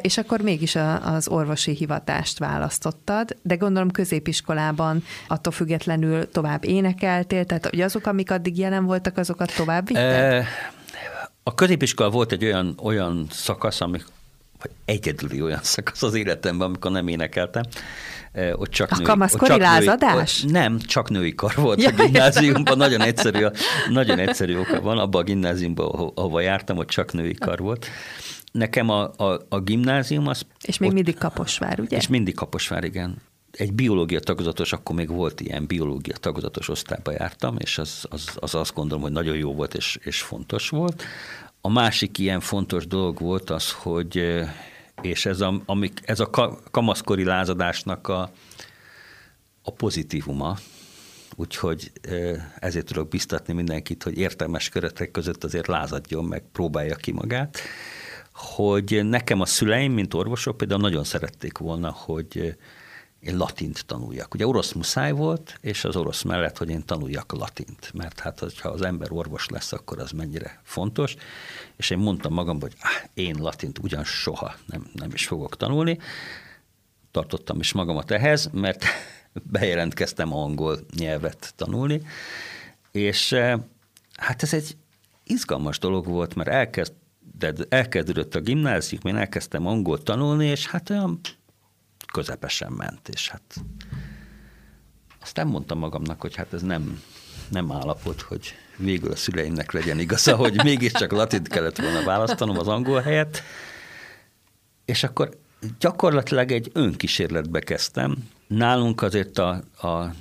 és 0.01 0.18
akkor 0.18 0.41
mégis 0.41 0.76
az 1.03 1.28
orvosi 1.28 1.72
hivatást 1.72 2.39
választottad, 2.39 3.37
de 3.43 3.55
gondolom 3.55 3.91
középiskolában 3.91 5.05
attól 5.28 5.53
függetlenül 5.53 6.30
tovább 6.30 6.64
énekeltél, 6.64 7.45
tehát 7.45 7.66
hogy 7.66 7.80
azok, 7.80 8.07
amik 8.07 8.30
addig 8.30 8.59
jelen 8.59 8.84
voltak, 8.84 9.18
azokat 9.18 9.55
tovább 9.57 9.87
vitted? 9.87 10.45
A 11.43 11.55
középiskola 11.55 12.11
volt 12.11 12.32
egy 12.32 12.45
olyan, 12.45 12.78
olyan 12.82 13.26
szakasz, 13.30 13.80
amik, 13.80 14.05
vagy 14.61 14.70
egyedüli 14.84 15.43
olyan 15.43 15.62
szakasz 15.62 16.03
az 16.03 16.14
életemben, 16.14 16.68
amikor 16.68 16.91
nem 16.91 17.09
énekeltem, 17.09 17.62
ott 18.53 18.70
csak 18.70 18.91
a 18.91 18.95
női, 18.97 19.05
kamaszkori 19.05 19.51
csak 19.51 19.61
lázadás? 19.61 20.43
Női, 20.43 20.53
ott 20.53 20.61
nem, 20.61 20.78
csak 20.78 21.11
női 21.11 21.34
kar 21.34 21.55
volt 21.55 21.82
ja, 21.82 21.89
a 21.89 21.93
gimnáziumban, 21.93 22.76
nagyon 22.76 23.01
egyszerű, 23.01 23.47
nagyon 23.91 24.18
egyszerű 24.18 24.57
oka 24.59 24.80
van, 24.80 24.99
abban 24.99 25.20
a 25.20 25.24
gimnáziumban, 25.24 26.12
ahova 26.14 26.41
jártam, 26.41 26.78
ott 26.78 26.89
csak 26.89 27.12
női 27.12 27.34
kar 27.34 27.59
volt. 27.59 27.87
Nekem 28.53 28.89
a, 28.91 29.11
a, 29.16 29.47
a 29.49 29.61
gimnázium 29.61 30.26
az... 30.26 30.43
És 30.64 30.78
még 30.78 30.89
ott, 30.89 30.95
mindig 30.95 31.18
Kaposvár, 31.18 31.80
ugye? 31.80 31.97
És 31.97 32.09
mindig 32.09 32.34
Kaposvár, 32.34 32.84
igen. 32.84 33.16
Egy 33.51 33.72
biológia 33.72 34.20
tagozatos, 34.20 34.72
akkor 34.72 34.95
még 34.95 35.09
volt 35.09 35.41
ilyen 35.41 35.66
biológia 35.66 36.16
tagozatos 36.16 36.68
osztályba 36.68 37.12
jártam, 37.12 37.57
és 37.59 37.78
az, 37.78 38.05
az, 38.11 38.28
az 38.34 38.55
azt 38.55 38.74
gondolom, 38.74 39.03
hogy 39.03 39.12
nagyon 39.12 39.37
jó 39.37 39.55
volt 39.55 39.74
és, 39.74 39.99
és 40.03 40.22
fontos 40.22 40.68
volt. 40.68 41.03
A 41.61 41.68
másik 41.68 42.18
ilyen 42.18 42.41
fontos 42.41 42.87
dolog 42.87 43.18
volt 43.18 43.51
az, 43.51 43.72
hogy 43.72 44.45
és 45.03 45.26
ez 45.26 45.40
a, 45.40 45.62
amik, 45.66 46.01
ez 46.05 46.20
a 46.20 46.30
kamaszkori 46.70 47.24
lázadásnak 47.24 48.09
a, 48.09 48.30
a 49.62 49.72
pozitívuma, 49.72 50.57
úgyhogy 51.36 51.92
ezért 52.59 52.86
tudok 52.86 53.09
biztatni 53.09 53.53
mindenkit, 53.53 54.03
hogy 54.03 54.18
értelmes 54.18 54.68
keretek 54.68 55.11
között 55.11 55.44
azért 55.44 55.66
lázadjon 55.66 56.24
meg, 56.24 56.42
próbálja 56.53 56.94
ki 56.94 57.12
magát, 57.12 57.59
hogy 58.32 59.05
nekem 59.05 59.40
a 59.40 59.47
szüleim, 59.47 59.92
mint 59.92 60.14
orvosok 60.14 60.57
például 60.57 60.80
nagyon 60.80 61.05
szerették 61.05 61.59
volna, 61.59 61.90
hogy 61.90 62.57
én 63.27 63.37
latint 63.37 63.87
tanuljak. 63.87 64.35
Ugye 64.35 64.47
orosz 64.47 64.72
muszáj 64.72 65.12
volt, 65.12 65.59
és 65.61 65.85
az 65.85 65.97
orosz 65.97 66.22
mellett, 66.22 66.59
hogy 66.59 66.70
én 66.70 66.85
tanuljak 66.85 67.33
latint, 67.33 67.93
mert 67.95 68.20
hát 68.20 68.45
ha 68.59 68.68
az 68.68 68.83
ember 68.83 69.12
orvos 69.12 69.49
lesz, 69.49 69.72
akkor 69.72 69.99
az 69.99 70.11
mennyire 70.11 70.61
fontos, 70.62 71.16
és 71.77 71.91
én 71.91 71.99
mondtam 71.99 72.33
magam, 72.33 72.61
hogy 72.61 72.72
ah, 72.81 73.09
én 73.14 73.37
latint 73.39 73.79
ugyan 73.79 74.05
soha 74.05 74.55
nem, 74.66 74.91
nem 74.93 75.11
is 75.12 75.27
fogok 75.27 75.57
tanulni, 75.57 75.99
tartottam 77.11 77.61
is 77.61 77.72
magamat 77.72 78.11
ehhez, 78.11 78.51
mert 78.53 78.85
bejelentkeztem 79.53 80.33
angol 80.33 80.79
nyelvet 80.97 81.53
tanulni, 81.57 82.03
és 82.91 83.33
eh, 83.33 83.61
hát 84.16 84.43
ez 84.43 84.53
egy 84.55 84.77
izgalmas 85.24 85.79
dolog 85.79 86.07
volt, 86.07 86.35
mert 86.35 86.49
elkezd, 86.49 86.93
elkezdődött 87.68 88.35
a 88.35 88.41
gimnázium, 88.41 89.01
én 89.05 89.16
elkezdtem 89.16 89.66
angol 89.66 90.03
tanulni, 90.03 90.47
és 90.47 90.66
hát 90.66 90.91
olyan 90.91 91.20
közepesen 92.16 92.72
ment, 92.72 93.08
és 93.08 93.28
hát 93.28 93.54
aztán 95.20 95.46
mondtam 95.46 95.78
magamnak, 95.78 96.20
hogy 96.20 96.34
hát 96.34 96.52
ez 96.52 96.62
nem, 96.62 97.02
nem 97.48 97.72
állapot, 97.72 98.20
hogy 98.20 98.54
végül 98.76 99.10
a 99.10 99.16
szüleimnek 99.16 99.72
legyen 99.72 99.98
igaza, 99.98 100.36
hogy 100.36 100.62
mégiscsak 100.64 101.12
latint 101.12 101.48
kellett 101.48 101.80
volna 101.80 102.04
választanom 102.04 102.58
az 102.58 102.68
angol 102.68 103.00
helyet, 103.00 103.42
és 104.84 105.04
akkor 105.04 105.38
gyakorlatilag 105.78 106.52
egy 106.52 106.70
önkísérletbe 106.72 107.60
kezdtem. 107.60 108.28
Nálunk 108.46 109.02
azért 109.02 109.38
a, 109.38 109.48
a 109.82 110.14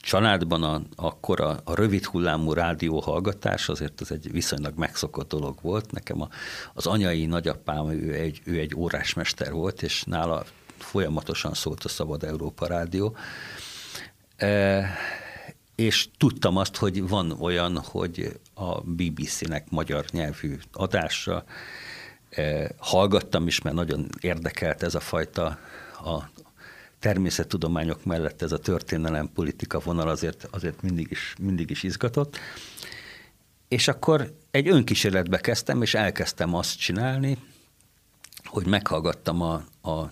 családban 0.00 0.62
a, 0.62 0.82
akkor 0.96 1.40
a, 1.40 1.60
a 1.64 1.74
rövid 1.74 2.04
hullámú 2.04 2.52
rádió 2.52 3.00
hallgatás 3.00 3.68
azért 3.68 4.00
az 4.00 4.12
egy 4.12 4.32
viszonylag 4.32 4.78
megszokott 4.78 5.28
dolog 5.28 5.58
volt. 5.62 5.90
Nekem 5.90 6.20
a, 6.20 6.28
az 6.74 6.86
anyai 6.86 7.26
nagyapám, 7.26 7.90
ő 7.90 8.14
egy, 8.14 8.40
ő 8.44 8.58
egy 8.58 8.74
órásmester 8.74 9.52
volt, 9.52 9.82
és 9.82 10.02
nála 10.02 10.44
folyamatosan 10.82 11.54
szólt 11.54 11.84
a 11.84 11.88
Szabad 11.88 12.24
Európa 12.24 12.66
Rádió, 12.66 13.16
e, 14.36 14.84
és 15.74 16.08
tudtam 16.16 16.56
azt, 16.56 16.76
hogy 16.76 17.08
van 17.08 17.30
olyan, 17.30 17.78
hogy 17.78 18.40
a 18.54 18.80
BBC-nek 18.80 19.70
magyar 19.70 20.04
nyelvű 20.10 20.58
adása, 20.72 21.44
e, 22.30 22.70
hallgattam 22.78 23.46
is, 23.46 23.60
mert 23.60 23.76
nagyon 23.76 24.08
érdekelt 24.20 24.82
ez 24.82 24.94
a 24.94 25.00
fajta 25.00 25.58
a 26.04 26.30
természettudományok 27.02 28.04
mellett 28.04 28.42
ez 28.42 28.52
a 28.52 28.58
történelem 28.58 29.30
politika 29.34 29.78
vonal 29.78 30.08
azért, 30.08 30.48
azért 30.50 30.82
mindig, 30.82 31.06
is, 31.10 31.34
mindig 31.40 31.70
is 31.70 31.82
izgatott. 31.82 32.38
És 33.68 33.88
akkor 33.88 34.34
egy 34.50 34.68
önkísérletbe 34.68 35.38
kezdtem, 35.38 35.82
és 35.82 35.94
elkezdtem 35.94 36.54
azt 36.54 36.78
csinálni, 36.78 37.38
hogy 38.44 38.66
meghallgattam 38.66 39.40
a, 39.40 39.54
a 39.82 40.10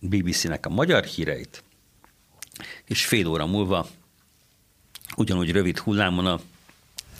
BBC-nek 0.00 0.66
a 0.66 0.68
magyar 0.68 1.04
híreit, 1.04 1.62
és 2.84 3.06
fél 3.06 3.26
óra 3.26 3.46
múlva 3.46 3.88
ugyanúgy 5.16 5.50
rövid 5.50 5.78
hullámon 5.78 6.26
a, 6.26 6.40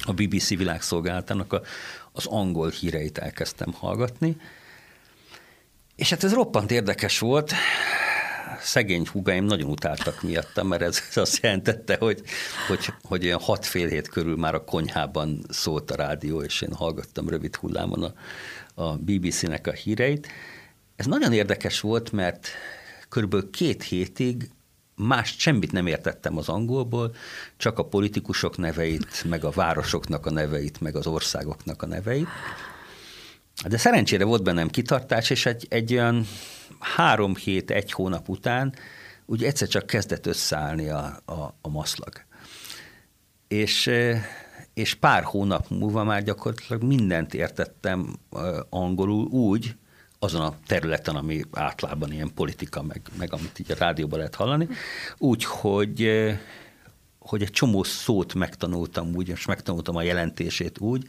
a 0.03 0.12
BBC 0.12 0.49
világszolgálatának 0.49 1.53
a, 1.53 1.62
az 2.12 2.26
angol 2.26 2.70
híreit 2.70 3.18
elkezdtem 3.18 3.72
hallgatni, 3.72 4.37
és 5.97 6.11
hát 6.11 6.24
ez 6.24 6.33
roppant 6.33 6.70
érdekes 6.70 7.18
volt, 7.18 7.53
szegény 8.61 9.07
húgaim 9.12 9.45
nagyon 9.45 9.70
utáltak 9.70 10.22
miattam, 10.22 10.68
mert 10.68 10.83
ez 10.83 11.03
azt 11.14 11.43
jelentette, 11.43 11.97
hogy, 11.97 12.22
hogy, 12.68 12.93
hogy 13.03 13.24
olyan 13.24 13.41
hat 13.41 13.66
fél 13.66 13.89
hét 13.89 14.09
körül 14.09 14.37
már 14.37 14.55
a 14.55 14.64
konyhában 14.64 15.45
szólt 15.49 15.91
a 15.91 15.95
rádió, 15.95 16.43
és 16.43 16.61
én 16.61 16.72
hallgattam 16.72 17.29
rövid 17.29 17.57
hullámon 17.57 18.03
a, 18.03 18.12
a 18.83 18.97
BBC-nek 18.97 19.66
a 19.66 19.72
híreit, 19.72 20.29
ez 20.99 21.07
nagyon 21.07 21.32
érdekes 21.32 21.80
volt, 21.80 22.12
mert 22.12 22.49
körülbelül 23.09 23.51
két 23.51 23.82
hétig 23.82 24.51
más 24.94 25.34
semmit 25.38 25.72
nem 25.72 25.86
értettem 25.86 26.36
az 26.36 26.49
angolból, 26.49 27.14
csak 27.57 27.78
a 27.78 27.84
politikusok 27.84 28.57
neveit, 28.57 29.24
meg 29.24 29.44
a 29.44 29.51
városoknak 29.51 30.26
a 30.26 30.30
neveit, 30.30 30.80
meg 30.80 30.96
az 30.96 31.07
országoknak 31.07 31.82
a 31.82 31.86
neveit. 31.86 32.28
De 33.68 33.76
szerencsére 33.76 34.24
volt 34.24 34.42
bennem 34.42 34.68
kitartás, 34.68 35.30
és 35.30 35.46
egy, 35.46 35.66
egy 35.68 35.92
olyan 35.92 36.26
három 36.78 37.36
hét, 37.36 37.70
egy 37.70 37.92
hónap 37.92 38.28
után 38.28 38.74
úgy 39.26 39.44
egyszer 39.44 39.68
csak 39.68 39.86
kezdett 39.86 40.26
összeállni 40.26 40.88
a, 40.88 41.20
a, 41.24 41.55
a 41.61 41.68
maszlag. 41.68 42.12
És, 43.49 43.90
és 44.74 44.94
pár 44.94 45.22
hónap 45.22 45.68
múlva 45.68 46.05
már 46.05 46.22
gyakorlatilag 46.22 46.82
mindent 46.82 47.34
értettem 47.34 48.16
angolul 48.70 49.24
úgy, 49.26 49.76
azon 50.19 50.41
a 50.41 50.57
területen, 50.66 51.16
ami 51.16 51.43
általában 51.53 52.12
ilyen 52.12 52.35
politika, 52.35 52.83
meg, 52.83 53.03
meg 53.19 53.33
amit 53.33 53.59
így 53.59 53.73
a 53.73 53.77
rádióban 53.79 54.19
lehet 54.19 54.35
hallani, 54.35 54.69
úgy, 55.19 55.45
hogy, 55.45 56.03
eh, 56.03 56.39
hogy 57.19 57.43
egy 57.43 57.51
csomó 57.51 57.83
szót 57.83 58.35
megtanultam 58.35 59.14
úgy, 59.14 59.29
és 59.29 59.47
megtanultam 59.47 59.97
a 59.97 60.03
jelentését 60.03 60.79
úgy, 60.79 61.07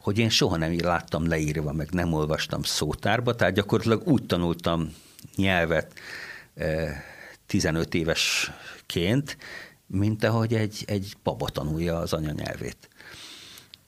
hogy 0.00 0.18
én 0.18 0.28
soha 0.28 0.56
nem 0.56 0.78
láttam 0.80 1.28
leírva, 1.28 1.72
meg 1.72 1.90
nem 1.90 2.12
olvastam 2.12 2.62
szótárba, 2.62 3.34
tehát 3.34 3.54
gyakorlatilag 3.54 4.08
úgy 4.08 4.26
tanultam 4.26 4.94
nyelvet 5.36 5.92
15 7.46 7.94
eh, 7.94 8.00
évesként, 8.00 9.36
mint 9.86 10.24
ahogy 10.24 10.54
egy, 10.54 10.82
egy 10.86 11.12
baba 11.22 11.48
tanulja 11.48 11.98
az 11.98 12.12
anyanyelvét. 12.12 12.88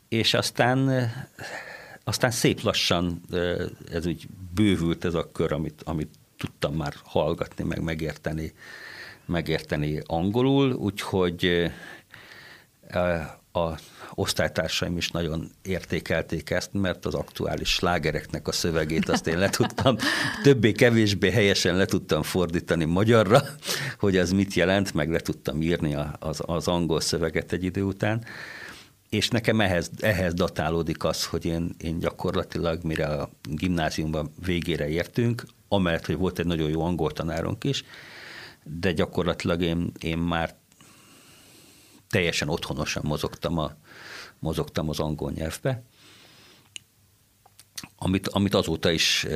És 0.09 0.35
aztán 0.35 0.89
eh, 0.89 1.12
aztán 2.05 2.30
szép 2.30 2.61
lassan 2.61 3.20
ez 3.92 4.07
úgy 4.07 4.26
bővült 4.55 5.05
ez 5.05 5.14
a 5.14 5.30
kör, 5.32 5.53
amit, 5.53 5.82
amit 5.84 6.11
tudtam 6.36 6.74
már 6.74 6.94
hallgatni, 7.05 7.64
meg 7.64 7.82
megérteni, 7.82 8.53
megérteni 9.26 10.03
angolul, 10.07 10.72
úgyhogy 10.72 11.70
a 13.53 13.78
osztálytársaim 14.14 14.96
is 14.96 15.11
nagyon 15.11 15.50
értékelték 15.62 16.50
ezt, 16.50 16.72
mert 16.72 17.07
az 17.07 17.14
aktuális 17.14 17.68
slágereknek 17.68 18.48
a 18.48 18.53
szövegét 18.53 19.09
azt 19.09 19.26
én 19.26 19.38
letudtam, 19.38 19.96
többé-kevésbé 20.42 21.30
helyesen 21.30 21.76
le 21.76 21.84
tudtam 21.84 22.22
fordítani 22.22 22.84
magyarra, 22.84 23.42
hogy 23.98 24.16
az 24.16 24.30
mit 24.30 24.55
jelent, 24.55 24.94
meg 24.94 25.11
le 25.11 25.18
tudtam 25.18 25.62
írni 25.62 25.96
az, 26.18 26.40
az 26.46 26.68
angol 26.68 27.00
szöveget 27.00 27.53
egy 27.53 27.64
idő 27.64 27.82
után 27.82 28.24
és 29.12 29.28
nekem 29.28 29.60
ehhez, 29.60 29.90
ehhez 30.00 30.34
datálódik 30.34 31.04
az, 31.04 31.26
hogy 31.26 31.44
én, 31.44 31.74
én 31.78 31.98
gyakorlatilag, 31.98 32.82
mire 32.82 33.06
a 33.06 33.30
gimnáziumban 33.42 34.32
végére 34.44 34.88
értünk, 34.88 35.44
amellett, 35.68 36.06
hogy 36.06 36.16
volt 36.16 36.38
egy 36.38 36.46
nagyon 36.46 36.70
jó 36.70 36.82
angol 36.84 37.12
tanárunk 37.12 37.64
is, 37.64 37.84
de 38.64 38.92
gyakorlatilag 38.92 39.62
én, 39.62 39.92
én 40.00 40.18
már 40.18 40.54
teljesen 42.08 42.48
otthonosan 42.48 43.02
mozogtam, 43.06 43.58
a, 43.58 43.72
mozogtam 44.38 44.88
az 44.88 45.00
angol 45.00 45.30
nyelvbe, 45.30 45.82
amit, 47.96 48.28
amit 48.28 48.54
azóta 48.54 48.90
is 48.90 49.26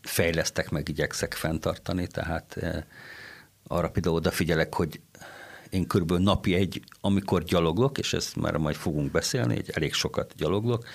fejlesztek, 0.00 0.70
meg 0.70 0.88
igyekszek 0.88 1.34
fenntartani, 1.34 2.06
tehát 2.06 2.56
eh, 2.56 2.82
arra 3.66 3.90
például 3.90 4.14
odafigyelek, 4.14 4.74
hogy 4.74 5.00
én 5.70 5.86
körülbelül 5.86 6.22
napi 6.22 6.54
egy, 6.54 6.82
amikor 7.00 7.44
gyaloglok, 7.44 7.98
és 7.98 8.12
ezt 8.12 8.36
már 8.36 8.56
majd 8.56 8.76
fogunk 8.76 9.10
beszélni, 9.10 9.56
egy 9.56 9.70
elég 9.74 9.92
sokat 9.92 10.34
gyaloglok, 10.36 10.86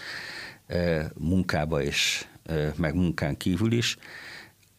munkába 1.18 1.82
és 1.82 2.26
meg 2.76 2.96
munkán 2.96 3.38
kívül 3.38 3.72
is, 3.72 3.98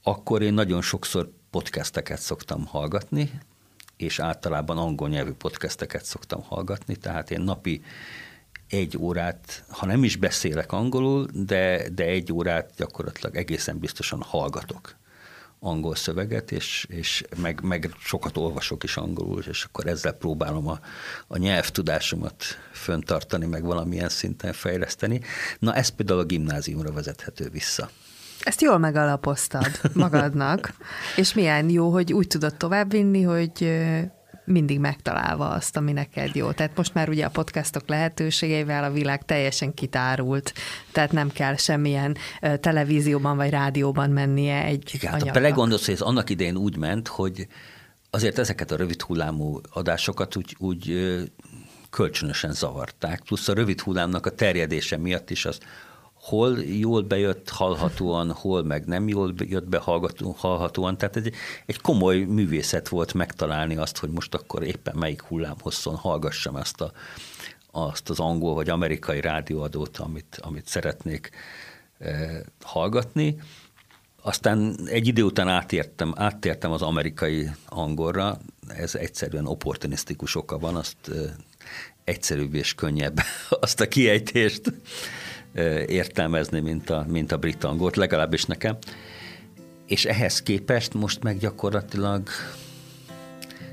akkor 0.03 0.43
én 0.43 0.55
nagyon 0.55 0.83
sokszor 0.83 1.33
podcasteket 1.51 2.21
szoktam 2.21 2.67
hallgatni, 2.67 3.31
és 3.97 4.19
általában 4.19 4.79
angol 4.79 5.09
nyelvű 5.09 5.33
podcasteket 5.33 6.05
szoktam 6.05 6.43
hallgatni, 6.43 6.97
tehát 6.97 7.31
én 7.31 7.41
napi 7.41 7.83
egy 8.69 8.99
órát, 8.99 9.65
ha 9.69 9.87
nem 9.87 10.05
is 10.05 10.17
beszélek 10.17 10.73
angolul, 10.73 11.29
de, 11.33 11.89
de 11.89 12.05
egy 12.05 12.33
órát 12.33 12.73
gyakorlatilag 12.77 13.37
egészen 13.37 13.79
biztosan 13.79 14.23
hallgatok 14.23 14.97
angol 15.65 15.95
szöveget, 15.95 16.53
és, 16.53 16.87
és 16.89 17.25
meg, 17.37 17.61
meg 17.63 17.91
sokat 17.99 18.37
olvasok 18.37 18.83
is 18.83 18.97
angolul, 18.97 19.43
és 19.49 19.65
akkor 19.65 19.87
ezzel 19.87 20.13
próbálom 20.13 20.69
a, 20.69 20.81
a 21.27 21.37
nyelvtudásomat 21.37 22.45
föntartani, 22.73 23.47
meg 23.47 23.65
valamilyen 23.65 24.09
szinten 24.09 24.53
fejleszteni. 24.53 25.21
Na 25.59 25.75
ez 25.75 25.89
például 25.89 26.21
a 26.21 26.25
gimnáziumra 26.25 26.93
vezethető 26.93 27.49
vissza. 27.49 27.91
Ezt 28.41 28.61
jól 28.61 28.79
megalapoztad 28.79 29.81
magadnak, 29.93 30.75
és 31.17 31.35
milyen 31.35 31.71
jó, 31.71 31.91
hogy 31.91 32.13
úgy 32.13 32.27
tudod 32.27 32.55
továbbvinni, 32.57 33.23
hogy 33.23 33.81
mindig 34.45 34.79
megtalálva 34.79 35.49
azt, 35.49 35.77
ami 35.77 35.93
neked 35.93 36.35
jó. 36.35 36.53
Tehát 36.53 36.77
most 36.77 36.95
már 36.95 37.09
ugye 37.09 37.25
a 37.25 37.31
podcastok 37.31 37.89
lehetőségeivel 37.89 38.85
a 38.85 38.91
világ 38.91 39.25
teljesen 39.25 39.75
kitárult, 39.75 40.53
tehát 40.93 41.13
nem 41.13 41.31
kell 41.31 41.57
semmilyen 41.57 42.17
televízióban 42.61 43.37
vagy 43.37 43.51
rádióban 43.51 44.11
mennie 44.11 44.65
egy 44.65 44.91
Igen, 44.93 45.13
anyagnak. 45.13 45.35
ha 45.35 45.41
belegondolsz, 45.41 45.85
hogy 45.85 45.95
ez 45.95 46.01
annak 46.01 46.31
idején 46.31 46.57
úgy 46.57 46.77
ment, 46.77 47.09
hogy 47.09 47.47
azért 48.11 48.39
ezeket 48.39 48.71
a 48.71 48.77
rövid 48.77 49.03
hullámú 49.03 49.61
adásokat 49.73 50.37
úgy, 50.37 50.57
úgy 50.59 51.15
kölcsönösen 51.91 52.53
zavarták, 52.53 53.21
plusz 53.25 53.49
a 53.49 53.55
rövid 53.55 53.81
hullámnak 53.81 54.27
a 54.27 54.31
terjedése 54.31 54.97
miatt 54.97 55.31
is 55.31 55.45
az 55.45 55.59
hol 56.25 56.63
jól 56.63 57.03
bejött 57.03 57.49
hallhatóan, 57.49 58.33
hol 58.33 58.63
meg 58.63 58.85
nem 58.85 59.09
jól 59.09 59.35
jött 59.39 59.69
be 59.69 59.79
hallhatóan. 60.37 60.99
Tehát 60.99 61.17
egy, 61.17 61.35
egy 61.67 61.81
komoly 61.81 62.19
művészet 62.19 62.89
volt 62.89 63.15
megtalálni 63.15 63.77
azt, 63.77 63.99
hogy 63.99 64.11
most 64.11 64.35
akkor 64.35 64.63
éppen 64.63 64.97
melyik 64.97 65.23
hullámhosszon 65.23 65.95
hallgassam 65.95 66.57
ezt 66.57 66.81
a, 66.81 66.93
azt 67.71 68.11
az 68.11 68.21
angol 68.21 68.55
vagy 68.55 68.69
amerikai 68.69 69.21
rádióadót, 69.21 69.99
amit, 69.99 70.39
amit 70.43 70.67
szeretnék 70.67 71.31
e, 71.99 72.43
hallgatni. 72.63 73.41
Aztán 74.23 74.77
egy 74.87 75.07
idő 75.07 75.23
után 75.23 75.49
átértem, 75.49 76.13
áttértem 76.17 76.71
az 76.71 76.83
amerikai 76.83 77.51
angolra, 77.69 78.39
ez 78.69 78.95
egyszerűen 78.95 79.47
opportunisztikus 79.47 80.35
oka 80.35 80.59
van, 80.59 80.77
azt 80.77 81.09
e, 81.09 81.37
egyszerűbb 82.05 82.55
és 82.55 82.75
könnyebb 82.75 83.21
azt 83.61 83.81
a 83.81 83.89
kiejtést 83.89 84.73
értelmezni, 85.87 86.61
mint 86.61 86.91
a, 86.91 87.05
mint 87.09 87.33
a 87.33 87.37
brit 87.37 87.65
angolt, 87.65 87.97
legalábbis 87.97 88.45
nekem. 88.45 88.77
És 89.87 90.05
ehhez 90.05 90.43
képest 90.43 90.95
most 90.95 91.23
meg 91.23 91.39
gyakorlatilag 91.39 92.29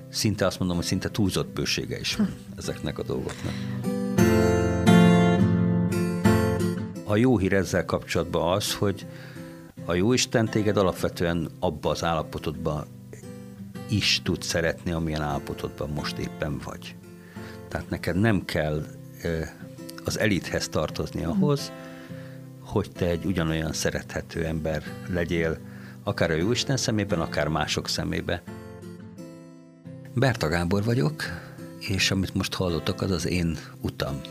szinte 0.10 0.46
azt 0.46 0.60
mondom, 0.60 0.78
hogy 0.78 0.86
szinte 0.86 1.10
túlzott 1.10 1.54
bősége 1.54 2.00
is 2.00 2.16
van 2.16 2.36
ezeknek 2.58 3.00
a 3.00 3.04
dolgoknak. 3.04 3.54
A 7.04 7.16
jó 7.16 7.38
hír 7.38 7.54
ezzel 7.54 7.86
kapcsolatban 7.86 8.54
az, 8.54 8.74
hogy 8.74 9.06
a 9.86 9.94
jó 9.94 10.14
Isten 10.14 10.46
téged 10.46 10.78
alapvetően 10.78 11.50
abba 11.60 11.90
az 11.90 12.04
állapotodba 12.04 12.86
is 13.90 14.22
tud 14.24 14.42
szeretni, 14.42 14.92
amilyen 14.92 15.22
állapotodban 15.22 15.90
most 15.90 16.18
éppen 16.18 16.62
vagy. 16.64 16.96
Tehát 17.68 17.90
neked 17.90 18.16
nem 18.16 18.46
kell 18.46 18.86
az 20.06 20.20
elithez 20.20 20.70
tartozni 20.70 21.24
ahhoz, 21.24 21.72
hogy 22.62 22.91
te 22.91 23.06
egy 23.06 23.26
ugyanolyan 23.26 23.74
szerethető 23.74 24.45
ember 24.45 24.84
legyél, 25.14 25.58
akár 26.04 26.32
a 26.32 26.36
Jóisten 26.36 26.78
szemében, 26.78 27.20
akár 27.20 27.47
mások 27.47 27.88
szemébe. 27.88 28.43
Berta 30.14 30.47
Gábor 30.47 30.84
vagyok, 30.84 31.24
és 31.80 32.12
amit 32.12 32.34
most 32.34 32.54
hallottak, 32.54 33.02
az 33.02 33.12
az 33.12 33.28
én 33.28 33.58
utam. 33.82 34.22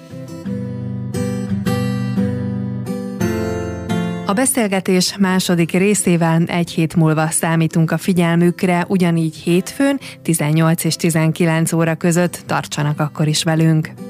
A 4.27 4.33
beszélgetés 4.33 5.16
második 5.16 5.71
részével 5.73 6.43
egy 6.47 6.71
hét 6.71 6.97
múlva 6.97 7.29
számítunk 7.29 7.91
a 7.91 7.99
figyelmükre, 7.99 8.85
ugyanígy 8.89 9.37
hétfőn 9.37 10.01
18 10.23 10.85
és 10.85 10.97
19 10.97 11.73
óra 11.73 11.95
között 11.95 12.43
tartsanak 12.47 13.01
akkor 13.01 13.29
is 13.29 13.43
velünk. 13.43 14.10